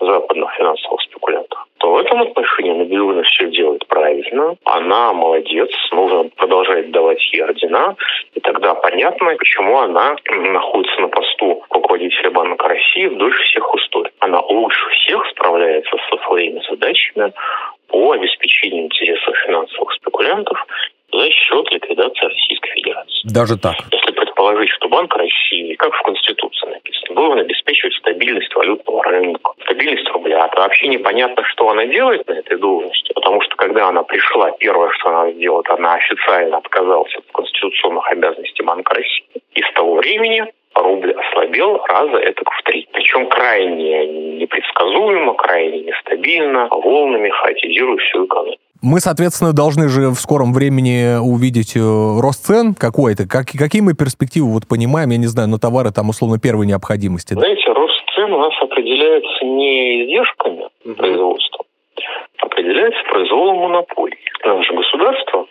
западных 0.00 0.50
финансовых 0.56 1.00
спекулянтов. 1.02 1.66
что 1.84 1.92
в 1.92 1.98
этом 1.98 2.22
отношении 2.22 2.72
Набиулина 2.72 3.22
все 3.24 3.50
делает 3.50 3.86
правильно. 3.86 4.56
Она 4.64 5.12
молодец, 5.12 5.70
нужно 5.92 6.30
продолжать 6.34 6.90
давать 6.90 7.20
ей 7.32 7.42
ордена. 7.42 7.94
И 8.32 8.40
тогда 8.40 8.74
понятно, 8.74 9.36
почему 9.36 9.78
она 9.80 10.16
находится 10.30 11.00
на 11.00 11.08
посту 11.08 11.62
руководителя 11.68 12.30
Банка 12.30 12.68
России 12.68 13.08
дольше 13.08 13.42
всех 13.42 13.70
в 13.70 13.76
истории. 13.76 14.12
Она 14.20 14.40
лучше 14.40 14.88
всех 14.90 15.26
справляется 15.30 15.96
со 16.08 16.16
своими 16.26 16.62
задачами 16.70 17.32
по 17.88 18.12
обеспечению 18.12 18.84
интересов 18.84 19.36
финансовых 19.46 19.92
спекулянтов 19.92 20.66
за 21.12 21.30
счет 21.30 21.70
ликвидации 21.70 22.24
Российской 22.24 22.70
Федерации. 22.76 23.20
Даже 23.24 23.58
так? 23.58 23.74
Если 23.92 24.12
предположить, 24.12 24.70
что 24.70 24.88
Банк 24.88 25.14
России, 25.16 25.74
как 25.74 25.94
в 25.94 26.02
Конституции 26.02 26.66
написано, 26.66 26.93
должен 27.14 27.38
обеспечивать 27.40 27.94
стабильность 27.94 28.54
валютного 28.54 29.02
рынка, 29.04 29.52
стабильность 29.62 30.08
рубля, 30.10 30.46
то 30.48 30.60
вообще 30.60 30.88
непонятно, 30.88 31.44
что 31.44 31.70
она 31.70 31.86
делает 31.86 32.26
на 32.28 32.34
этой 32.34 32.58
должности, 32.58 33.12
потому 33.14 33.40
что 33.42 33.56
когда 33.56 33.88
она 33.88 34.02
пришла, 34.02 34.50
первое, 34.52 34.90
что 34.90 35.08
она 35.08 35.32
сделала, 35.32 35.62
она 35.68 35.94
официально 35.94 36.58
отказалась 36.58 37.14
от 37.16 37.24
конституционных 37.32 38.06
обязанностей 38.10 38.62
Банка 38.62 38.94
России. 38.94 39.24
И 39.54 39.62
с 39.62 39.72
того 39.74 39.94
времени 39.96 40.44
рубль 40.74 41.12
ослабел 41.12 41.82
раза 41.88 42.16
это 42.18 42.42
в 42.44 42.62
три. 42.64 42.88
Причем 42.92 43.26
крайне 43.28 44.06
непредсказуемо, 44.38 45.34
крайне 45.34 45.80
нестабильно, 45.80 46.68
волнами 46.70 47.30
хаотизируя 47.30 47.96
всю 47.98 48.26
экономику. 48.26 48.63
Мы, 48.84 49.00
соответственно, 49.00 49.54
должны 49.54 49.88
же 49.88 50.12
в 50.12 50.20
скором 50.20 50.52
времени 50.52 51.16
увидеть 51.16 51.72
э, 51.74 51.80
рост 51.80 52.44
цен 52.44 52.76
какой-то. 52.76 53.24
Как, 53.24 53.48
какие 53.48 53.80
мы 53.80 53.96
перспективы 53.96 54.52
вот 54.52 54.68
понимаем, 54.68 55.08
я 55.08 55.16
не 55.16 55.24
знаю, 55.24 55.48
на 55.48 55.56
товары 55.56 55.88
там 55.88 56.12
условно 56.12 56.36
первой 56.36 56.66
необходимости? 56.68 57.32
Знаете, 57.32 57.64
рост 57.72 57.96
цен 58.14 58.28
у 58.30 58.38
нас 58.44 58.52
определяется 58.60 59.40
не 59.46 60.04
издержками 60.04 60.68
угу. 60.84 60.94
производства, 61.00 61.64
определяется 62.44 63.00
произволом 63.08 63.56
монополий. 63.56 64.20
Наше 64.44 64.74
государство 64.74 65.46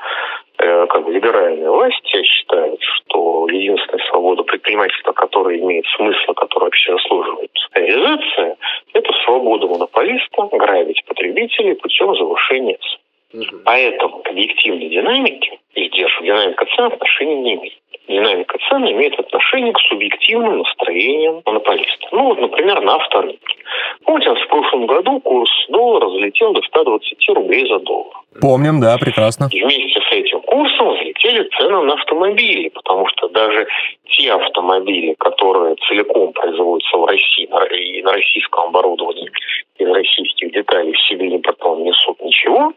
э, 0.59 0.85
как 0.93 1.03
бы 1.03 1.11
либеральная 1.11 1.71
власть 1.71 2.05
считает, 2.05 2.77
что 2.81 3.49
единственная 3.49 4.05
свобода 4.13 4.43
предпринимательства, 4.43 5.11
которая 5.11 5.57
имеет 5.57 5.85
смысл, 5.97 6.37
которая 6.37 6.69
вообще 6.69 6.93
заслуживает 6.93 7.49
реализации, 7.73 8.57
это 8.93 9.09
свобода 9.25 9.65
монополиста 9.65 10.49
грабить 10.53 11.03
потребителей 11.07 11.73
путем 11.73 12.13
завышения 12.13 12.77
цен. 12.77 13.02
Угу. 13.33 13.61
Поэтому 13.65 14.19
к 14.19 14.29
объективной 14.29 14.89
динамике 14.89 15.59
издержек 15.75 16.23
динамика 16.23 16.65
цен 16.75 16.85
отношения 16.85 17.41
не 17.41 17.55
имеет. 17.55 17.83
Динамика 18.07 18.57
цен 18.69 18.85
имеет 18.91 19.17
отношение 19.19 19.73
к 19.73 19.79
субъективным 19.89 20.59
настроениям 20.59 21.41
монополиста. 21.45 22.07
Ну 22.11 22.25
вот, 22.25 22.39
например, 22.39 22.81
на 22.81 22.95
авторынке. 22.95 23.55
Помните, 24.03 24.33
в 24.33 24.47
прошлом 24.49 24.85
году 24.85 25.19
курс 25.21 25.49
доллара 25.69 26.07
взлетел 26.07 26.53
до 26.53 26.61
120 26.61 27.29
рублей 27.29 27.67
за 27.67 27.79
доллар. 27.79 28.13
Помним, 28.41 28.81
да, 28.81 28.97
прекрасно. 28.97 29.47
И 29.51 29.63
вместе 29.63 30.01
с 30.01 30.11
этим 30.11 30.41
курсом 30.41 30.93
взлетели 30.95 31.49
цены 31.57 31.83
на 31.83 31.93
автомобили, 31.93 32.69
потому 32.69 33.07
что 33.07 33.29
даже 33.29 33.67
те 34.09 34.33
автомобили, 34.33 35.15
которые 35.17 35.75
целиком 35.87 36.33
производятся 36.33 36.97
в 36.97 37.05
России 37.05 37.45
и 37.45 38.01
на 38.03 38.11
российском 38.11 38.65
оборудовании 38.65 39.31
из 39.83 39.93
российских 39.93 40.51
деталей 40.51 40.93
в 40.93 41.01
себе 41.07 41.27
импортом 41.27 41.83
несут 41.83 42.21
ничего, 42.21 42.73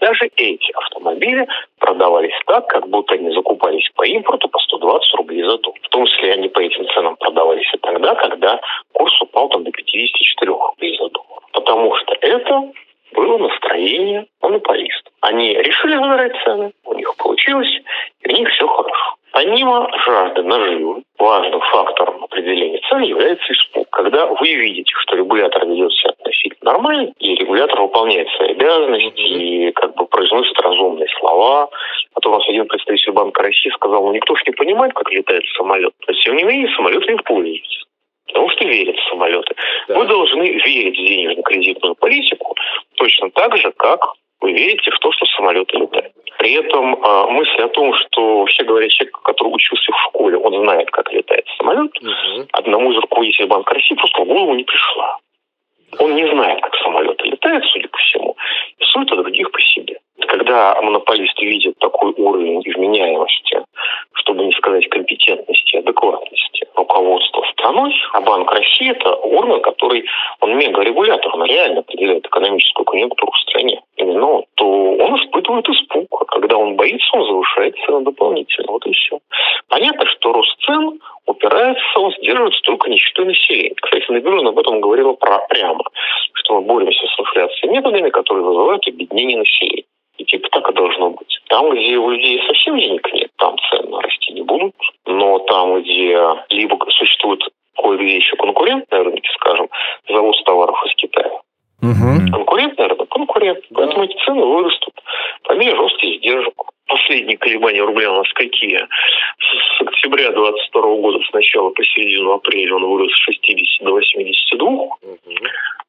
даже 0.00 0.30
эти 0.36 0.72
автомобили 0.72 1.46
продавались 1.78 2.38
так, 2.46 2.66
как 2.66 2.88
будто 2.88 3.14
они 3.14 3.30
закупались 3.34 3.88
по 3.94 4.04
импорту 4.06 4.48
по 4.48 4.58
120 4.58 5.14
рублей 5.14 5.42
за 5.42 5.58
доллар. 5.58 5.80
В 5.82 5.88
том 5.88 6.06
числе 6.06 6.32
они 6.32 6.48
по 6.48 6.60
этим 6.60 6.86
ценам 6.88 7.16
продавались 7.16 7.72
и 7.72 7.78
тогда, 7.78 8.14
когда 8.14 8.60
курс 8.92 9.20
упал 9.22 9.48
там 9.48 9.64
до 9.64 9.70
54 9.70 10.52
рублей 10.52 10.96
за 10.98 11.08
доллар. 11.08 11.42
Потому 11.52 11.94
что 11.96 12.14
это 12.20 12.72
было 13.12 13.38
настроение 13.38 14.26
монополистов. 14.42 15.12
Они 15.20 15.54
решили 15.54 15.94
задирать 15.94 16.32
цены, 16.44 16.72
у 16.84 16.94
них 16.94 17.14
получилось, 17.16 17.80
и 18.20 18.32
у 18.32 18.36
них 18.36 18.48
все 18.50 18.66
хорошо. 18.66 19.14
Помимо 19.36 19.86
жажды 20.06 20.42
наживы, 20.44 21.02
важным 21.18 21.60
фактором 21.60 22.24
определения 22.24 22.80
цен 22.88 23.02
является 23.02 23.52
испуг. 23.52 23.86
Когда 23.90 24.24
вы 24.24 24.54
видите, 24.54 24.90
что 25.02 25.14
регулятор 25.14 25.66
ведет 25.66 25.92
себя 25.92 26.12
относительно 26.18 26.72
нормально, 26.72 27.12
и 27.18 27.34
регулятор 27.34 27.82
выполняет 27.82 28.30
свои 28.30 28.52
обязанности, 28.52 29.20
и 29.20 29.72
как 29.72 29.94
бы 29.94 30.06
произносит 30.06 30.58
разумные 30.58 31.08
слова. 31.20 31.68
А 32.14 32.20
то 32.20 32.30
у 32.30 32.32
нас 32.32 32.48
один 32.48 32.66
представитель 32.66 33.12
Банка 33.12 33.42
России 33.42 33.68
сказал, 33.74 34.06
ну 34.06 34.14
никто 34.14 34.34
же 34.36 34.42
не 34.46 34.52
понимает, 34.52 34.94
как 34.94 35.12
летает 35.12 35.44
самолет. 35.54 35.92
Но 36.08 36.14
тем 36.14 36.34
не 36.34 36.44
менее, 36.44 36.74
самолет 36.74 37.06
не 37.06 37.16
пользуется 37.16 37.84
потому 38.28 38.50
что 38.50 38.64
верят 38.64 38.96
в 38.96 39.08
самолеты. 39.08 39.54
Да. 39.88 39.98
Вы 39.98 40.06
должны 40.06 40.42
верить 40.42 40.98
в 40.98 41.06
денежно-кредитную 41.06 41.94
политику 41.94 42.54
точно 42.96 43.30
так 43.30 43.56
же, 43.56 43.70
как 43.72 44.14
вы 44.40 44.52
верите 44.52 44.90
в 44.90 44.98
то, 44.98 45.12
что 45.12 45.26
самолеты 45.26 45.78
летают. 45.78 46.12
При 46.38 46.52
этом 46.52 46.94
э, 46.94 47.30
мысль 47.30 47.62
о 47.62 47.68
том, 47.68 47.94
что, 47.94 48.40
вообще 48.40 48.64
говоря, 48.64 48.88
человек, 48.88 49.18
который 49.22 49.48
учился 49.48 49.92
в 49.92 50.00
школе, 50.08 50.36
он 50.36 50.62
знает, 50.62 50.90
как 50.90 51.10
летает 51.12 51.46
самолет, 51.56 51.90
угу. 52.00 52.46
одному 52.52 52.92
из 52.92 52.98
руководителей 52.98 53.46
Банка 53.46 53.74
России 53.74 53.94
просто 53.94 54.22
в 54.22 54.26
голову 54.26 54.54
не 54.54 54.64
пришла. 54.64 55.18
Он 55.98 56.14
не 56.14 56.28
знает, 56.28 56.60
как 56.60 56.74
самолеты 56.76 57.28
летают, 57.28 57.64
судя 57.66 57.88
по 57.88 57.98
всему, 57.98 58.36
и 58.78 58.84
судит 58.84 59.12
о 59.12 59.16
других 59.16 59.50
по 59.50 59.60
себе. 59.60 59.98
Когда 60.26 60.80
монополист 60.82 61.40
видит 61.40 61.78
такой 61.78 62.12
уровень 62.16 62.60
вменяемости, 62.60 63.62
чтобы 64.14 64.44
не 64.44 64.52
сказать 64.52 64.88
компетентности, 64.88 65.76
адекватности 65.76 66.66
руководства 66.74 67.44
страной, 67.52 67.92
а 68.12 68.20
Банк 68.20 68.50
России– 68.52 68.90
это 68.90 69.14
орган, 69.14 69.60
который, 69.62 70.04
он 70.40 70.56
мегарегулятор, 70.56 71.34
он 71.34 71.44
реально 71.44 71.80
определяет 71.80 72.26
экономическую 72.26 72.84
конъюнктуру 72.84 73.32
в 73.32 73.38
стране, 73.38 73.80
именно, 73.96 74.42
то 74.54 74.66
он 74.66 75.16
испытывает 75.16 75.68
испуг. 75.68 76.06
А 76.20 76.24
когда 76.26 76.56
он 76.56 76.76
боится, 76.76 77.16
он 77.16 77.24
завышает 77.24 77.76
цены 77.84 78.00
дополнительно. 78.02 78.72
Вот 78.72 78.86
и 78.86 78.92
все. 78.92 79.18
Понятно, 79.68 80.06
что 80.06 80.32
рост 80.32 80.58
цен 80.64 81.00
упирается, 81.26 81.98
он 81.98 82.12
сдерживается 82.12 82.60
только 82.62 82.90
нищетой 82.90 83.26
населения. 83.26 83.74
Кстати, 83.80 84.10
Набережна 84.10 84.50
об 84.50 84.58
этом 84.58 84.80
говорила 84.80 85.12
про, 85.12 85.38
прямо, 85.48 85.84
что 86.34 86.54
мы 86.54 86.60
боремся 86.62 87.06
с 87.06 87.20
инфляцией 87.20 87.72
методами, 87.72 88.10
которые 88.10 88.44
вызывают 88.44 88.86
объединение 88.86 89.38
населения. 89.38 89.84
Типа 90.26 90.48
так 90.50 90.70
и 90.70 90.74
должно 90.74 91.10
быть. 91.10 91.40
Там, 91.48 91.70
где 91.70 91.96
у 91.96 92.10
людей 92.10 92.42
совсем 92.46 92.78
денег 92.78 93.08
нет, 93.12 93.30
там 93.36 93.56
цены 93.70 94.00
расти 94.00 94.32
не 94.32 94.42
будут. 94.42 94.74
Но 95.06 95.38
там, 95.40 95.80
где 95.80 96.18
либо 96.50 96.78
существует 96.90 97.42
кое-где 97.76 98.16
еще 98.16 98.36
конкурентные 98.36 99.02
рынки, 99.02 99.28
скажем, 99.34 99.68
завоз 100.08 100.42
товаров 100.44 100.76
из 100.86 100.94
Китая, 100.94 101.30
Угу. 101.82 102.32
Конкурентный 102.32 102.86
рынок, 102.86 103.08
конкурент. 103.10 103.60
Да. 103.70 103.82
Поэтому 103.82 104.04
эти 104.04 104.16
цены 104.24 104.44
вырастут 104.44 104.94
по 105.44 105.52
мере 105.52 105.74
роста 105.74 106.10
издержек. 106.10 106.54
Последние 106.86 107.36
колебания 107.36 107.82
рубля 107.82 108.12
у 108.12 108.18
нас 108.18 108.32
какие? 108.32 108.78
С, 108.78 109.80
октября 109.80 110.30
2022 110.30 110.82
года 110.96 111.18
с 111.24 111.32
начала 111.32 111.70
по 111.70 111.82
середину 111.84 112.32
апреля 112.32 112.76
он 112.76 112.84
вырос 112.84 113.12
с 113.12 113.24
60 113.24 113.84
до 113.84 113.92
82. 113.92 114.68
Угу. 114.70 114.96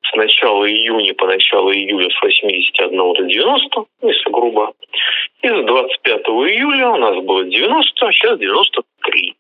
С 0.01 0.15
начала 0.15 0.67
июня 0.67 1.13
по 1.13 1.27
начало 1.27 1.71
июля 1.71 2.09
с 2.09 2.21
81 2.21 2.97
до 2.97 3.23
90, 3.23 3.85
если 4.01 4.31
грубо. 4.31 4.73
И 5.43 5.47
с 5.47 5.65
25 5.65 6.21
июля 6.21 6.89
у 6.89 6.97
нас 6.97 7.23
было 7.23 7.43
90, 7.43 8.05
а 8.05 8.11
сейчас 8.11 8.39
93. 8.39 9.35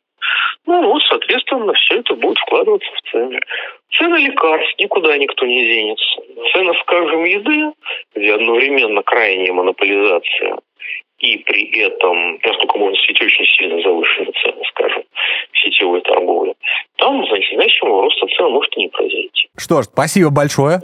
Ну 0.67 0.89
вот, 0.89 1.01
соответственно, 1.09 1.73
все 1.73 1.99
это 1.99 2.13
будет 2.13 2.37
вкладываться 2.37 2.89
в 2.91 3.09
цены. 3.09 3.39
Цены 3.97 4.17
лекарств 4.17 4.79
никуда 4.79 5.17
никто 5.17 5.45
не 5.47 5.65
денется. 5.65 6.21
Цены, 6.53 6.73
скажем, 6.81 7.23
еды, 7.23 7.71
где 8.13 8.35
одновременно 8.35 9.01
крайняя 9.01 9.53
монополизация 9.53 10.57
и 11.19 11.37
при 11.39 11.79
этом, 11.81 12.39
насколько 12.43 12.77
можно 12.77 12.95
сказать, 12.97 13.21
очень 13.21 13.45
сильно 13.57 13.81
завышенные 13.81 14.33
цены, 14.43 14.63
скажем, 14.69 15.03
в 15.51 15.57
сетевой 15.57 16.01
торговле, 16.01 16.53
там 16.97 17.25
значительного 17.25 18.03
роста 18.03 18.27
цен 18.37 18.51
может 18.51 18.75
и 18.77 18.81
не 18.81 18.87
произойти. 18.89 19.49
Что 19.57 19.81
ж, 19.81 19.85
спасибо 19.85 20.29
большое. 20.29 20.79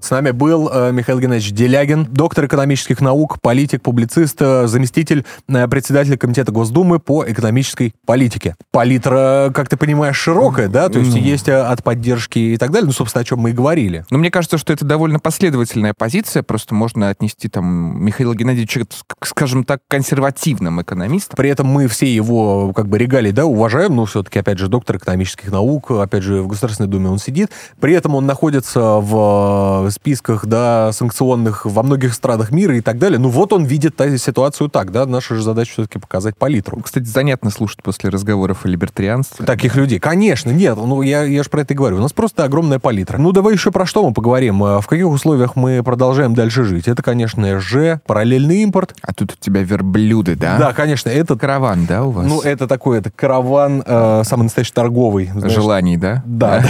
С 0.00 0.10
нами 0.10 0.30
был 0.30 0.68
э, 0.70 0.92
Михаил 0.92 1.18
Геннадьевич 1.20 1.52
Делягин, 1.52 2.04
доктор 2.04 2.46
экономических 2.46 3.00
наук, 3.00 3.40
политик, 3.40 3.82
публицист, 3.82 4.36
э, 4.40 4.66
заместитель 4.66 5.24
э, 5.48 5.66
председателя 5.68 6.18
Комитета 6.18 6.52
Госдумы 6.52 6.98
по 6.98 7.24
экономической 7.26 7.94
политике. 8.04 8.56
Палитра, 8.72 9.50
как 9.54 9.70
ты 9.70 9.78
понимаешь, 9.78 10.16
широкая, 10.16 10.68
да? 10.68 10.90
То 10.90 10.98
есть 10.98 11.16
mm. 11.16 11.20
есть 11.20 11.48
от 11.48 11.82
поддержки 11.82 12.38
и 12.38 12.56
так 12.58 12.72
далее, 12.72 12.86
ну, 12.86 12.92
собственно, 12.92 13.22
о 13.22 13.24
чем 13.24 13.38
мы 13.38 13.50
и 13.50 13.52
говорили. 13.54 14.04
Ну, 14.10 14.18
мне 14.18 14.30
кажется, 14.30 14.58
что 14.58 14.72
это 14.72 14.84
довольно 14.84 15.18
последовательная 15.18 15.94
позиция, 15.96 16.42
просто 16.42 16.74
можно 16.74 17.08
отнести 17.08 17.48
там 17.48 18.04
Михаила 18.04 18.34
Геннадьевича, 18.34 18.84
скажем 19.22 19.64
так, 19.64 19.80
консервативным 19.88 20.82
экономистом. 20.82 21.36
При 21.36 21.48
этом 21.48 21.68
мы 21.68 21.88
все 21.88 22.06
его, 22.06 22.72
как 22.74 22.88
бы, 22.88 22.98
регалии, 22.98 23.30
да, 23.30 23.46
уважаем, 23.46 23.96
но 23.96 24.04
все-таки, 24.04 24.38
опять 24.38 24.58
же, 24.58 24.68
доктор 24.68 24.96
экономических 24.98 25.50
наук, 25.50 25.90
опять 25.90 26.22
же, 26.22 26.42
в 26.42 26.48
Государственной 26.48 26.88
Думе 26.88 27.08
он 27.08 27.18
сидит. 27.18 27.50
При 27.80 27.94
этом 27.94 28.14
он 28.14 28.26
находится 28.26 28.80
в 28.80 29.85
списках, 29.90 30.46
да, 30.46 30.92
санкционных 30.92 31.66
во 31.66 31.82
многих 31.82 32.14
странах 32.14 32.50
мира 32.50 32.76
и 32.76 32.80
так 32.80 32.98
далее. 32.98 33.18
Ну 33.18 33.28
вот 33.28 33.52
он 33.52 33.64
видит 33.64 34.00
ситуацию 34.18 34.68
так, 34.68 34.92
да, 34.92 35.06
наша 35.06 35.34
же 35.34 35.42
задача 35.42 35.72
все-таки 35.72 35.98
показать 35.98 36.36
палитру. 36.36 36.80
Кстати, 36.80 37.04
занятно 37.04 37.50
слушать 37.50 37.82
после 37.82 38.10
разговоров 38.10 38.64
о 38.64 38.68
либертарианстве. 38.68 39.46
Таких 39.46 39.76
людей, 39.76 39.98
конечно, 39.98 40.50
нет, 40.50 40.76
ну 40.76 41.02
я, 41.02 41.22
я 41.22 41.42
же 41.42 41.48
про 41.50 41.62
это 41.62 41.74
и 41.74 41.76
говорю. 41.76 41.96
У 41.96 42.00
нас 42.00 42.12
просто 42.12 42.44
огромная 42.44 42.78
палитра. 42.78 43.18
Ну 43.18 43.32
давай 43.32 43.54
еще 43.54 43.70
про 43.70 43.86
что 43.86 44.06
мы 44.06 44.12
поговорим. 44.12 44.62
А 44.62 44.80
В 44.80 44.86
каких 44.86 45.06
условиях 45.06 45.56
мы 45.56 45.82
продолжаем 45.82 46.34
дальше 46.34 46.64
жить? 46.64 46.88
Это, 46.88 47.02
конечно 47.02 47.60
же, 47.60 48.00
параллельный 48.06 48.62
импорт. 48.62 48.94
А 49.02 49.12
тут 49.12 49.32
у 49.32 49.36
тебя 49.36 49.62
верблюды, 49.62 50.36
да? 50.36 50.58
Да, 50.58 50.72
конечно, 50.72 51.08
это... 51.08 51.36
Караван, 51.36 51.86
да, 51.86 52.04
у 52.04 52.10
вас? 52.10 52.26
Ну, 52.26 52.40
это 52.40 52.66
такой, 52.66 52.98
это 52.98 53.10
караван, 53.10 53.82
э, 53.86 54.22
самый 54.24 54.44
настоящий 54.44 54.72
торговый. 54.72 55.30
знаешь. 55.32 55.52
Желаний, 55.52 55.96
да? 55.96 56.22
Да, 56.26 56.64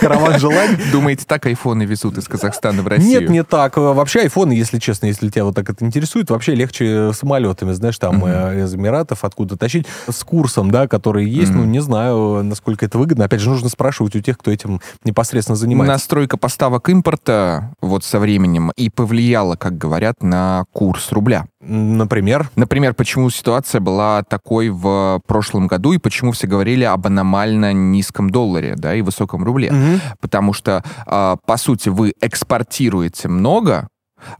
караван 0.00 0.38
желаний. 0.38 0.76
Думаете, 0.92 1.24
так 1.26 1.46
айфоны 1.46 1.84
везут 1.84 2.18
из 2.18 2.28
Казахстана 2.28 2.51
в 2.82 2.86
Россию? 2.86 3.20
Нет, 3.20 3.30
не 3.30 3.44
так. 3.44 3.76
Вообще 3.76 4.20
айфоны, 4.20 4.52
если 4.52 4.78
честно, 4.78 5.06
если 5.06 5.28
тебя 5.28 5.44
вот 5.44 5.54
так 5.54 5.68
это 5.70 5.84
интересует, 5.84 6.30
вообще 6.30 6.54
легче 6.54 7.12
самолетами, 7.12 7.72
знаешь, 7.72 7.98
там 7.98 8.24
э, 8.24 8.64
из 8.64 8.74
Эмиратов 8.74 9.24
откуда 9.24 9.56
тащить 9.56 9.86
с 10.08 10.24
курсом, 10.24 10.70
да, 10.70 10.88
который 10.88 11.28
есть, 11.28 11.52
ну, 11.52 11.64
не 11.64 11.80
знаю, 11.80 12.42
насколько 12.42 12.84
это 12.84 12.98
выгодно. 12.98 13.24
Опять 13.24 13.40
же, 13.40 13.50
нужно 13.50 13.68
спрашивать 13.68 14.16
у 14.16 14.20
тех, 14.20 14.38
кто 14.38 14.50
этим 14.50 14.80
непосредственно 15.04 15.56
занимается. 15.56 15.92
Настройка 15.92 16.36
поставок 16.36 16.88
импорта 16.88 17.74
вот 17.80 18.04
со 18.04 18.18
временем 18.18 18.72
и 18.76 18.90
повлияла, 18.90 19.56
как 19.56 19.78
говорят, 19.78 20.22
на 20.22 20.64
курс 20.72 21.12
рубля. 21.12 21.46
Например, 21.62 22.50
Например, 22.56 22.92
почему 22.92 23.30
ситуация 23.30 23.80
была 23.80 24.22
такой 24.24 24.68
в 24.68 25.20
прошлом 25.26 25.68
году 25.68 25.92
и 25.92 25.98
почему 25.98 26.32
все 26.32 26.46
говорили 26.46 26.84
об 26.84 27.06
аномально 27.06 27.72
низком 27.72 28.30
долларе, 28.30 28.74
да, 28.76 28.94
и 28.94 29.02
высоком 29.02 29.44
рубле. 29.44 29.70
Мгм. 29.70 30.00
Потому 30.20 30.52
что, 30.52 30.82
а, 31.06 31.36
по 31.46 31.56
сути, 31.56 31.88
вы 31.88 32.12
экспортируете 32.20 33.28
много, 33.28 33.88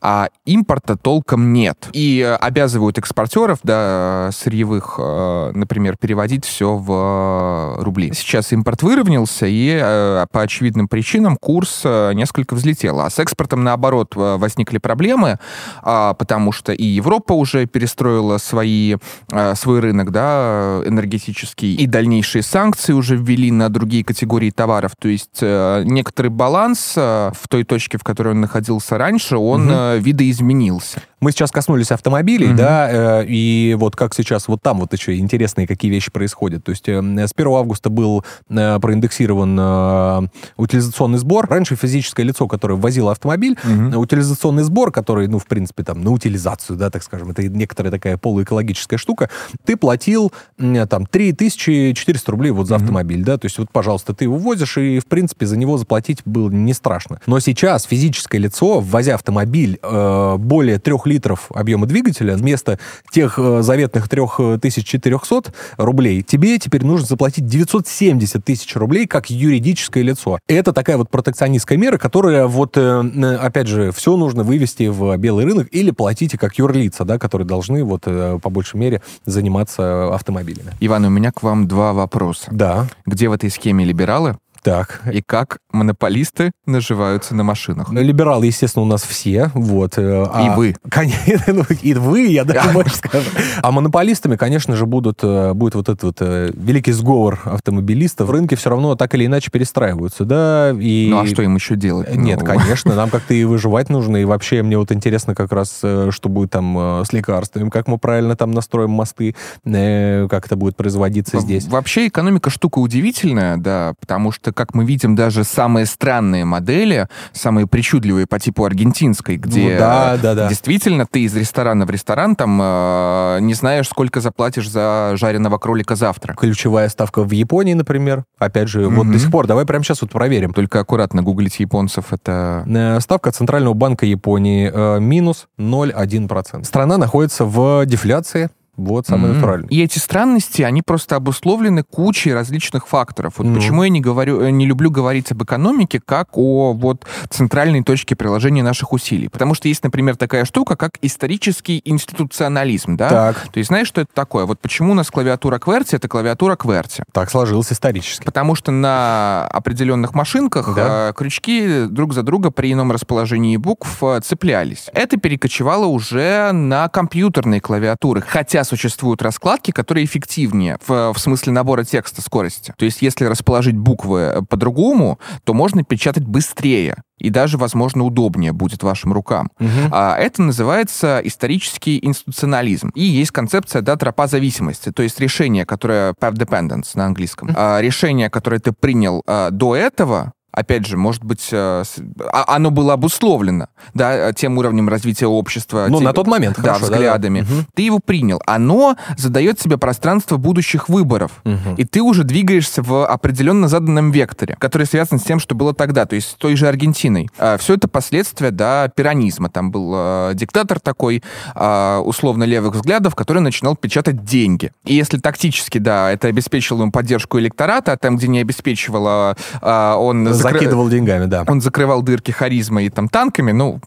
а 0.00 0.28
импорта 0.44 0.96
толком 0.96 1.52
нет. 1.52 1.88
И 1.92 2.20
э, 2.20 2.34
обязывают 2.34 2.98
экспортеров, 2.98 3.58
да, 3.62 4.30
сырьевых, 4.32 4.96
э, 4.98 5.52
например, 5.54 5.96
переводить 5.96 6.44
все 6.44 6.76
в 6.76 7.76
э, 7.78 7.82
рубли. 7.82 8.12
Сейчас 8.14 8.52
импорт 8.52 8.82
выровнялся, 8.82 9.46
и 9.46 9.78
э, 9.80 10.26
по 10.30 10.42
очевидным 10.42 10.88
причинам 10.88 11.36
курс 11.36 11.82
э, 11.84 12.12
несколько 12.14 12.54
взлетел. 12.54 13.00
А 13.00 13.10
с 13.10 13.18
экспортом, 13.18 13.64
наоборот, 13.64 14.14
э, 14.16 14.36
возникли 14.36 14.78
проблемы, 14.78 15.38
а, 15.82 16.14
потому 16.14 16.52
что 16.52 16.72
и 16.72 16.84
Европа 16.84 17.32
уже 17.32 17.66
перестроила 17.66 18.38
свои, 18.38 18.96
э, 19.30 19.54
свой 19.54 19.80
рынок, 19.80 20.10
да, 20.10 20.82
энергетический, 20.84 21.74
и 21.74 21.86
дальнейшие 21.86 22.42
санкции 22.42 22.92
уже 22.92 23.16
ввели 23.16 23.50
на 23.50 23.68
другие 23.68 24.04
категории 24.04 24.50
товаров. 24.50 24.92
То 24.98 25.08
есть 25.08 25.38
э, 25.40 25.82
некоторый 25.84 26.28
баланс 26.28 26.94
э, 26.96 27.32
в 27.38 27.48
той 27.48 27.64
точке, 27.64 27.98
в 27.98 28.04
которой 28.04 28.30
он 28.30 28.40
находился 28.40 28.98
раньше, 28.98 29.36
он 29.36 29.71
Э, 29.72 29.98
видоизменился. 29.98 31.02
Мы 31.22 31.30
сейчас 31.30 31.52
коснулись 31.52 31.92
автомобилей, 31.92 32.48
Мгм. 32.48 32.56
да, 32.56 33.20
э, 33.22 33.26
и 33.28 33.76
вот 33.78 33.94
как 33.94 34.12
сейчас 34.12 34.48
вот 34.48 34.60
там 34.60 34.80
вот 34.80 34.92
еще 34.92 35.16
интересные 35.16 35.68
какие 35.68 35.88
вещи 35.88 36.10
происходят. 36.10 36.64
То 36.64 36.70
есть 36.70 36.88
э, 36.88 36.98
с 37.00 37.30
1 37.34 37.46
августа 37.52 37.90
был 37.90 38.24
э, 38.50 38.78
проиндексирован 38.80 39.56
э, 39.58 40.28
утилизационный 40.56 41.18
сбор. 41.18 41.46
Раньше 41.48 41.76
физическое 41.76 42.24
лицо, 42.24 42.48
которое 42.48 42.74
ввозило 42.74 43.12
автомобиль, 43.12 43.56
э, 43.62 43.94
утилизационный 43.96 44.64
сбор, 44.64 44.90
который, 44.90 45.28
ну, 45.28 45.38
в 45.38 45.46
принципе, 45.46 45.84
там, 45.84 46.02
на 46.02 46.10
утилизацию, 46.10 46.76
да, 46.76 46.90
так 46.90 47.04
скажем, 47.04 47.30
это 47.30 47.46
некоторая 47.48 47.92
такая 47.92 48.16
полуэкологическая 48.16 48.98
штука, 48.98 49.30
ты 49.64 49.76
платил 49.76 50.32
м, 50.58 50.88
там 50.88 51.06
3400 51.06 52.32
рублей 52.32 52.50
вот 52.50 52.66
за 52.66 52.74
Мгм. 52.74 52.82
автомобиль, 52.82 53.22
да, 53.24 53.38
то 53.38 53.46
есть 53.46 53.58
вот, 53.58 53.70
пожалуйста, 53.70 54.12
ты 54.12 54.24
его 54.24 54.38
возишь, 54.38 54.76
и, 54.76 54.98
в 54.98 55.06
принципе, 55.06 55.46
за 55.46 55.56
него 55.56 55.78
заплатить 55.78 56.18
было 56.24 56.50
не 56.50 56.74
страшно. 56.74 57.20
Но 57.26 57.38
сейчас 57.38 57.84
физическое 57.84 58.38
лицо, 58.38 58.80
ввозя 58.80 59.14
автомобиль 59.14 59.78
э, 59.82 60.36
более 60.38 60.80
трех 60.80 61.06
литров 61.12 61.50
объема 61.54 61.86
двигателя, 61.86 62.36
вместо 62.36 62.78
тех 63.10 63.38
э, 63.38 63.62
заветных 63.62 64.08
3400 64.08 65.52
рублей, 65.76 66.22
тебе 66.22 66.58
теперь 66.58 66.84
нужно 66.84 67.06
заплатить 67.06 67.46
970 67.46 68.44
тысяч 68.44 68.74
рублей 68.76 69.06
как 69.06 69.30
юридическое 69.30 70.02
лицо. 70.02 70.38
Это 70.48 70.72
такая 70.72 70.96
вот 70.96 71.10
протекционистская 71.10 71.76
мера, 71.78 71.98
которая 71.98 72.46
вот, 72.46 72.76
э, 72.76 73.36
опять 73.40 73.68
же, 73.68 73.92
все 73.92 74.16
нужно 74.16 74.42
вывести 74.42 74.88
в 74.88 75.16
белый 75.16 75.44
рынок 75.44 75.68
или 75.70 75.90
платите 75.90 76.38
как 76.38 76.58
юрлица, 76.58 77.04
да, 77.04 77.18
которые 77.18 77.46
должны 77.46 77.84
вот 77.84 78.02
э, 78.06 78.38
по 78.42 78.50
большей 78.50 78.80
мере 78.80 79.02
заниматься 79.26 80.14
автомобилями. 80.14 80.72
Иван, 80.80 81.04
у 81.04 81.10
меня 81.10 81.32
к 81.32 81.42
вам 81.42 81.68
два 81.68 81.92
вопроса. 81.92 82.46
Да, 82.50 82.88
Где 83.06 83.28
в 83.28 83.32
этой 83.32 83.50
схеме 83.50 83.84
либералы 83.84 84.36
так. 84.62 85.00
и 85.12 85.22
как 85.22 85.58
монополисты 85.72 86.52
наживаются 86.66 87.34
на 87.34 87.42
машинах? 87.42 87.90
Либералы, 87.92 88.46
естественно, 88.46 88.84
у 88.84 88.88
нас 88.88 89.02
все, 89.02 89.50
вот. 89.54 89.94
э, 89.96 90.26
И 90.44 90.56
вы. 90.56 90.76
Конечно, 90.88 91.52
ну, 91.52 91.64
и 91.82 91.94
вы, 91.94 92.26
я 92.26 92.44
даже 92.44 92.68
больше 92.72 92.96
скажу. 92.96 93.28
А 93.60 93.70
монополистами, 93.70 94.36
конечно 94.36 94.76
же, 94.76 94.86
будут, 94.86 95.20
э, 95.22 95.52
будет 95.54 95.74
вот 95.74 95.88
этот 95.88 96.02
вот 96.02 96.16
э, 96.20 96.52
великий 96.54 96.92
сговор 96.92 97.40
автомобилистов. 97.44 98.30
Рынки 98.30 98.54
все 98.54 98.70
равно 98.70 98.94
так 98.94 99.14
или 99.14 99.26
иначе 99.26 99.50
перестраиваются, 99.50 100.24
да, 100.24 100.72
и... 100.78 101.08
Ну 101.10 101.20
а 101.20 101.26
что 101.26 101.42
им 101.42 101.54
еще 101.56 101.76
делать? 101.76 102.14
Нет, 102.14 102.40
Ну, 102.40 102.46
конечно, 102.46 102.94
нам 102.94 103.10
как-то 103.10 103.34
и 103.34 103.44
выживать 103.44 103.88
нужно, 103.88 104.18
и 104.18 104.24
вообще 104.24 104.62
мне 104.62 104.78
вот 104.78 104.92
интересно 104.92 105.34
как 105.34 105.52
раз, 105.52 105.78
что 105.78 106.28
будет 106.28 106.50
там 106.50 107.02
с 107.04 107.12
лекарствами, 107.12 107.70
как 107.70 107.88
мы 107.88 107.98
правильно 107.98 108.36
там 108.36 108.52
настроим 108.52 108.90
мосты, 108.90 109.34
как 109.64 110.46
это 110.46 110.56
будет 110.56 110.76
производиться 110.76 111.40
здесь. 111.40 111.66
Вообще 111.66 112.08
экономика 112.08 112.50
штука 112.50 112.78
удивительная, 112.78 113.56
да, 113.56 113.94
потому 114.00 114.32
что, 114.32 114.51
как 114.52 114.74
мы 114.74 114.84
видим, 114.84 115.14
даже 115.14 115.44
самые 115.44 115.86
странные 115.86 116.44
модели, 116.44 117.08
самые 117.32 117.66
причудливые 117.66 118.26
по 118.26 118.38
типу 118.38 118.64
аргентинской, 118.64 119.36
где 119.36 119.72
Ну 119.74 119.78
да, 119.78 120.16
да, 120.20 120.34
да. 120.34 120.48
действительно 120.48 121.06
ты 121.06 121.20
из 121.22 121.34
ресторана 121.36 121.86
в 121.86 121.90
ресторан 121.90 122.36
там 122.36 122.58
э, 122.62 123.38
не 123.40 123.54
знаешь, 123.54 123.88
сколько 123.88 124.20
заплатишь 124.20 124.68
за 124.70 125.12
жареного 125.16 125.58
кролика 125.58 125.96
завтра. 125.96 126.34
Ключевая 126.34 126.88
ставка 126.88 127.22
в 127.22 127.30
Японии, 127.30 127.74
например. 127.74 128.24
Опять 128.38 128.68
же, 128.68 128.88
вот 128.88 129.04
Мгм. 129.04 129.12
до 129.12 129.18
сих 129.18 129.30
пор. 129.30 129.46
Давай 129.46 129.64
прямо 129.66 129.84
сейчас 129.84 130.02
вот 130.02 130.10
проверим. 130.10 130.52
Только 130.52 130.80
аккуратно 130.80 131.22
гуглить 131.22 131.58
японцев, 131.60 132.12
это... 132.12 132.64
Э, 132.68 133.00
Ставка 133.00 133.32
Центрального 133.32 133.74
банка 133.74 134.06
Японии 134.06 134.70
э, 134.72 135.00
минус 135.00 135.46
0,1%. 135.58 136.64
Страна 136.64 136.98
находится 136.98 137.44
в 137.44 137.84
дефляции. 137.86 138.50
Вот 138.76 139.06
самое 139.06 139.28
М. 139.30 139.34
натуральное. 139.36 139.68
И 139.68 139.82
эти 139.82 139.98
странности, 139.98 140.62
они 140.62 140.80
просто 140.82 141.16
обусловлены 141.16 141.82
кучей 141.82 142.32
различных 142.32 142.88
факторов. 142.88 143.34
Вот 143.36 143.46
Ну. 143.46 143.54
почему 143.54 143.82
я 143.82 143.90
не 143.90 144.00
говорю, 144.00 144.40
э, 144.40 144.50
не 144.50 144.64
люблю 144.66 144.90
говорить 144.90 145.30
об 145.30 145.42
экономике 145.42 146.00
как 146.04 146.28
о 146.38 146.72
вот 146.72 147.04
центральной 147.28 147.82
точке 147.82 148.16
приложения 148.16 148.62
наших 148.62 148.92
усилий. 148.92 149.28
Потому 149.28 149.54
что 149.54 149.68
есть, 149.68 149.84
например, 149.84 150.16
такая 150.16 150.44
штука, 150.46 150.76
как 150.76 150.92
исторический 151.02 151.82
институционализм, 151.84 152.96
да? 152.96 153.08
Так, 153.08 153.48
То 153.52 153.58
есть 153.58 153.68
знаешь, 153.68 153.86
что 153.88 154.00
это 154.00 154.10
такое? 154.14 154.46
Вот 154.46 154.58
почему 154.60 154.92
у 154.92 154.94
нас 154.94 155.10
клавиатура 155.10 155.58
QWERTY— 155.58 155.88
это 155.96 156.08
клавиатура 156.08 156.56
QWERTY. 156.56 157.02
так 157.12 157.30
сложилось 157.30 157.72
исторически. 157.72 158.24
Потому 158.24 158.54
что 158.54 158.70
на 158.72 159.46
определенных 159.48 160.14
машинках 160.14 160.74
Да. 160.74 161.10
э, 161.10 161.12
крючки 161.14 161.84
друг 161.86 162.14
за 162.14 162.22
друга 162.22 162.50
при 162.50 162.72
ином 162.72 162.90
расположении 162.92 163.56
букв 163.56 164.02
э, 164.02 164.20
цеплялись. 164.22 164.88
Это 164.94 165.16
перекочевало 165.18 165.86
уже 165.86 166.52
на 166.52 166.88
компьютерные 166.88 167.60
клавиатуры, 167.60 168.22
хотя 168.22 168.61
существуют 168.64 169.22
раскладки, 169.22 169.70
которые 169.70 170.04
эффективнее 170.04 170.78
в, 170.86 171.12
в 171.12 171.18
смысле 171.18 171.52
набора 171.52 171.84
текста 171.84 172.22
скорости. 172.22 172.74
То 172.76 172.84
есть 172.84 173.02
если 173.02 173.24
расположить 173.24 173.76
буквы 173.76 174.20
э, 174.20 174.42
по-другому, 174.42 175.18
то 175.44 175.54
можно 175.54 175.84
печатать 175.84 176.24
быстрее 176.24 176.96
и 177.18 177.30
даже, 177.30 177.56
возможно, 177.56 178.04
удобнее 178.04 178.52
будет 178.52 178.82
вашим 178.82 179.12
рукам. 179.12 179.48
Мгм. 179.60 179.88
А 179.92 180.16
это 180.16 180.42
называется 180.42 181.20
исторический 181.22 182.04
институционализм. 182.04 182.90
И 182.94 183.04
есть 183.04 183.30
концепция, 183.30 183.80
да, 183.80 183.96
тропа 183.96 184.26
зависимости, 184.26 184.90
то 184.90 185.02
есть 185.02 185.20
решение, 185.20 185.64
которое 185.64 186.14
path 186.14 186.34
dependence 186.34 186.90
на 186.94 187.06
английском. 187.06 187.50
А, 187.54 187.80
решение, 187.80 188.28
которое 188.28 188.58
ты 188.58 188.72
принял 188.72 189.22
а, 189.26 189.50
до 189.50 189.76
этого, 189.76 190.32
опять 190.52 190.86
же, 190.86 190.96
может 190.96 191.24
быть, 191.24 191.48
а, 191.52 191.82
с- 191.84 191.96
а- 192.32 192.54
оно 192.56 192.70
было 192.70 192.92
обусловлено, 192.94 193.68
да, 193.94 194.32
тем 194.32 194.58
уровнем 194.58 194.88
развития 194.88 195.26
общества. 195.26 195.86
Ну, 195.88 195.98
тем- 195.98 196.04
на 196.04 196.12
тот 196.12 196.26
момент, 196.26 196.56
да, 196.56 196.74
хорошо, 196.74 196.84
взглядами. 196.92 197.40
Мгм. 197.40 197.66
Ты 197.74 197.82
его 197.82 197.98
принял. 198.04 198.40
Оно 198.46 198.96
задает 199.16 199.60
себе 199.60 199.78
пространство 199.78 200.36
будущих 200.36 200.88
выборов. 200.88 201.32
Мгм. 201.44 201.74
И 201.76 201.84
ты 201.84 202.00
уже 202.02 202.24
двигаешься 202.24 202.82
в 202.82 203.06
определенно 203.06 203.68
заданном 203.68 204.10
векторе, 204.10 204.56
который 204.58 204.86
связан 204.86 205.18
с 205.18 205.22
тем, 205.22 205.40
что 205.40 205.54
было 205.54 205.74
тогда, 205.74 206.06
то 206.06 206.14
есть 206.16 206.30
с 206.30 206.34
той 206.34 206.56
же 206.56 206.68
Аргентиной. 206.68 207.28
все 207.58 207.74
это 207.74 207.88
последствия, 207.88 208.50
да, 208.50 208.88
пиранизма. 208.88 209.48
Там 209.50 209.70
был 209.70 209.92
э, 209.94 210.32
диктатор 210.34 210.80
такой, 210.80 211.22
э, 211.54 211.96
условно 212.04 212.44
левых 212.44 212.74
взглядов, 212.74 213.14
который 213.14 213.40
начинал 213.40 213.76
печатать 213.76 214.24
деньги. 214.24 214.72
И 214.84 214.94
если 214.94 215.18
тактически, 215.18 215.78
да, 215.78 216.10
это 216.12 216.28
обеспечивало 216.28 216.82
ему 216.82 216.92
поддержку 216.92 217.38
электората, 217.38 217.92
а 217.92 217.96
там, 217.96 218.16
где 218.16 218.28
не 218.28 218.40
обеспечивало, 218.40 219.36
э, 219.60 219.94
он 219.96 220.32
закры- 220.42 220.58
Закидывал 220.58 220.88
деньгами, 220.88 221.26
да. 221.26 221.44
он 221.46 221.60
закрывал 221.60 222.02
дырки 222.02 222.30
харизмой 222.30 222.86
и 222.86 222.90
там 222.90 223.08
танками, 223.08 223.52
ну, 223.52 223.80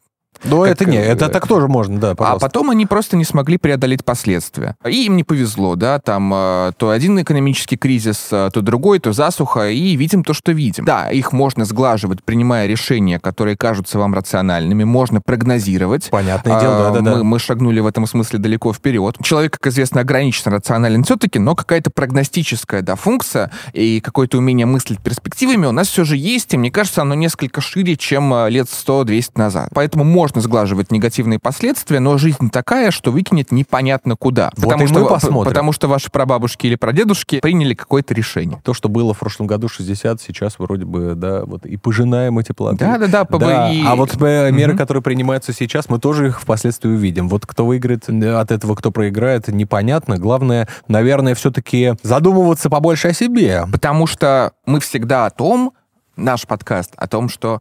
Ну, 0.44 0.62
Как, 0.64 0.72
это 0.72 0.86
не, 0.86 0.98
э, 0.98 1.02
это 1.02 1.30
так 1.30 1.48
тоже 1.48 1.68
можно, 1.68 2.00
да, 2.00 2.12
А 2.12 2.16
пожалуйста. 2.16 2.48
потом 2.48 2.70
они 2.70 2.86
просто 2.86 3.18
не 3.18 3.24
смогли 3.26 3.58
преодолеть 3.58 4.04
последствия. 4.04 4.76
И 4.86 5.06
им 5.06 5.16
не 5.16 5.24
повезло, 5.24 5.76
да, 5.76 6.00
там 6.00 6.32
э, 6.34 6.72
то 6.78 6.90
один 6.90 7.20
экономический 7.22 7.78
кризис, 7.78 8.28
э, 8.32 8.50
то 8.54 8.62
другой, 8.62 9.00
то 9.00 9.14
засуха, 9.14 9.70
и 9.70 9.96
видим 9.96 10.24
то, 10.24 10.34
что 10.34 10.52
видим. 10.52 10.86
Да, 10.86 11.10
их 11.10 11.32
можно 11.32 11.66
сглаживать, 11.66 12.24
принимая 12.24 12.68
решения, 12.68 13.20
которые 13.20 13.58
кажутся 13.58 13.98
вам 13.98 14.14
рациональными, 14.14 14.84
можно 14.84 15.22
прогнозировать. 15.22 16.10
Понятное 16.10 16.60
дело, 16.60 16.90
А, 16.90 16.92
да-да-да. 16.92 17.18
Мы, 17.18 17.24
мы 17.24 17.40
шагнули 17.40 17.80
в 17.80 17.88
этом 17.88 18.06
смысле 18.06 18.40
далеко 18.40 18.74
вперед. 18.74 19.16
Человек, 19.24 19.54
как 19.54 19.68
известно, 19.72 20.02
ограниченно 20.02 20.56
рационален 20.56 21.04
все-таки, 21.04 21.40
но 21.40 21.56
какая-то 21.56 21.90
прогностическая 21.92 22.82
да, 22.82 22.96
функция 22.96 23.52
и 23.74 24.00
какое-то 24.02 24.38
умение 24.38 24.66
мыслить 24.66 25.00
перспективами 25.00 25.66
у 25.66 25.72
нас 25.72 25.88
все 25.88 26.04
же 26.04 26.18
есть, 26.18 26.54
и 26.54 26.58
мне 26.58 26.72
кажется, 26.72 27.02
оно 27.02 27.16
несколько 27.16 27.62
шире, 27.62 27.96
чем 27.96 28.34
э, 28.34 28.50
лет 28.50 28.68
100-200 28.68 29.32
назад. 29.36 29.70
Поэтому 29.74 30.04
можно 30.04 30.25
сглаживать 30.34 30.92
негативные 30.92 31.40
последствия, 31.40 32.00
но 32.00 32.18
жизнь 32.18 32.50
такая, 32.50 32.92
что 32.92 33.12
выкинет 33.12 33.52
непонятно 33.52 34.16
куда. 34.16 34.52
Вот 34.58 34.66
потому, 34.72 34.88
что, 34.88 35.06
посмотрим. 35.06 35.50
потому 35.52 35.72
что 35.72 35.88
ваши 35.88 36.10
прабабушки 36.12 36.68
или 36.68 36.76
прадедушки 36.76 37.40
приняли 37.40 37.74
какое-то 37.74 38.14
решение. 38.14 38.62
То, 38.64 38.74
что 38.74 38.90
было 38.90 39.14
в 39.14 39.20
прошлом 39.20 39.48
году 39.48 39.68
60, 39.68 40.22
сейчас 40.22 40.60
вроде 40.60 40.86
бы, 40.86 41.14
да, 41.16 41.46
вот 41.46 41.66
и 41.66 41.78
пожинаем 41.78 42.40
эти 42.40 42.52
плоды. 42.52 42.80
Да-да-да, 42.80 43.26
Да, 43.38 43.72
и- 43.72 43.84
А 43.86 43.96
вот 43.96 44.16
э, 44.22 44.52
меры, 44.52 44.74
Мгм. 44.74 44.78
которые 44.78 45.04
принимаются 45.04 45.54
сейчас, 45.54 45.90
мы 45.90 46.00
тоже 46.00 46.28
их 46.28 46.42
впоследствии 46.42 46.90
увидим. 46.90 47.30
Вот 47.30 47.46
кто 47.46 47.66
выиграет 47.66 48.10
э, 48.10 48.34
от 48.34 48.52
этого, 48.52 48.76
кто 48.76 48.92
проиграет, 48.92 49.48
непонятно. 49.48 50.18
Главное, 50.18 50.68
наверное, 50.88 51.36
все-таки 51.36 51.94
задумываться 52.04 52.70
побольше 52.70 53.10
о 53.10 53.14
себе. 53.14 53.66
Потому 53.72 54.08
что 54.08 54.54
мы 54.66 54.80
всегда 54.80 55.26
о 55.26 55.30
том, 55.30 55.74
наш 56.16 56.48
подкаст, 56.48 56.94
о 56.96 57.08
том, 57.08 57.30
что 57.30 57.60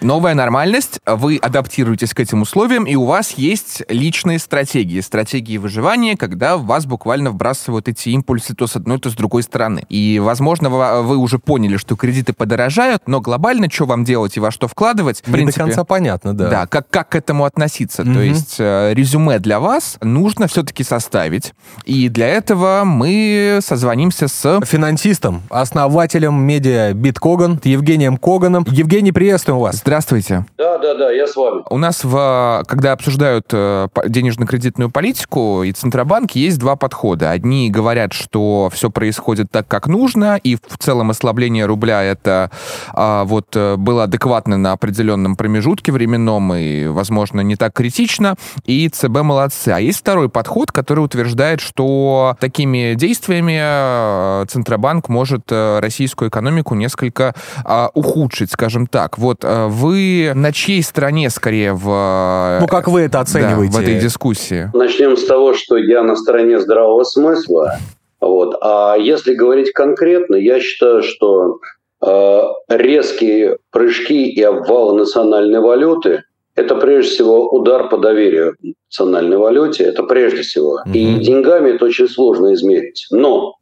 новая 0.00 0.34
нормальность, 0.34 1.00
вы 1.06 1.36
адаптируетесь 1.36 2.14
к 2.14 2.20
этим 2.20 2.42
условиям, 2.42 2.84
и 2.84 2.94
у 2.94 3.04
вас 3.04 3.32
есть 3.32 3.82
личные 3.88 4.38
стратегии, 4.38 5.00
стратегии 5.00 5.58
выживания, 5.58 6.16
когда 6.16 6.56
в 6.56 6.66
вас 6.66 6.86
буквально 6.86 7.30
вбрасывают 7.30 7.88
эти 7.88 8.10
импульсы 8.10 8.54
то 8.54 8.66
с 8.66 8.76
одной, 8.76 8.98
то 8.98 9.10
с 9.10 9.14
другой 9.14 9.42
стороны. 9.42 9.84
И, 9.88 10.18
возможно, 10.22 10.70
вы 10.70 11.16
уже 11.16 11.38
поняли, 11.38 11.76
что 11.76 11.96
кредиты 11.96 12.32
подорожают, 12.32 13.02
но 13.06 13.20
глобально, 13.20 13.70
что 13.70 13.86
вам 13.86 14.04
делать 14.04 14.36
и 14.36 14.40
во 14.40 14.50
что 14.50 14.68
вкладывать, 14.68 15.18
в 15.20 15.30
принципе, 15.30 15.60
до 15.60 15.66
конца 15.66 15.84
понятно, 15.84 16.34
да. 16.34 16.48
Да, 16.50 16.66
как, 16.66 16.88
как 16.90 17.10
к 17.10 17.14
этому 17.16 17.44
относиться? 17.44 18.02
То 18.04 18.10
Мгм. 18.10 18.22
есть 18.22 18.56
э, 18.58 18.92
резюме 18.94 19.38
для 19.38 19.60
вас 19.60 19.98
нужно 20.00 20.46
все-таки 20.46 20.84
составить. 20.84 21.52
И 21.84 22.08
для 22.08 22.28
этого 22.28 22.82
мы 22.84 23.60
созвонимся 23.62 24.28
с... 24.28 24.60
Финансистом, 24.64 25.42
основателем 25.50 26.40
медиа 26.40 26.92
Биткоган, 26.92 27.60
Евгением 27.64 28.16
Коганом. 28.16 28.66
Евгений, 28.70 29.12
приветствуем 29.12 29.58
вас. 29.58 29.80
Здравствуйте. 29.90 30.46
Да, 30.56 30.78
да, 30.78 30.94
да, 30.94 31.10
я 31.10 31.26
с 31.26 31.34
вами. 31.34 31.64
У 31.68 31.76
нас, 31.76 32.04
в, 32.04 32.62
когда 32.68 32.92
обсуждают 32.92 33.46
э, 33.50 33.88
денежно-кредитную 34.06 34.88
политику 34.88 35.64
и 35.64 35.72
Центробанк, 35.72 36.30
есть 36.36 36.60
два 36.60 36.76
подхода. 36.76 37.32
Одни 37.32 37.68
говорят, 37.70 38.12
что 38.12 38.70
все 38.72 38.88
происходит 38.88 39.50
так, 39.50 39.66
как 39.66 39.88
нужно, 39.88 40.36
и 40.36 40.54
в 40.54 40.78
целом 40.78 41.10
ослабление 41.10 41.66
рубля 41.66 42.04
это 42.04 42.52
а, 42.92 43.24
вот 43.24 43.46
э, 43.56 43.74
было 43.74 44.04
адекватно 44.04 44.56
на 44.56 44.70
определенном 44.70 45.34
промежутке 45.34 45.90
временном 45.90 46.54
и, 46.54 46.86
возможно, 46.86 47.40
не 47.40 47.56
так 47.56 47.72
критично, 47.72 48.36
и 48.66 48.88
ЦБ 48.88 49.22
молодцы. 49.22 49.70
А 49.70 49.80
есть 49.80 49.98
второй 49.98 50.28
подход, 50.28 50.70
который 50.70 51.00
утверждает, 51.00 51.60
что 51.60 52.36
такими 52.38 52.94
действиями 52.94 53.58
э, 53.60 54.46
Центробанк 54.46 55.08
может 55.08 55.50
российскую 55.50 56.30
экономику 56.30 56.76
несколько 56.76 57.34
а, 57.64 57.90
ухудшить, 57.94 58.52
скажем 58.52 58.86
так. 58.86 59.18
Вот 59.18 59.40
э, 59.42 59.66
вы 59.80 60.32
на 60.34 60.52
чьей 60.52 60.82
стороне 60.82 61.30
скорее 61.30 61.72
в... 61.72 62.58
Ну, 62.60 62.66
как 62.66 62.88
вы 62.88 63.02
это 63.02 63.12
да, 63.14 63.20
оцениваете? 63.20 63.72
в 63.76 63.80
этой 63.80 63.98
дискуссии? 63.98 64.70
Начнем 64.74 65.16
с 65.16 65.24
того, 65.24 65.54
что 65.54 65.76
я 65.76 66.02
на 66.02 66.16
стороне 66.16 66.60
здравого 66.60 67.04
смысла. 67.04 67.78
Вот. 68.20 68.56
А 68.60 68.96
если 68.98 69.34
говорить 69.34 69.72
конкретно, 69.72 70.36
я 70.36 70.60
считаю, 70.60 71.02
что 71.02 71.58
э, 72.02 72.40
резкие 72.68 73.56
прыжки 73.70 74.30
и 74.30 74.42
обвалы 74.42 74.98
национальной 74.98 75.60
валюты– 75.60 76.22
это 76.54 76.76
прежде 76.76 77.10
всего 77.12 77.48
удар 77.50 77.88
по 77.88 77.96
доверию 77.96 78.56
национальной 78.90 79.38
валюте, 79.38 79.84
это 79.84 80.02
прежде 80.02 80.42
всего. 80.42 80.80
И 80.92 81.06
Мгм. 81.06 81.20
деньгами 81.20 81.70
это 81.70 81.86
очень 81.86 82.08
сложно 82.08 82.52
измерить. 82.54 83.06
Но 83.10 83.54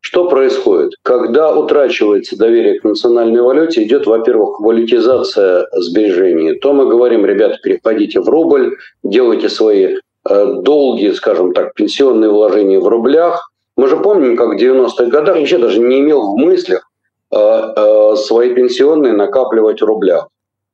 что 0.00 0.28
происходит? 0.28 0.92
Когда 1.02 1.54
утрачивается 1.54 2.36
доверие 2.36 2.80
к 2.80 2.84
национальной 2.84 3.42
валюте, 3.42 3.82
идет, 3.82 4.06
во-первых, 4.06 4.60
валютизация 4.60 5.66
сбережений. 5.72 6.54
То 6.54 6.72
мы 6.72 6.86
говорим, 6.86 7.26
ребята, 7.26 7.58
переходите 7.62 8.20
в 8.20 8.28
рубль, 8.28 8.76
делайте 9.02 9.48
свои 9.48 9.96
э, 10.28 10.46
долгие, 10.62 11.10
скажем 11.12 11.52
так, 11.52 11.74
пенсионные 11.74 12.30
вложения 12.30 12.78
в 12.78 12.86
рублях. 12.86 13.50
Мы 13.76 13.88
же 13.88 13.96
помним, 13.96 14.36
как 14.36 14.54
в 14.54 14.56
90-х 14.56 15.06
годах 15.06 15.36
вообще 15.36 15.58
даже 15.58 15.80
не 15.80 16.00
имел 16.00 16.32
в 16.32 16.36
мыслях 16.36 16.88
э, 17.32 17.36
э, 17.36 18.16
свои 18.16 18.54
пенсионные 18.54 19.12
накапливать 19.12 19.80
в 19.80 19.84
рублях. 19.84 20.28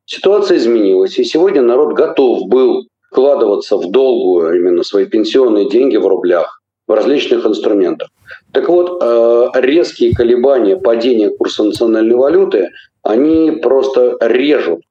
Ситуация 0.07 0.59
изменилась, 0.59 1.19
и 1.19 1.25
сегодня 1.25 1.63
народ 1.63 1.95
готов 1.95 2.47
был 2.47 2.87
вкладываться 3.11 3.79
в 3.79 3.91
долгую 3.91 4.59
именно 4.59 4.83
свои 4.83 5.07
пенсионные 5.07 5.69
деньги 5.69 5.97
в 5.97 6.07
рублях, 6.07 6.61
в 6.87 6.93
различных 6.93 7.47
инструментах. 7.47 8.09
Так 8.55 8.69
вот, 8.69 9.03
э, 9.03 9.47
резкие 9.55 10.15
колебания 10.15 10.77
падения 10.77 11.29
курса 11.29 11.65
национальной 11.65 12.15
валюты, 12.15 12.71
они 13.03 13.51
просто 13.51 14.17
режут 14.21 14.83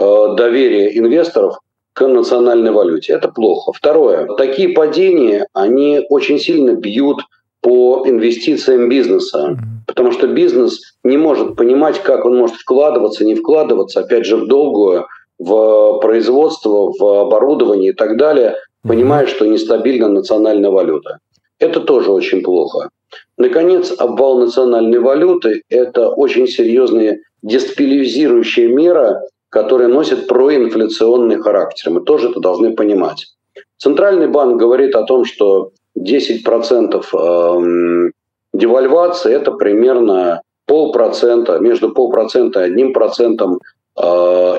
э, 0.00 0.34
доверие 0.36 0.96
инвесторов 0.96 1.58
к 1.94 2.06
национальной 2.06 2.70
валюте. 2.70 3.14
Это 3.14 3.26
плохо. 3.26 3.72
Второе. 3.72 4.28
Такие 4.36 4.68
падения, 4.68 5.48
они 5.52 6.00
очень 6.08 6.38
сильно 6.38 6.74
бьют 6.74 7.18
по 7.60 8.04
инвестициям 8.06 8.88
бизнеса. 8.88 9.58
Потому 9.88 10.12
что 10.12 10.28
бизнес 10.28 10.80
не 11.02 11.16
может 11.16 11.56
понимать, 11.56 12.00
как 12.00 12.24
он 12.24 12.36
может 12.36 12.54
вкладываться, 12.54 13.24
не 13.24 13.34
вкладываться, 13.34 13.98
опять 13.98 14.26
же, 14.26 14.36
в 14.36 14.46
долгую, 14.46 15.06
в 15.40 15.98
производство, 16.00 16.92
в 16.96 17.20
оборудование 17.22 17.90
и 17.90 17.94
так 17.94 18.16
далее, 18.16 18.54
понимая, 18.86 19.26
что 19.26 19.44
нестабильна 19.44 20.08
национальная 20.08 20.70
валюта. 20.70 21.18
Это 21.58 21.80
тоже 21.80 22.12
очень 22.12 22.42
плохо. 22.42 22.90
Наконец, 23.36 23.94
обвал 23.96 24.38
национальной 24.38 24.98
валюты– 24.98 25.62
это 25.68 26.08
очень 26.08 26.46
серьезная 26.46 27.20
дестабилизирующая 27.42 28.68
мера, 28.68 29.22
которая 29.48 29.88
носит 29.88 30.26
проинфляционный 30.26 31.36
характер. 31.36 31.90
Мы 31.90 32.00
тоже 32.02 32.30
это 32.30 32.40
должны 32.40 32.74
понимать. 32.74 33.26
Центральный 33.78 34.28
банк 34.28 34.60
говорит 34.60 34.94
о 34.96 35.04
том, 35.04 35.24
что 35.24 35.70
10% 35.96 37.04
эм, 37.12 38.12
девальвации– 38.52 39.32
это 39.34 39.52
примерно 39.52 40.42
полпроцента, 40.66 41.58
между 41.58 41.90
полпроцента 41.90 42.60
и 42.60 42.64
одним 42.64 42.92
процентом 42.92 43.58
э, 43.96 44.02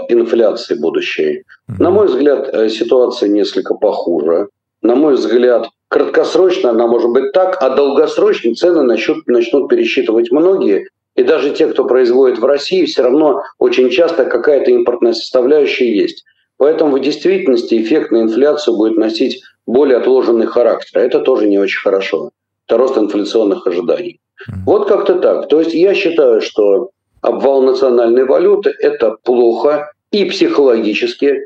инфляции 0.10 0.76
будущей. 0.76 1.44
На 1.68 1.92
мой 1.92 2.08
взгляд, 2.08 2.50
э, 2.52 2.70
ситуация 2.70 3.30
несколько 3.30 3.76
похуже. 3.76 4.50
На 4.82 4.96
мой 4.96 5.14
взгляд, 5.14 5.70
краткосрочно 5.90 6.70
она 6.70 6.88
может 6.88 7.12
быть 7.12 7.32
так, 7.34 7.58
а 7.62 7.70
долгосрочно 7.70 8.56
цены 8.56 8.84
начнут, 8.84 9.28
начнут 9.28 9.70
пересчитывать 9.70 10.32
многие. 10.32 10.88
И 11.16 11.24
даже 11.24 11.52
те, 11.52 11.68
кто 11.68 11.84
производит 11.86 12.40
в 12.40 12.46
России, 12.46 12.86
все 12.86 13.04
равно 13.04 13.44
очень 13.58 13.90
часто 13.90 14.26
какая-то 14.26 14.72
импортная 14.72 15.14
составляющая 15.14 15.94
есть. 15.94 16.24
Поэтому 16.58 16.98
в 16.98 17.02
действительности 17.02 17.82
эффект 17.82 18.12
на 18.12 18.22
инфляцию 18.22 18.78
будет 18.78 18.98
носить 18.98 19.42
более 19.66 19.98
отложенный 19.98 20.46
характер. 20.46 21.00
А 21.00 21.02
это 21.02 21.20
тоже 21.20 21.48
не 21.48 21.58
очень 21.58 21.80
хорошо. 21.80 22.32
Это 22.68 22.78
рост 22.78 22.98
инфляционных 22.98 23.66
ожиданий. 23.68 24.20
Вот 24.66 24.88
как-то 24.88 25.16
так. 25.16 25.48
То 25.50 25.60
есть 25.60 25.74
я 25.74 25.94
считаю, 25.94 26.42
что 26.42 26.92
обвал 27.22 27.62
национальной 27.64 28.26
валюты– 28.26 28.74
это 28.80 29.18
плохо 29.24 29.92
и 30.12 30.26
психологически, 30.26 31.40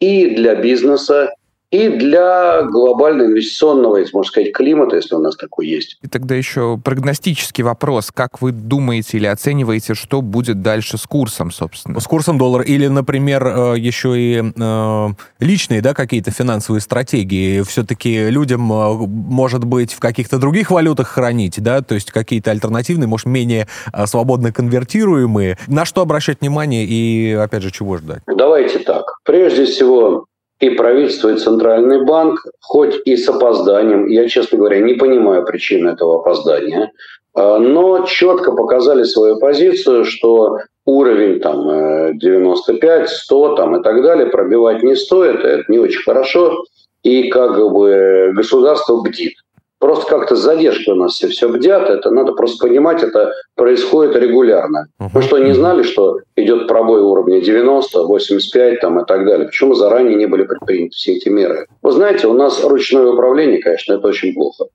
и 0.00 0.30
для 0.30 0.54
бизнеса, 0.54 1.34
и 1.70 1.88
для 1.88 2.62
глобально 2.62 3.24
инвестиционного, 3.24 3.98
если 3.98 4.16
можно 4.16 4.28
сказать, 4.28 4.52
климата, 4.52 4.96
если 4.96 5.14
у 5.14 5.20
нас 5.20 5.36
такой 5.36 5.68
есть. 5.68 5.98
И 6.02 6.08
тогда 6.08 6.34
еще 6.34 6.78
прогностический 6.82 7.62
вопрос. 7.62 8.10
Как 8.12 8.42
вы 8.42 8.50
думаете 8.50 9.18
или 9.18 9.26
оцениваете, 9.26 9.94
что 9.94 10.20
будет 10.20 10.62
дальше 10.62 10.98
с 10.98 11.06
курсом, 11.06 11.52
собственно? 11.52 12.00
С 12.00 12.06
курсом 12.06 12.38
доллара. 12.38 12.64
Или, 12.64 12.88
например, 12.88 13.46
э, 13.46 13.78
еще 13.78 14.18
и 14.18 14.42
э, 14.42 15.08
личные, 15.38 15.80
да, 15.80 15.94
какие-то 15.94 16.32
финансовые 16.32 16.80
стратегии. 16.80 17.62
Все-таки 17.62 18.30
людям, 18.30 18.72
э, 18.72 19.06
может 19.06 19.64
быть, 19.64 19.92
в 19.92 20.00
каких-то 20.00 20.38
других 20.38 20.72
валютах 20.72 21.06
хранить, 21.06 21.62
да, 21.62 21.82
то 21.82 21.94
есть 21.94 22.10
какие-то 22.10 22.50
альтернативные, 22.50 23.06
может, 23.06 23.26
менее 23.26 23.68
свободно 24.06 24.52
конвертируемые. 24.52 25.56
На 25.68 25.84
что 25.84 26.00
обращать 26.00 26.40
внимание 26.40 26.84
и, 26.84 27.32
опять 27.32 27.62
же, 27.62 27.70
чего 27.70 27.96
ждать? 27.98 28.22
Давайте 28.26 28.80
так. 28.80 29.04
Прежде 29.24 29.66
всего, 29.66 30.26
и 30.60 30.70
правительство, 30.70 31.30
и 31.30 31.36
Центральный 31.36 32.04
банк, 32.04 32.46
хоть 32.60 33.00
и 33.06 33.16
с 33.16 33.28
опозданием, 33.28 34.06
я, 34.06 34.28
честно 34.28 34.58
говоря, 34.58 34.80
не 34.80 34.94
понимаю 34.94 35.44
причины 35.44 35.88
этого 35.88 36.20
опоздания, 36.20 36.92
а, 37.34 37.58
но 37.58 38.04
четко 38.04 38.52
показали 38.52 39.04
свою 39.04 39.38
позицию, 39.38 40.04
что 40.04 40.58
уровень 40.84 41.40
там 41.40 42.18
95, 42.18 43.08
100 43.08 43.54
там, 43.56 43.76
и 43.76 43.82
так 43.82 44.02
далее 44.02 44.26
пробивать 44.26 44.82
не 44.82 44.96
стоит, 44.96 45.44
это 45.44 45.64
не 45.68 45.78
очень 45.78 46.02
хорошо, 46.02 46.64
и 47.02 47.30
как 47.30 47.56
бы 47.72 48.32
государство 48.34 49.00
бдит. 49.00 49.34
Просто 49.80 50.06
как-то 50.10 50.36
с 50.36 50.40
задержкой 50.40 50.92
у 50.92 50.96
нас 50.98 51.14
все, 51.14 51.28
все 51.28 51.48
бдят, 51.48 51.88
это 51.88 52.10
надо 52.10 52.32
просто 52.32 52.66
понимать, 52.66 53.02
это 53.02 53.32
происходит 53.56 54.14
регулярно. 54.14 54.88
Мы 54.98 55.22
что, 55.22 55.38
не 55.38 55.54
знали, 55.54 55.82
что 55.82 56.18
идет 56.36 56.68
пробой 56.68 57.00
уровня 57.00 57.40
90, 57.40 58.02
85 58.02 58.80
там, 58.80 59.00
и 59.00 59.06
так 59.06 59.24
далее? 59.24 59.46
Почему 59.46 59.72
заранее 59.74 60.16
не 60.16 60.26
были 60.26 60.42
предприняты 60.42 60.94
все 60.94 61.14
эти 61.14 61.30
меры? 61.30 61.66
Вы 61.80 61.92
знаете, 61.92 62.26
у 62.28 62.34
нас 62.34 62.62
ручное 62.62 63.06
управление, 63.06 63.62
конечно, 63.62 63.94
это 63.94 64.06
очень 64.06 64.34
плохо. 64.34 64.66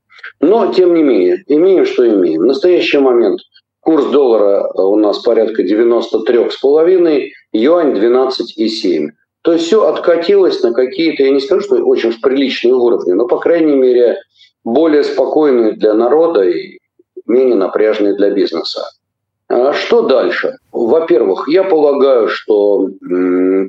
Но, 0.42 0.74
тем 0.74 0.96
не 0.96 1.04
менее, 1.04 1.44
имеем, 1.48 1.86
что 1.86 2.08
имеем. 2.08 2.42
В 2.42 2.46
настоящий 2.46 2.98
момент 2.98 3.42
курс 3.82 4.06
доллара 4.06 4.68
у 4.74 4.96
нас 4.96 5.20
порядка 5.20 5.62
93,5, 5.62 7.28
юань 7.54 7.94
12,7. 7.94 9.10
То 9.44 9.54
есть 9.54 9.66
все 9.66 9.88
откатилось 9.88 10.64
на 10.64 10.74
какие-то, 10.74 11.22
я 11.22 11.30
не 11.30 11.40
скажу, 11.40 11.62
что 11.62 11.76
очень 11.76 12.20
приличные 12.20 12.74
уровни, 12.74 13.12
но, 13.12 13.28
по 13.28 13.38
крайней 13.38 13.76
мере, 13.76 14.18
более 14.66 15.04
спокойные 15.04 15.74
для 15.74 15.94
народа 15.94 16.42
и 16.42 16.80
менее 17.26 17.56
напряженные 17.56 18.16
для 18.16 18.32
бизнеса. 18.32 18.84
А 19.48 19.74
что 19.74 20.02
дальше? 20.02 20.58
Во-первых, 20.72 21.48
я 21.48 21.64
полагаю, 21.64 22.28
что 22.28 22.90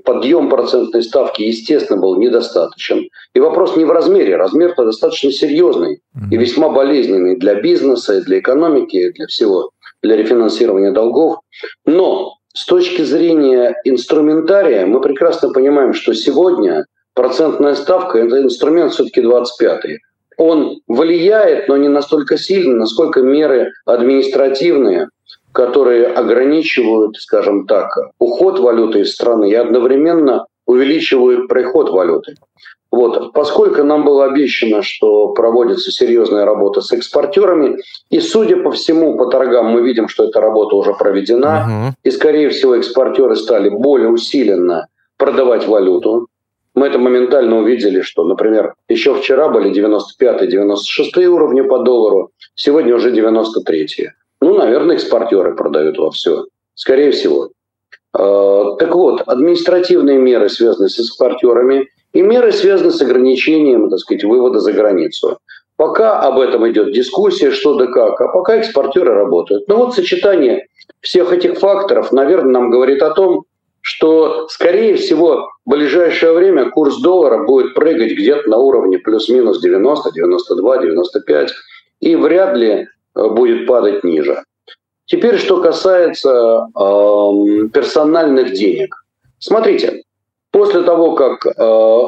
подъем 0.05 0.49
процентной 0.49 1.03
ставки, 1.03 1.43
естественно, 1.43 2.01
был 2.01 2.17
недостаточен. 2.17 3.09
И 3.35 3.41
вопрос 3.41 3.77
не 3.77 3.85
в 3.85 3.91
размере. 3.91 4.37
Размер-то 4.37 4.87
достаточно 4.87 5.31
серьезный 5.31 6.01
и 6.31 6.37
весьма 6.37 6.71
болезненный 6.71 7.37
для 7.37 7.57
бизнеса, 7.57 8.15
и 8.15 8.23
для 8.23 8.39
экономики, 8.39 8.97
и 8.97 9.13
для 9.13 9.27
всего, 9.27 9.71
для 10.03 10.17
рефинансирования 10.17 10.93
долгов. 10.93 11.41
Но 11.85 12.33
с 12.55 12.65
точки 12.65 13.03
зрения 13.03 13.77
инструментария 13.85 14.87
мы 14.87 15.03
прекрасно 15.03 15.51
понимаем, 15.51 15.93
что 15.93 16.15
сегодня 16.15 16.87
процентная 17.13 17.75
ставка– 17.75 18.19
это 18.19 18.41
инструмент 18.43 18.93
все-таки 18.93 19.21
25-й 19.21 19.99
он 20.37 20.81
влияет, 20.87 21.69
но 21.69 21.77
не 21.77 21.89
настолько 21.89 22.37
сильно, 22.39 22.77
насколько 22.77 23.23
меры 23.23 23.73
административные, 23.85 25.09
которые 25.53 26.07
ограничивают, 26.07 27.17
скажем 27.17 27.67
так, 27.67 27.89
уход 28.19 28.59
валюты 28.59 29.01
из 29.01 29.13
страны 29.13 29.51
и 29.51 29.55
одновременно 29.55 30.47
увеличивают 30.67 31.49
приход 31.49 31.91
валюты. 31.91 32.35
Вот. 32.91 33.33
Поскольку 33.33 33.83
нам 33.83 34.05
было 34.05 34.27
обещано, 34.27 34.83
что 34.83 35.29
проводится 35.29 35.91
серьезная 35.91 36.45
работа 36.45 36.81
с 36.81 36.93
экспортерами, 36.93 37.79
и, 38.11 38.21
судя 38.21 38.57
по 38.57 38.71
всему, 38.71 39.17
по 39.19 39.27
торгам 39.27 39.67
мы 39.67 39.83
видим, 39.83 40.09
что 40.09 40.25
эта 40.25 40.41
работа 40.41 40.77
уже 40.77 40.95
проведена, 40.95 41.67
угу. 41.67 41.97
и, 42.05 42.11
скорее 42.11 42.51
всего, 42.51 42.77
экспортеры 42.77 43.37
стали 43.37 43.69
более 43.69 44.09
усиленно 44.09 44.87
продавать 45.19 45.67
валюту. 45.67 46.29
Мы 46.77 46.89
это 46.89 46.99
моментально 46.99 47.59
увидели, 47.59 48.03
что, 48.03 48.25
например, 48.25 48.75
еще 48.87 49.15
вчера 49.15 49.49
были 49.49 49.73
95-96 49.73 51.25
уровни 51.25 51.63
по 51.63 51.79
доллару, 51.79 52.33
сегодня 52.55 52.95
уже 52.95 53.11
93. 53.11 54.11
Ну, 54.43 54.59
наверное, 54.59 54.97
экспортеры 54.97 55.57
продают 55.57 55.97
во 55.97 56.11
все. 56.11 56.45
Скорее 56.75 57.13
всего. 57.13 57.49
А, 58.13 58.77
так 58.77 58.95
вот, 58.95 59.23
административные 59.27 60.19
меры, 60.19 60.51
связанные 60.51 60.91
с 60.91 60.99
экспортерами, 60.99 61.89
и 62.13 62.21
меры, 62.21 62.53
связанные 62.53 62.93
с 62.93 63.01
ограничением, 63.01 63.89
так 63.89 63.99
сказать, 63.99 64.25
вывода 64.25 64.61
за 64.61 64.73
границу. 64.73 65.39
Пока 65.77 66.21
об 66.21 66.39
этом 66.39 66.69
идет 66.69 66.93
дискуссия, 66.93 67.53
что 67.53 67.75
да 67.75 67.87
как, 67.87 68.21
а 68.21 68.29
пока 68.29 68.57
экспортеры 68.57 69.15
работают. 69.15 69.67
Но 69.69 69.77
вот 69.77 69.95
сочетание 69.95 70.67
всех 71.01 71.33
этих 71.33 71.59
факторов, 71.59 72.13
наверное, 72.13 72.53
нам 72.53 72.71
говорит 72.71 73.03
о 73.03 73.11
том, 73.15 73.45
что, 73.87 74.49
скорее 74.49 74.97
всего, 74.97 75.49
в 75.65 75.71
ближайшее 75.71 76.33
время 76.33 76.71
курс 76.71 77.01
доллара 77.01 77.45
будет 77.45 77.73
прыгать 77.73 78.15
где-то 78.15 78.51
на 78.51 78.59
уровне 78.59 78.99
плюс-минус 78.99 79.61
90, 79.61 80.11
92, 80.13 80.79
95 80.79 81.53
и 82.01 82.17
вряд 82.17 82.57
ли 82.57 82.69
э, 82.69 82.85
будет 83.15 83.65
падать 83.69 84.03
ниже. 84.03 84.43
Теперь, 85.05 85.39
что 85.39 85.63
касается 85.63 86.67
э, 86.67 87.69
персональных 87.73 88.55
денег. 88.55 88.93
Смотрите, 89.39 90.03
после 90.51 90.83
того, 90.83 91.13
как 91.13 91.47
э, 91.47 91.51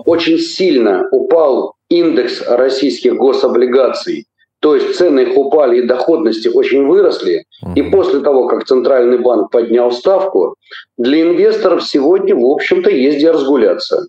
очень 0.04 0.38
сильно 0.38 1.06
упал 1.12 1.74
индекс 1.88 2.42
российских 2.48 3.14
гособлигаций 3.14 4.26
то 4.60 4.74
есть 4.74 4.96
цены 4.96 5.20
их 5.20 5.36
упали 5.36 5.78
и 5.78 5.86
доходности 5.86 6.48
очень 6.48 6.86
выросли. 6.86 7.44
И 7.76 7.82
после 7.82 8.20
того, 8.20 8.48
как 8.48 8.64
Центральный 8.64 9.18
банк 9.18 9.50
поднял 9.50 9.92
ставку, 9.92 10.56
для 10.96 11.22
инвесторов 11.22 11.84
сегодня, 11.84 12.34
в 12.34 12.44
общем-то, 12.44 12.90
есть 12.90 13.18
где 13.18 13.30
разгуляться. 13.30 14.06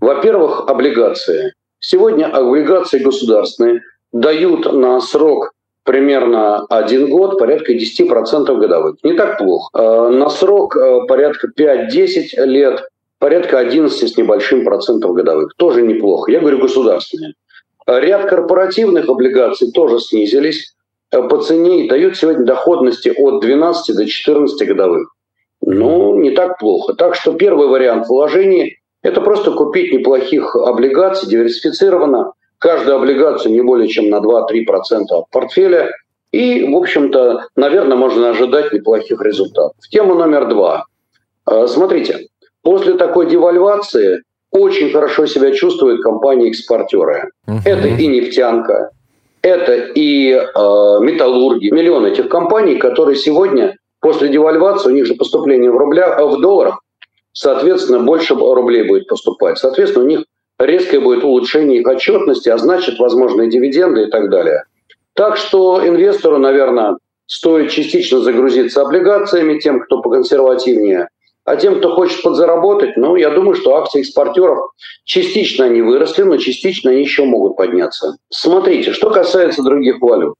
Во-первых, 0.00 0.68
облигации. 0.68 1.52
Сегодня 1.78 2.26
облигации 2.26 2.98
государственные 2.98 3.82
дают 4.12 4.72
на 4.72 5.00
срок 5.00 5.52
примерно 5.84 6.64
один 6.66 7.10
год 7.10 7.38
порядка 7.38 7.74
10% 7.74 8.56
годовых. 8.56 8.96
Не 9.02 9.12
так 9.14 9.38
плохо. 9.38 9.68
Э, 9.74 10.08
на 10.08 10.30
срок 10.30 10.76
э, 10.76 11.00
порядка 11.06 11.48
5-10 11.56 12.44
лет 12.46 12.88
порядка 13.18 13.58
11 13.58 14.12
с 14.12 14.16
небольшим 14.16 14.64
процентов 14.64 15.14
годовых. 15.14 15.52
Тоже 15.56 15.82
неплохо. 15.82 16.32
Я 16.32 16.40
говорю 16.40 16.58
государственные. 16.58 17.34
Ряд 17.86 18.28
корпоративных 18.28 19.08
облигаций 19.08 19.70
тоже 19.70 20.00
снизились 20.00 20.74
э, 21.10 21.22
по 21.22 21.38
цене 21.38 21.84
и 21.84 21.88
дают 21.88 22.16
сегодня 22.16 22.44
доходности 22.44 23.12
от 23.16 23.40
12 23.42 23.96
до 23.96 24.06
14 24.06 24.68
годовых. 24.68 25.14
Ну, 25.60 26.18
не 26.18 26.30
так 26.30 26.58
плохо. 26.58 26.94
Так 26.94 27.14
что 27.14 27.34
первый 27.34 27.68
вариант 27.68 28.08
вложений– 28.08 28.78
это 29.02 29.20
просто 29.20 29.52
купить 29.52 29.92
неплохих 29.92 30.56
облигаций 30.56 31.28
диверсифицированно. 31.28 32.32
Каждую 32.58 32.96
облигацию 32.96 33.52
не 33.52 33.60
более 33.60 33.88
чем 33.88 34.08
на 34.08 34.16
2-3% 34.16 35.04
от 35.10 35.30
портфеля. 35.30 35.90
И, 36.32 36.66
в 36.66 36.76
общем-то, 36.76 37.48
наверное, 37.54 37.96
можно 37.96 38.30
ожидать 38.30 38.72
неплохих 38.72 39.20
результатов. 39.22 39.76
Тема 39.90 40.14
номер 40.14 40.48
два. 40.48 40.86
Э, 41.50 41.66
смотрите, 41.66 42.28
после 42.62 42.94
такой 42.94 43.28
девальвации 43.28 44.22
очень 44.54 44.92
хорошо 44.92 45.26
себя 45.26 45.52
чувствуют 45.52 46.02
компании-экспортеры. 46.02 47.30
Угу. 47.46 47.58
Это 47.64 47.88
и 47.88 48.06
нефтянка, 48.06 48.90
это 49.42 49.74
и 49.74 50.30
э, 50.30 50.98
металлурги, 51.00 51.70
миллион 51.70 52.06
этих 52.06 52.28
компаний, 52.28 52.76
которые 52.76 53.16
сегодня 53.16 53.76
после 54.00 54.28
девальвации, 54.28 54.90
у 54.90 54.94
них 54.94 55.06
же 55.06 55.14
поступление 55.14 55.70
в 55.70 55.76
рублях, 55.76 56.18
а 56.18 56.26
в 56.26 56.40
долларах, 56.40 56.80
соответственно, 57.32 58.00
больше 58.00 58.34
рублей 58.34 58.84
будет 58.84 59.08
поступать. 59.08 59.58
Соответственно, 59.58 60.04
у 60.04 60.08
них 60.08 60.24
резкое 60.58 61.00
будет 61.00 61.24
улучшение 61.24 61.80
их 61.80 61.88
отчетности, 61.88 62.48
а 62.48 62.58
значит, 62.58 62.98
возможные 63.00 63.50
дивиденды 63.50 64.04
и 64.04 64.06
так 64.10 64.30
далее. 64.30 64.64
Так 65.14 65.36
что 65.36 65.86
инвестору, 65.86 66.38
наверное, 66.38 66.96
стоит 67.26 67.70
частично 67.70 68.20
загрузиться 68.20 68.82
облигациями, 68.82 69.58
тем, 69.58 69.80
кто 69.80 70.00
поконсервативнее, 70.00 71.08
а 71.44 71.56
тем, 71.56 71.78
кто 71.78 71.94
хочет 71.94 72.22
подзаработать, 72.22 72.96
ну, 72.96 73.16
я 73.16 73.30
думаю, 73.30 73.54
что 73.54 73.76
акции 73.76 74.00
экспортеров 74.00 74.70
частично 75.04 75.66
они 75.66 75.82
выросли, 75.82 76.22
но 76.22 76.38
частично 76.38 76.90
они 76.90 77.00
еще 77.00 77.24
могут 77.24 77.56
подняться. 77.56 78.16
Смотрите, 78.30 78.92
что 78.92 79.10
касается 79.10 79.62
других 79.62 80.00
валют. 80.00 80.34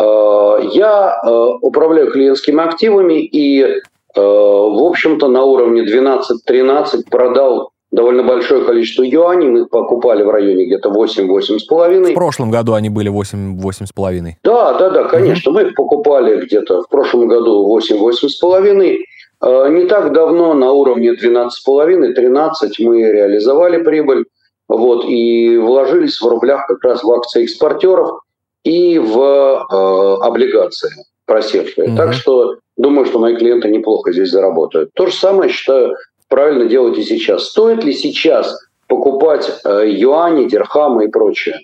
Э, 0.00 0.58
я 0.72 1.20
э, 1.24 1.30
управляю 1.60 2.10
клиентскими 2.10 2.62
активами 2.62 3.22
и, 3.22 3.62
э, 3.62 3.80
в 4.16 4.84
общем-то, 4.84 5.28
на 5.28 5.44
уровне 5.44 5.82
12-13 5.82 7.04
продал 7.08 7.70
довольно 7.92 8.24
большое 8.24 8.64
количество 8.64 9.04
юаней. 9.04 9.48
Мы 9.48 9.60
их 9.60 9.70
покупали 9.70 10.24
в 10.24 10.30
районе 10.30 10.66
где-то 10.66 10.88
8-8,5. 10.88 12.10
В 12.10 12.14
прошлом 12.14 12.50
году 12.50 12.72
они 12.72 12.88
были 12.88 13.12
8-8,5. 13.12 14.32
Да, 14.42 14.72
да, 14.78 14.90
да, 14.90 15.04
конечно. 15.04 15.50
Mm-hmm. 15.50 15.52
Мы 15.52 15.62
их 15.62 15.74
покупали 15.76 16.40
где-то 16.44 16.82
в 16.82 16.88
прошлом 16.88 17.28
году 17.28 17.78
8-8,5. 17.78 18.98
Э, 19.42 19.68
не 19.70 19.86
так 19.86 20.12
давно 20.12 20.54
на 20.54 20.72
уровне 20.72 21.14
12,5-13 21.14 22.70
мы 22.80 23.02
реализовали 23.02 23.82
прибыль 23.82 24.26
вот, 24.68 25.04
и 25.04 25.56
вложились 25.58 26.20
в 26.20 26.26
рублях 26.26 26.66
как 26.66 26.82
раз 26.84 27.02
в 27.02 27.10
акции 27.10 27.44
экспортеров 27.44 28.20
и 28.62 28.98
в 28.98 29.18
э, 29.18 30.24
облигации 30.24 30.90
просевшие. 31.26 31.88
Mm-hmm. 31.88 31.96
Так 31.96 32.12
что 32.12 32.56
думаю, 32.76 33.06
что 33.06 33.18
мои 33.18 33.36
клиенты 33.36 33.68
неплохо 33.68 34.12
здесь 34.12 34.30
заработают. 34.30 34.90
То 34.94 35.06
же 35.06 35.12
самое, 35.12 35.50
считаю, 35.50 35.96
правильно 36.28 36.66
делать 36.66 36.96
и 36.98 37.02
сейчас. 37.02 37.48
Стоит 37.48 37.82
ли 37.82 37.92
сейчас 37.92 38.56
покупать 38.86 39.50
э, 39.64 39.88
юани, 39.88 40.48
дирхамы 40.48 41.06
и 41.06 41.08
прочее 41.08 41.58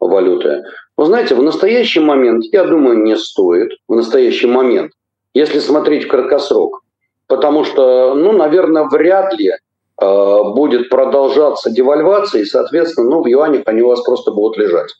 валюты? 0.00 0.64
Вы 0.96 1.06
знаете, 1.06 1.36
в 1.36 1.42
настоящий 1.42 2.00
момент, 2.00 2.44
я 2.52 2.64
думаю, 2.64 2.98
не 2.98 3.16
стоит. 3.16 3.70
В 3.88 3.94
настоящий 3.94 4.48
момент, 4.48 4.92
если 5.32 5.60
смотреть 5.60 6.04
в 6.04 6.08
краткосрок 6.08 6.82
потому 7.30 7.64
что, 7.64 8.14
ну, 8.14 8.32
наверное, 8.32 8.88
вряд 8.88 9.32
ли 9.38 9.50
э, 9.50 10.42
будет 10.54 10.90
продолжаться 10.90 11.70
девальвация, 11.70 12.42
и, 12.42 12.44
соответственно, 12.44 13.08
ну, 13.08 13.22
в 13.22 13.26
юанях 13.26 13.62
они 13.66 13.82
у 13.82 13.88
вас 13.88 14.02
просто 14.02 14.32
будут 14.32 14.58
лежать. 14.58 14.90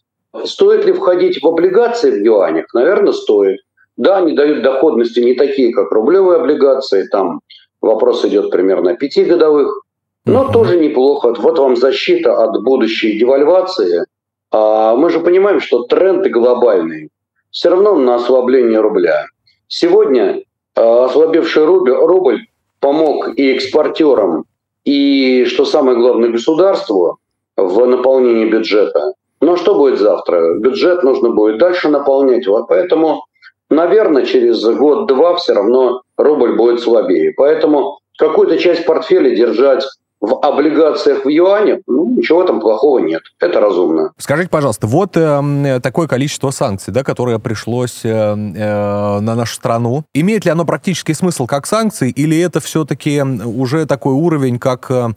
Стоит 0.44 0.84
ли 0.86 0.92
входить 0.92 1.42
в 1.42 1.46
облигации 1.46 2.12
в 2.12 2.24
юанях? 2.24 2.66
Наверное, 2.72 3.12
стоит. 3.12 3.58
Да, 3.96 4.18
они 4.18 4.32
дают 4.32 4.62
доходности 4.62 5.18
не 5.18 5.34
такие, 5.34 5.74
как 5.74 5.90
рублевые 5.90 6.40
облигации, 6.40 7.08
там 7.10 7.40
вопрос 7.82 8.24
идет 8.24 8.50
примерно 8.50 8.92
о 8.92 8.96
пяти 8.96 9.24
годовых, 9.24 9.82
но 10.24 10.44
mm-hmm. 10.44 10.52
тоже 10.52 10.78
неплохо. 10.78 11.34
Вот 11.36 11.58
вам 11.58 11.76
защита 11.76 12.36
от 12.36 12.62
будущей 12.62 13.18
девальвации. 13.18 14.04
А 14.52 14.94
мы 14.94 15.10
же 15.10 15.18
понимаем, 15.18 15.60
что 15.60 15.82
тренд 15.82 16.26
глобальный. 16.28 17.10
Все 17.50 17.70
равно 17.70 17.96
на 17.96 18.14
ослабление 18.14 18.80
рубля. 18.80 19.26
Сегодня 19.66 20.42
ослабевший 20.74 21.64
рубль, 21.64 21.92
рубль 21.92 22.46
помог 22.80 23.28
и 23.36 23.52
экспортерам, 23.52 24.44
и, 24.84 25.44
что 25.46 25.64
самое 25.64 25.96
главное, 25.96 26.30
государству 26.30 27.18
в 27.56 27.86
наполнении 27.86 28.50
бюджета. 28.50 29.14
Но 29.40 29.56
что 29.56 29.74
будет 29.74 29.98
завтра? 29.98 30.58
Бюджет 30.58 31.02
нужно 31.02 31.30
будет 31.30 31.58
дальше 31.58 31.88
наполнять. 31.88 32.46
Вот 32.46 32.68
поэтому, 32.68 33.24
наверное, 33.68 34.24
через 34.24 34.62
год-два 34.64 35.36
все 35.36 35.54
равно 35.54 36.02
рубль 36.16 36.56
будет 36.56 36.80
слабее. 36.80 37.32
Поэтому 37.36 37.98
какую-то 38.18 38.58
часть 38.58 38.84
портфеля 38.84 39.34
держать 39.34 39.84
в 40.20 40.34
облигациях 40.34 41.24
в 41.24 41.28
юане, 41.28 41.80
ну, 41.86 42.08
ничего 42.16 42.44
там 42.44 42.60
плохого 42.60 42.98
нет. 42.98 43.22
Это 43.40 43.60
разумно. 43.60 44.12
Скажите, 44.18 44.50
пожалуйста, 44.50 44.86
вот 44.86 45.16
э, 45.16 45.80
такое 45.82 46.06
количество 46.08 46.50
санкций, 46.50 46.92
да, 46.92 47.02
которое 47.02 47.38
пришлось 47.38 48.04
э, 48.04 48.08
э, 48.08 49.20
на 49.20 49.34
нашу 49.34 49.54
страну. 49.54 50.04
Имеет 50.12 50.44
ли 50.44 50.50
оно 50.50 50.64
практический 50.64 51.14
смысл 51.14 51.46
как 51.46 51.66
санкции, 51.66 52.10
или 52.10 52.38
это 52.38 52.60
все-таки 52.60 53.22
уже 53.22 53.86
такой 53.86 54.12
уровень, 54.12 54.58
как 54.58 54.90
э, 54.90 55.08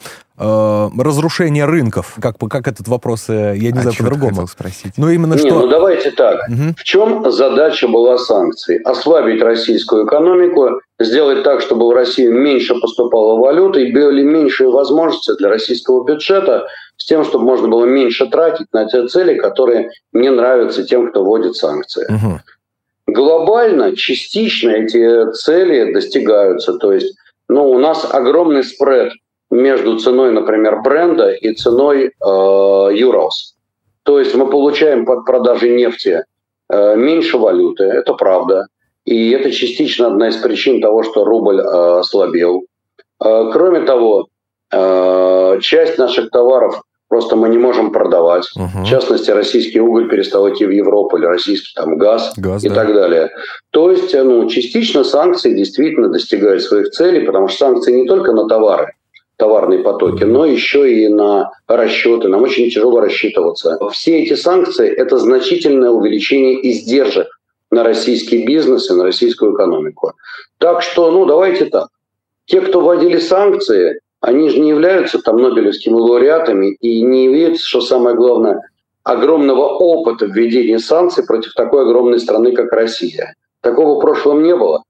э, 0.43 0.89
разрушение 1.01 1.65
рынков? 1.65 2.15
Как, 2.21 2.37
как 2.37 2.67
этот 2.67 2.87
вопрос, 2.87 3.29
э, 3.29 3.53
я 3.55 3.71
не 3.71 3.79
а 3.79 3.81
знаю 3.81 3.95
по-другому. 3.97 4.47
спросить. 4.47 4.93
Ну, 4.97 5.09
именно 5.09 5.33
не, 5.35 5.39
что... 5.39 5.61
ну 5.61 5.67
давайте 5.67 6.11
так. 6.11 6.47
Угу. 6.49 6.75
В 6.77 6.83
чем 6.83 7.31
задача 7.31 7.87
была 7.87 8.17
санкций? 8.17 8.77
Ослабить 8.79 9.41
российскую 9.41 10.05
экономику, 10.05 10.81
сделать 10.99 11.43
так, 11.43 11.61
чтобы 11.61 11.87
в 11.87 11.91
Россию 11.91 12.33
меньше 12.33 12.75
поступало 12.75 13.39
валюты 13.39 13.87
и 13.87 13.93
были 13.93 14.23
меньшие 14.23 14.69
возможности 14.69 15.35
для 15.37 15.49
российского 15.49 16.03
бюджета 16.03 16.67
с 16.97 17.05
тем, 17.05 17.23
чтобы 17.23 17.45
можно 17.45 17.67
было 17.67 17.85
меньше 17.85 18.27
тратить 18.27 18.67
на 18.73 18.85
те 18.87 19.07
цели, 19.07 19.37
которые 19.37 19.89
не 20.11 20.29
нравятся 20.29 20.83
тем, 20.83 21.09
кто 21.09 21.23
вводит 21.23 21.55
санкции. 21.55 22.05
Угу. 22.09 22.39
Глобально, 23.07 23.95
частично 23.95 24.71
эти 24.71 25.31
цели 25.33 25.93
достигаются. 25.93 26.73
То 26.73 26.93
есть 26.93 27.15
ну, 27.49 27.69
у 27.69 27.77
нас 27.77 28.07
огромный 28.09 28.63
спред 28.63 29.13
между 29.51 29.97
ценой, 29.97 30.31
например, 30.31 30.81
бренда 30.81 31.31
и 31.31 31.53
ценой 31.53 32.05
э, 32.05 32.11
Urals. 32.21 33.53
То 34.03 34.19
есть 34.19 34.35
мы 34.35 34.49
получаем 34.49 35.05
под 35.05 35.25
продажей 35.25 35.75
нефти 35.75 36.25
э, 36.69 36.95
меньше 36.95 37.37
валюты, 37.37 37.83
это 37.83 38.13
правда. 38.13 38.67
И 39.05 39.31
это 39.31 39.51
частично 39.51 40.07
одна 40.07 40.29
из 40.29 40.37
причин 40.37 40.81
того, 40.81 41.03
что 41.03 41.25
рубль 41.25 41.59
э, 41.59 41.99
ослабел. 41.99 42.63
Э, 43.23 43.49
кроме 43.51 43.81
того, 43.81 44.27
э, 44.71 45.59
часть 45.61 45.97
наших 45.97 46.29
товаров 46.31 46.81
просто 47.13 47.35
мы 47.35 47.49
не 47.49 47.59
можем 47.59 47.91
продавать. 47.91 48.49
Угу. 48.55 48.85
В 48.85 48.87
частности, 48.87 49.29
российский 49.29 49.79
уголь 49.79 50.09
перестал 50.09 50.49
идти 50.49 50.65
в 50.65 50.71
Европу, 50.71 51.17
или 51.17 51.25
российский 51.25 51.71
там 51.75 51.97
газ, 51.97 52.33
газ 52.37 52.63
и 52.63 52.69
да. 52.69 52.75
так 52.75 52.93
далее. 52.93 53.29
То 53.69 53.91
есть, 53.91 54.15
ну, 54.15 54.49
частично 54.49 55.03
санкции 55.03 55.53
действительно 55.53 56.09
достигают 56.09 56.63
своих 56.63 56.89
целей, 56.89 57.23
потому 57.25 57.49
что 57.49 57.65
санкции 57.65 57.93
не 57.93 58.07
только 58.07 58.31
на 58.31 58.47
товары, 58.47 58.93
товарные 59.37 59.79
потоки, 59.79 60.23
но 60.23 60.45
еще 60.45 60.91
и 60.91 61.07
на 61.07 61.51
расчеты. 61.67 62.27
Нам 62.27 62.43
очень 62.43 62.69
тяжело 62.69 62.99
рассчитываться. 62.99 63.77
Все 63.91 64.23
эти 64.23 64.35
санкции– 64.35 64.87
это 64.97 65.17
значительное 65.17 65.89
увеличение 65.89 66.69
издержек 66.71 67.27
на 67.71 67.83
российский 67.83 68.45
бизнес 68.45 68.89
и 68.89 68.93
на 68.93 69.03
российскую 69.03 69.55
экономику. 69.55 70.13
Так 70.59 70.81
что, 70.81 71.11
ну, 71.11 71.25
давайте 71.25 71.65
так. 71.65 71.89
Те, 72.45 72.61
кто 72.61 72.81
вводили 72.81 73.17
санкции, 73.17 73.99
они 74.21 74.49
же 74.49 74.59
не 74.59 74.69
являются 74.69 75.19
там 75.19 75.37
Нобелевскими 75.37 75.95
лауреатами 75.95 76.75
и 76.79 77.01
не 77.01 77.25
являются, 77.25 77.67
что 77.67 77.81
самое 77.81 78.15
главное, 78.15 78.61
огромного 79.03 79.67
опыта 79.67 80.25
введения 80.25 80.79
санкций 80.79 81.25
против 81.25 81.53
такой 81.53 81.83
огромной 81.83 82.19
страны, 82.19 82.53
как 82.53 82.71
Россия. 82.71 83.35
Такого 83.61 83.97
в 83.97 84.01
прошлом 84.01 84.43
не 84.43 84.55
было. 84.55 84.83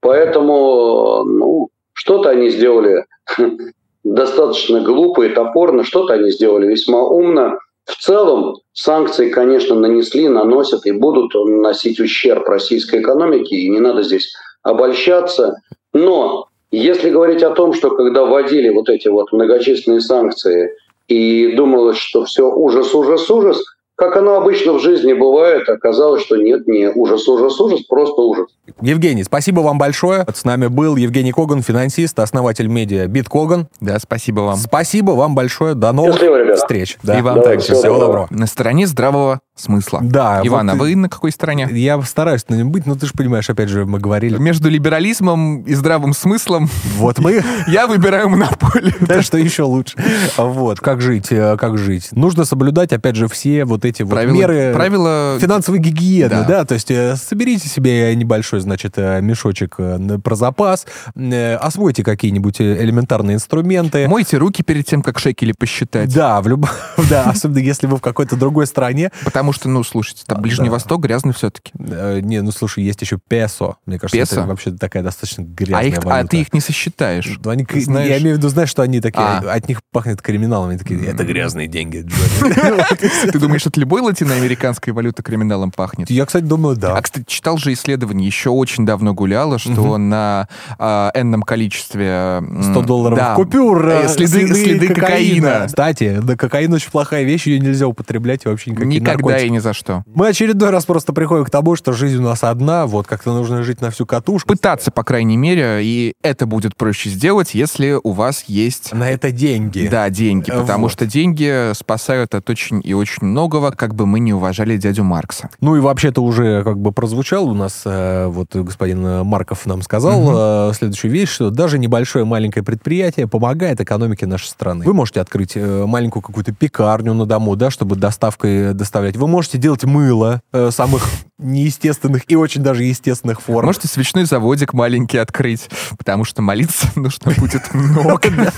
Поэтому, 0.00 1.24
ну, 1.24 1.68
что-то 1.92 2.30
они 2.30 2.48
сделали 2.48 3.04
достаточно 4.04 4.80
глупо 4.80 5.22
и 5.22 5.34
топорно, 5.34 5.84
что-то 5.84 6.14
они 6.14 6.30
сделали 6.30 6.66
весьма 6.66 7.02
умно. 7.02 7.58
В 7.84 7.96
целом 7.96 8.56
санкции, 8.72 9.30
конечно, 9.30 9.74
нанесли, 9.74 10.28
наносят 10.28 10.86
и 10.86 10.92
будут 10.92 11.34
наносить 11.34 11.98
ущерб 12.00 12.48
российской 12.48 13.00
экономике, 13.00 13.56
и 13.56 13.68
не 13.68 13.80
надо 13.80 14.02
здесь 14.02 14.32
обольщаться. 14.62 15.54
Но 15.92 16.46
если 16.70 17.10
говорить 17.10 17.42
о 17.42 17.50
том, 17.50 17.72
что 17.72 17.90
когда 17.90 18.24
вводили 18.24 18.68
вот 18.68 18.88
эти 18.88 19.08
вот 19.08 19.32
многочисленные 19.32 20.00
санкции 20.00 20.70
и 21.08 21.54
думалось, 21.56 21.98
что 21.98 22.24
все 22.24 22.48
ужас, 22.48 22.94
ужас, 22.94 23.30
ужас– 23.30 23.62
как 24.00 24.16
оно 24.16 24.36
обычно 24.36 24.72
в 24.72 24.80
жизни 24.80 25.12
бывает, 25.12 25.68
оказалось, 25.68 26.22
что 26.22 26.36
нет, 26.36 26.66
не 26.66 26.88
ужас, 26.88 27.28
ужас, 27.28 27.60
ужас, 27.60 27.82
просто 27.82 28.22
ужас. 28.22 28.46
Евгений, 28.80 29.24
спасибо 29.24 29.60
вам 29.60 29.76
большое. 29.76 30.24
С 30.32 30.44
нами 30.44 30.68
был 30.68 30.96
Евгений 30.96 31.32
Коган, 31.32 31.62
финансист, 31.62 32.18
основатель 32.18 32.66
медиа 32.66 33.06
Биткоган. 33.08 33.68
Да, 33.82 33.98
спасибо 33.98 34.40
вам. 34.40 34.56
Спасибо 34.56 35.10
вам 35.10 35.34
большое. 35.34 35.74
До 35.74 35.92
новых 35.92 36.14
Счастливо, 36.14 36.56
встреч. 36.56 36.96
Да. 37.02 37.18
И 37.18 37.20
вам 37.20 37.34
Давай, 37.36 37.52
также. 37.52 37.66
Всего, 37.66 37.78
всего 37.78 37.98
доброго. 37.98 38.28
На 38.30 38.46
стороне 38.46 38.86
здравого 38.86 39.40
смысла. 39.60 40.00
Да. 40.02 40.40
Иван, 40.44 40.66
вот, 40.66 40.72
а 40.72 40.76
вы 40.76 40.96
на 40.96 41.08
какой 41.08 41.32
стороне? 41.32 41.68
Я 41.70 42.00
стараюсь 42.02 42.48
на 42.48 42.54
нем 42.54 42.70
быть, 42.70 42.86
но 42.86 42.94
ты 42.94 43.06
же 43.06 43.12
понимаешь, 43.12 43.48
опять 43.50 43.68
же, 43.68 43.84
мы 43.84 43.98
говорили. 43.98 44.38
Между 44.38 44.68
либерализмом 44.68 45.62
и 45.62 45.74
здравым 45.74 46.12
смыслом. 46.12 46.68
Вот 46.96 47.18
мы. 47.18 47.42
Я 47.66 47.86
выбираю 47.86 48.28
монополию. 48.28 48.94
Да, 49.10 49.22
что 49.22 49.38
еще 49.38 49.64
лучше. 49.64 49.96
Вот, 50.36 50.80
как 50.80 51.00
жить, 51.00 51.32
э, 51.32 51.56
как 51.56 51.78
жить. 51.78 52.10
Нужно 52.12 52.44
соблюдать, 52.44 52.92
опять 52.92 53.16
же, 53.16 53.26
все 53.28 53.64
вот 53.64 53.84
эти 53.84 54.02
вот 54.02 54.24
меры 54.26 54.72
правила... 54.72 55.36
финансовой 55.40 55.80
гигиены, 55.80 56.44
да. 56.46 56.64
то 56.64 56.74
есть 56.74 56.90
э, 56.90 57.16
соберите 57.16 57.68
себе 57.68 58.14
небольшой, 58.14 58.60
значит, 58.60 58.94
э, 58.96 59.20
мешочек 59.20 59.76
про 60.22 60.34
запас, 60.36 60.86
освойте 61.14 62.04
какие-нибудь 62.04 62.60
элементарные 62.60 63.34
инструменты. 63.34 64.06
Мойте 64.06 64.36
руки 64.36 64.62
перед 64.62 64.86
тем, 64.86 65.02
как 65.02 65.18
шекели 65.18 65.52
посчитать. 65.52 66.12
Да, 66.14 66.40
в 66.40 66.48
люб... 66.48 66.68
да, 67.10 67.24
особенно 67.30 67.58
если 67.58 67.86
вы 67.86 67.96
в 67.96 68.00
какой-то 68.00 68.36
другой 68.36 68.66
стране. 68.66 69.10
Потому 69.24 69.49
что, 69.52 69.68
ну, 69.68 69.82
слушайте, 69.82 70.22
там 70.26 70.40
Ближний 70.42 70.66
да. 70.66 70.72
Восток 70.72 71.02
грязный 71.02 71.32
все-таки. 71.32 71.72
Не, 71.74 72.42
ну, 72.42 72.50
слушай, 72.52 72.82
есть 72.82 73.00
еще 73.02 73.18
песо. 73.18 73.76
Мне 73.86 73.98
кажется, 73.98 74.18
песо? 74.18 74.40
это 74.40 74.48
вообще 74.48 74.70
такая 74.72 75.02
достаточно 75.02 75.42
грязная 75.42 75.80
а 75.80 75.84
их, 75.84 76.04
валюта. 76.04 76.14
А 76.20 76.26
ты 76.26 76.40
их 76.40 76.52
не 76.52 76.60
сосчитаешь. 76.60 77.38
Ну, 77.42 77.50
они, 77.50 77.66
знаешь... 77.70 78.08
Я 78.08 78.18
имею 78.18 78.36
в 78.36 78.38
виду, 78.38 78.48
знаешь, 78.48 78.70
что 78.70 78.82
они 78.82 79.00
такие, 79.00 79.22
а. 79.22 79.52
от 79.52 79.68
них 79.68 79.80
пахнет 79.92 80.22
криминалом. 80.22 80.70
Они 80.70 80.78
такие, 80.78 81.04
это 81.04 81.24
грязные 81.24 81.68
деньги, 81.68 82.06
Ты 83.32 83.38
думаешь, 83.38 83.66
от 83.66 83.76
любой 83.76 84.00
латиноамериканской 84.00 84.92
валюты 84.92 85.22
криминалом 85.22 85.70
пахнет? 85.70 86.10
Я, 86.10 86.26
кстати, 86.26 86.44
думаю, 86.44 86.76
да. 86.76 86.96
А, 86.96 87.02
кстати, 87.02 87.24
читал 87.26 87.58
же 87.58 87.72
исследование, 87.72 88.26
еще 88.26 88.50
очень 88.50 88.86
давно 88.86 89.14
гуляло, 89.14 89.58
что 89.58 89.98
на 89.98 90.48
а, 90.78 91.10
энном 91.14 91.42
количестве... 91.42 92.42
100 92.70 92.82
долларов 92.82 93.36
купюр. 93.36 93.88
Э, 93.88 94.08
следы, 94.08 94.46
следы 94.54 94.88
кокаина. 94.88 95.64
Кстати, 95.66 96.20
да, 96.22 96.36
кокаин 96.36 96.72
очень 96.72 96.90
плохая 96.90 97.24
вещь, 97.24 97.46
ее 97.46 97.58
нельзя 97.58 97.86
употреблять 97.86 98.44
вообще 98.44 98.70
никакие 98.70 99.00
Никогда. 99.00 99.38
И 99.42 99.50
ни 99.50 99.58
за 99.58 99.72
что. 99.72 100.04
Мы 100.06 100.28
очередной 100.28 100.70
раз 100.70 100.84
просто 100.84 101.12
приходим 101.12 101.44
к 101.44 101.50
тому, 101.50 101.76
что 101.76 101.92
жизнь 101.92 102.18
у 102.18 102.22
нас 102.22 102.44
одна, 102.44 102.86
вот 102.86 103.06
как-то 103.06 103.32
нужно 103.32 103.62
жить 103.62 103.80
на 103.80 103.90
всю 103.90 104.06
катушку. 104.06 104.48
Пытаться, 104.48 104.90
по 104.90 105.04
крайней 105.04 105.36
мере, 105.36 105.80
и 105.82 106.14
это 106.22 106.46
будет 106.46 106.76
проще 106.76 107.10
сделать, 107.10 107.54
если 107.54 107.98
у 108.02 108.12
вас 108.12 108.44
есть... 108.46 108.92
На 108.92 109.10
это 109.10 109.30
деньги. 109.30 109.88
Да, 109.90 110.08
деньги, 110.10 110.50
потому 110.50 110.84
вот. 110.84 110.92
что 110.92 111.06
деньги 111.06 111.72
спасают 111.74 112.34
от 112.34 112.48
очень 112.50 112.80
и 112.84 112.94
очень 112.94 113.26
многого, 113.26 113.70
как 113.72 113.94
бы 113.94 114.06
мы 114.06 114.20
не 114.20 114.32
уважали 114.32 114.76
дядю 114.76 115.04
Маркса. 115.04 115.50
Ну 115.60 115.76
и 115.76 115.80
вообще-то 115.80 116.22
уже 116.22 116.62
как 116.64 116.78
бы 116.78 116.92
прозвучал 116.92 117.48
у 117.48 117.54
нас, 117.54 117.82
э, 117.84 118.26
вот 118.26 118.54
господин 118.54 119.24
Марков 119.24 119.66
нам 119.66 119.82
сказал 119.82 120.68
угу. 120.68 120.74
следующую 120.74 121.10
вещь, 121.10 121.30
что 121.30 121.50
даже 121.50 121.78
небольшое 121.78 122.24
маленькое 122.24 122.64
предприятие 122.64 123.26
помогает 123.26 123.80
экономике 123.80 124.26
нашей 124.26 124.46
страны. 124.46 124.84
Вы 124.84 124.94
можете 124.94 125.20
открыть 125.20 125.52
э, 125.54 125.84
маленькую 125.86 126.22
какую-то 126.22 126.52
пекарню 126.52 127.14
на 127.14 127.26
дому, 127.26 127.56
да, 127.56 127.70
чтобы 127.70 127.96
доставкой 127.96 128.74
доставлять. 128.74 129.16
Вы 129.20 129.28
можете 129.28 129.58
делать 129.58 129.84
мыло 129.84 130.40
самых 130.70 131.06
неестественных 131.40 132.22
и 132.28 132.36
очень 132.36 132.62
даже 132.62 132.84
естественных 132.84 133.40
форм. 133.40 133.66
Можете 133.66 133.88
свечной 133.88 134.24
заводик 134.24 134.72
маленький 134.72 135.18
открыть, 135.18 135.68
потому 135.98 136.24
что 136.24 136.42
молиться 136.42 136.88
нужно 136.96 137.32
будет 137.32 137.62
много. 137.74 138.52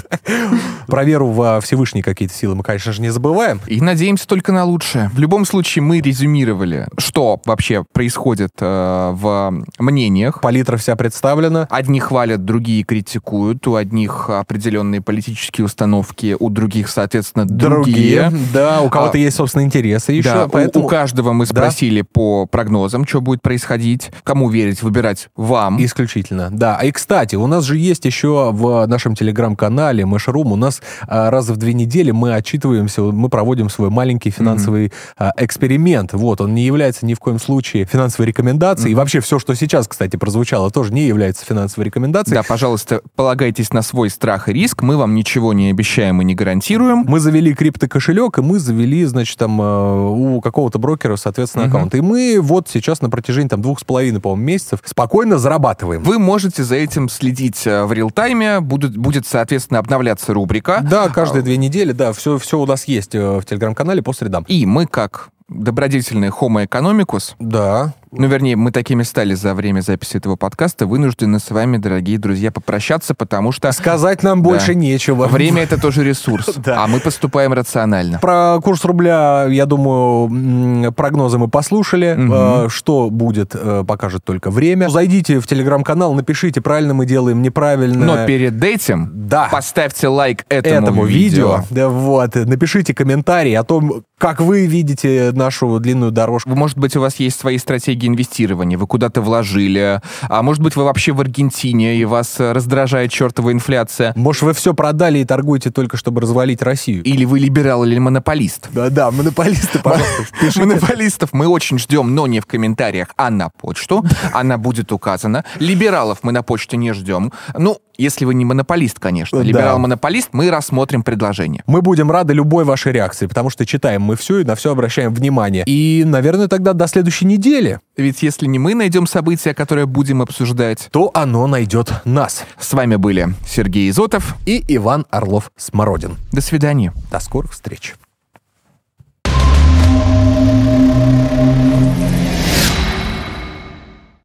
Про 0.86 1.04
веру 1.04 1.28
во 1.28 1.60
Всевышние 1.60 2.02
какие-то 2.02 2.34
силы 2.34 2.54
мы, 2.56 2.62
конечно 2.62 2.92
же, 2.92 3.00
не 3.00 3.10
забываем. 3.10 3.60
И 3.66 3.80
надеемся 3.80 4.26
только 4.26 4.52
на 4.52 4.64
лучшее. 4.64 5.10
В 5.14 5.18
любом 5.18 5.44
случае, 5.44 5.82
мы 5.82 6.00
резюмировали, 6.00 6.88
что 6.98 7.40
вообще 7.44 7.84
происходит 7.92 8.52
э, 8.60 9.10
в 9.14 9.64
мнениях. 9.78 10.40
Палитра 10.40 10.76
вся 10.76 10.96
представлена. 10.96 11.66
Одни 11.70 12.00
хвалят, 12.00 12.44
другие 12.44 12.82
критикуют. 12.82 13.66
У 13.66 13.76
одних 13.76 14.28
определенные 14.28 15.00
политические 15.00 15.64
установки, 15.64 16.36
у 16.38 16.50
других, 16.50 16.88
соответственно, 16.88 17.46
другие. 17.46 18.22
другие 18.22 18.42
да, 18.52 18.80
у 18.80 18.88
кого-то 18.88 19.16
а, 19.16 19.20
есть, 19.20 19.36
собственно, 19.36 19.62
интересы 19.62 20.12
еще. 20.12 20.32
Да, 20.32 20.48
поэтому... 20.48 20.84
у, 20.84 20.86
у 20.86 20.90
каждого 20.90 21.32
мы 21.32 21.46
спросили 21.46 22.00
да. 22.00 22.06
по 22.12 22.46
прогнозу 22.46 22.71
прогнозам, 22.72 23.06
что 23.06 23.20
будет 23.20 23.42
происходить, 23.42 24.10
кому 24.24 24.48
верить, 24.48 24.82
выбирать 24.82 25.28
вам. 25.36 25.82
Исключительно, 25.84 26.48
да. 26.50 26.80
И, 26.82 26.90
кстати, 26.90 27.36
у 27.36 27.46
нас 27.46 27.64
же 27.64 27.76
есть 27.76 28.04
еще 28.04 28.50
в 28.52 28.86
нашем 28.86 29.14
телеграм-канале 29.14 30.06
Мэшрум, 30.06 30.52
у 30.52 30.56
нас 30.56 30.80
а, 31.06 31.30
раз 31.30 31.48
в 31.48 31.56
две 31.56 31.74
недели 31.74 32.10
мы 32.12 32.34
отчитываемся, 32.34 33.02
мы 33.02 33.28
проводим 33.28 33.68
свой 33.68 33.90
маленький 33.90 34.30
финансовый 34.30 34.86
mm-hmm. 34.86 35.14
а, 35.18 35.32
эксперимент. 35.36 36.12
Вот, 36.14 36.40
он 36.40 36.54
не 36.54 36.64
является 36.64 37.04
ни 37.04 37.14
в 37.14 37.18
коем 37.18 37.38
случае 37.38 37.84
финансовой 37.84 38.26
рекомендацией. 38.26 38.90
Mm-hmm. 38.90 38.92
И 38.92 38.96
вообще 38.96 39.20
все, 39.20 39.38
что 39.38 39.54
сейчас, 39.54 39.86
кстати, 39.86 40.16
прозвучало, 40.16 40.70
тоже 40.70 40.92
не 40.92 41.06
является 41.06 41.44
финансовой 41.44 41.86
рекомендацией. 41.86 42.36
Да, 42.36 42.42
пожалуйста, 42.42 43.02
полагайтесь 43.16 43.72
на 43.72 43.82
свой 43.82 44.08
страх 44.08 44.48
и 44.48 44.52
риск. 44.52 44.82
Мы 44.82 44.96
вам 44.96 45.14
ничего 45.14 45.52
не 45.52 45.70
обещаем 45.70 46.22
и 46.22 46.24
не 46.24 46.34
гарантируем. 46.34 47.04
Мы 47.06 47.20
завели 47.20 47.54
криптокошелек, 47.54 48.38
и 48.38 48.42
мы 48.42 48.58
завели, 48.58 49.04
значит, 49.04 49.38
там 49.38 49.60
а, 49.60 50.08
у 50.08 50.40
какого-то 50.40 50.78
брокера, 50.78 51.16
соответственно, 51.16 51.64
mm-hmm. 51.64 51.68
аккаунт. 51.68 51.94
И 51.94 52.00
мы 52.00 52.38
вот 52.40 52.61
сейчас 52.68 53.00
на 53.02 53.10
протяжении 53.10 53.48
там 53.48 53.62
двух 53.62 53.80
с 53.80 53.84
половиной, 53.84 54.20
по-моему, 54.20 54.42
месяцев 54.42 54.80
спокойно 54.84 55.38
зарабатываем. 55.38 56.02
Вы 56.02 56.18
можете 56.18 56.62
за 56.64 56.76
этим 56.76 57.08
следить 57.08 57.66
э, 57.66 57.84
в 57.84 57.92
реал-тайме, 57.92 58.60
будет, 58.60 58.96
будет, 58.96 59.26
соответственно, 59.26 59.78
обновляться 59.78 60.32
рубрика. 60.34 60.80
Да, 60.82 61.08
каждые 61.08 61.40
а, 61.40 61.44
две 61.44 61.56
недели, 61.56 61.92
да, 61.92 62.12
все, 62.12 62.38
все 62.38 62.58
у 62.58 62.66
нас 62.66 62.84
есть 62.84 63.14
э, 63.14 63.38
в 63.38 63.44
телеграм-канале 63.44 64.02
по 64.02 64.12
средам. 64.12 64.44
И 64.48 64.66
мы, 64.66 64.86
как 64.86 65.30
добродетельный 65.48 66.28
Homo 66.28 66.66
economicus. 66.66 67.34
Да. 67.38 67.94
Ну, 68.14 68.26
вернее, 68.26 68.56
мы 68.56 68.72
такими 68.72 69.04
стали 69.04 69.32
за 69.32 69.54
время 69.54 69.80
записи 69.80 70.18
этого 70.18 70.36
подкаста, 70.36 70.86
вынуждены 70.86 71.38
с 71.38 71.50
вами, 71.50 71.78
дорогие 71.78 72.18
друзья, 72.18 72.52
попрощаться, 72.52 73.14
потому 73.14 73.52
что... 73.52 73.72
Сказать 73.72 74.22
нам 74.22 74.42
да, 74.42 74.50
больше 74.50 74.74
нечего. 74.74 75.26
Время— 75.28 75.62
это 75.64 75.80
тоже 75.80 76.04
ресурс, 76.04 76.50
а 76.66 76.86
мы 76.88 77.00
поступаем 77.00 77.54
рационально. 77.54 78.18
Про 78.18 78.60
курс 78.62 78.84
рубля, 78.84 79.46
я 79.48 79.64
думаю, 79.64 80.92
прогнозы 80.92 81.38
мы 81.38 81.48
послушали. 81.48 82.68
Что 82.68 83.08
будет, 83.08 83.54
э, 83.54 83.82
покажет 83.86 84.24
только 84.24 84.50
время. 84.50 84.90
Зайдите 84.90 85.40
в 85.40 85.46
телеграм-канал, 85.46 86.12
напишите, 86.14 86.60
правильно 86.60 86.92
мы 86.92 87.06
делаем, 87.06 87.40
неправильно. 87.40 88.04
Но 88.04 88.26
перед 88.26 88.62
этим 88.62 89.10
да. 89.26 89.48
поставьте 89.50 90.08
лайк 90.08 90.44
этому, 90.50 90.86
этому 90.86 91.04
видео. 91.06 91.56
видео. 91.56 91.66
Да, 91.70 91.88
вот. 91.88 92.34
Напишите 92.34 92.94
комментарий 92.94 93.56
о 93.56 93.64
том, 93.64 94.04
как 94.18 94.40
вы 94.40 94.66
видите 94.66 95.32
нашу 95.32 95.80
длинную 95.80 96.12
дорожку. 96.12 96.50
Может 96.50 96.78
быть, 96.78 96.94
у 96.94 97.00
вас 97.00 97.16
есть 97.16 97.40
свои 97.40 97.58
стратегии 97.58 98.01
инвестирования, 98.06 98.78
вы 98.78 98.86
куда-то 98.86 99.20
вложили, 99.20 100.00
а 100.22 100.42
может 100.42 100.62
быть, 100.62 100.76
вы 100.76 100.84
вообще 100.84 101.12
в 101.12 101.20
Аргентине, 101.20 101.96
и 101.96 102.04
вас 102.04 102.36
раздражает 102.38 103.10
чертова 103.10 103.52
инфляция. 103.52 104.12
Может, 104.16 104.42
вы 104.42 104.54
все 104.54 104.74
продали 104.74 105.20
и 105.20 105.24
торгуете 105.24 105.70
только, 105.70 105.96
чтобы 105.96 106.20
развалить 106.20 106.62
Россию. 106.62 107.02
Или 107.02 107.24
вы 107.24 107.38
либерал 107.38 107.84
или 107.84 107.98
монополист. 107.98 108.68
Да-да, 108.72 109.10
монополисты, 109.10 109.78
пожалуйста. 109.82 110.60
Монополистов 110.60 111.32
мы 111.32 111.48
очень 111.48 111.78
ждем, 111.78 112.14
но 112.14 112.26
не 112.26 112.40
в 112.40 112.46
комментариях, 112.46 113.08
а 113.16 113.30
на 113.30 113.48
почту. 113.48 114.04
Она 114.32 114.58
будет 114.58 114.92
указана. 114.92 115.44
Либералов 115.58 116.18
мы 116.22 116.32
на 116.32 116.42
почте 116.42 116.76
не 116.76 116.92
ждем. 116.92 117.32
Ну, 117.56 117.78
если 117.98 118.24
вы 118.24 118.34
не 118.34 118.44
монополист, 118.44 118.98
конечно. 118.98 119.38
Либерал-монополист, 119.38 120.30
мы 120.32 120.50
рассмотрим 120.50 121.02
предложение. 121.02 121.62
Мы 121.66 121.82
будем 121.82 122.10
рады 122.10 122.32
любой 122.32 122.64
вашей 122.64 122.92
реакции, 122.92 123.26
потому 123.26 123.50
что 123.50 123.66
читаем 123.66 124.02
мы 124.02 124.16
все 124.16 124.38
и 124.38 124.44
на 124.44 124.54
все 124.54 124.72
обращаем 124.72 125.14
внимание. 125.14 125.64
И, 125.66 126.02
наверное, 126.04 126.48
тогда 126.48 126.72
до 126.72 126.86
следующей 126.86 127.26
недели. 127.26 127.80
Ведь 127.96 128.22
если 128.22 128.46
не 128.46 128.58
мы 128.58 128.74
найдем 128.74 129.06
события, 129.06 129.54
которые 129.54 129.86
будем 129.86 130.22
обсуждать, 130.22 130.88
то 130.90 131.10
оно 131.12 131.46
найдет 131.46 131.92
нас. 132.04 132.44
С 132.58 132.72
вами 132.72 132.96
были 132.96 133.34
Сергей 133.46 133.90
Изотов 133.90 134.36
и 134.46 134.64
Иван 134.68 135.06
Орлов-Смородин. 135.10 136.16
До 136.32 136.40
свидания. 136.40 136.94
До 137.10 137.20
скорых 137.20 137.52
встреч. 137.52 137.94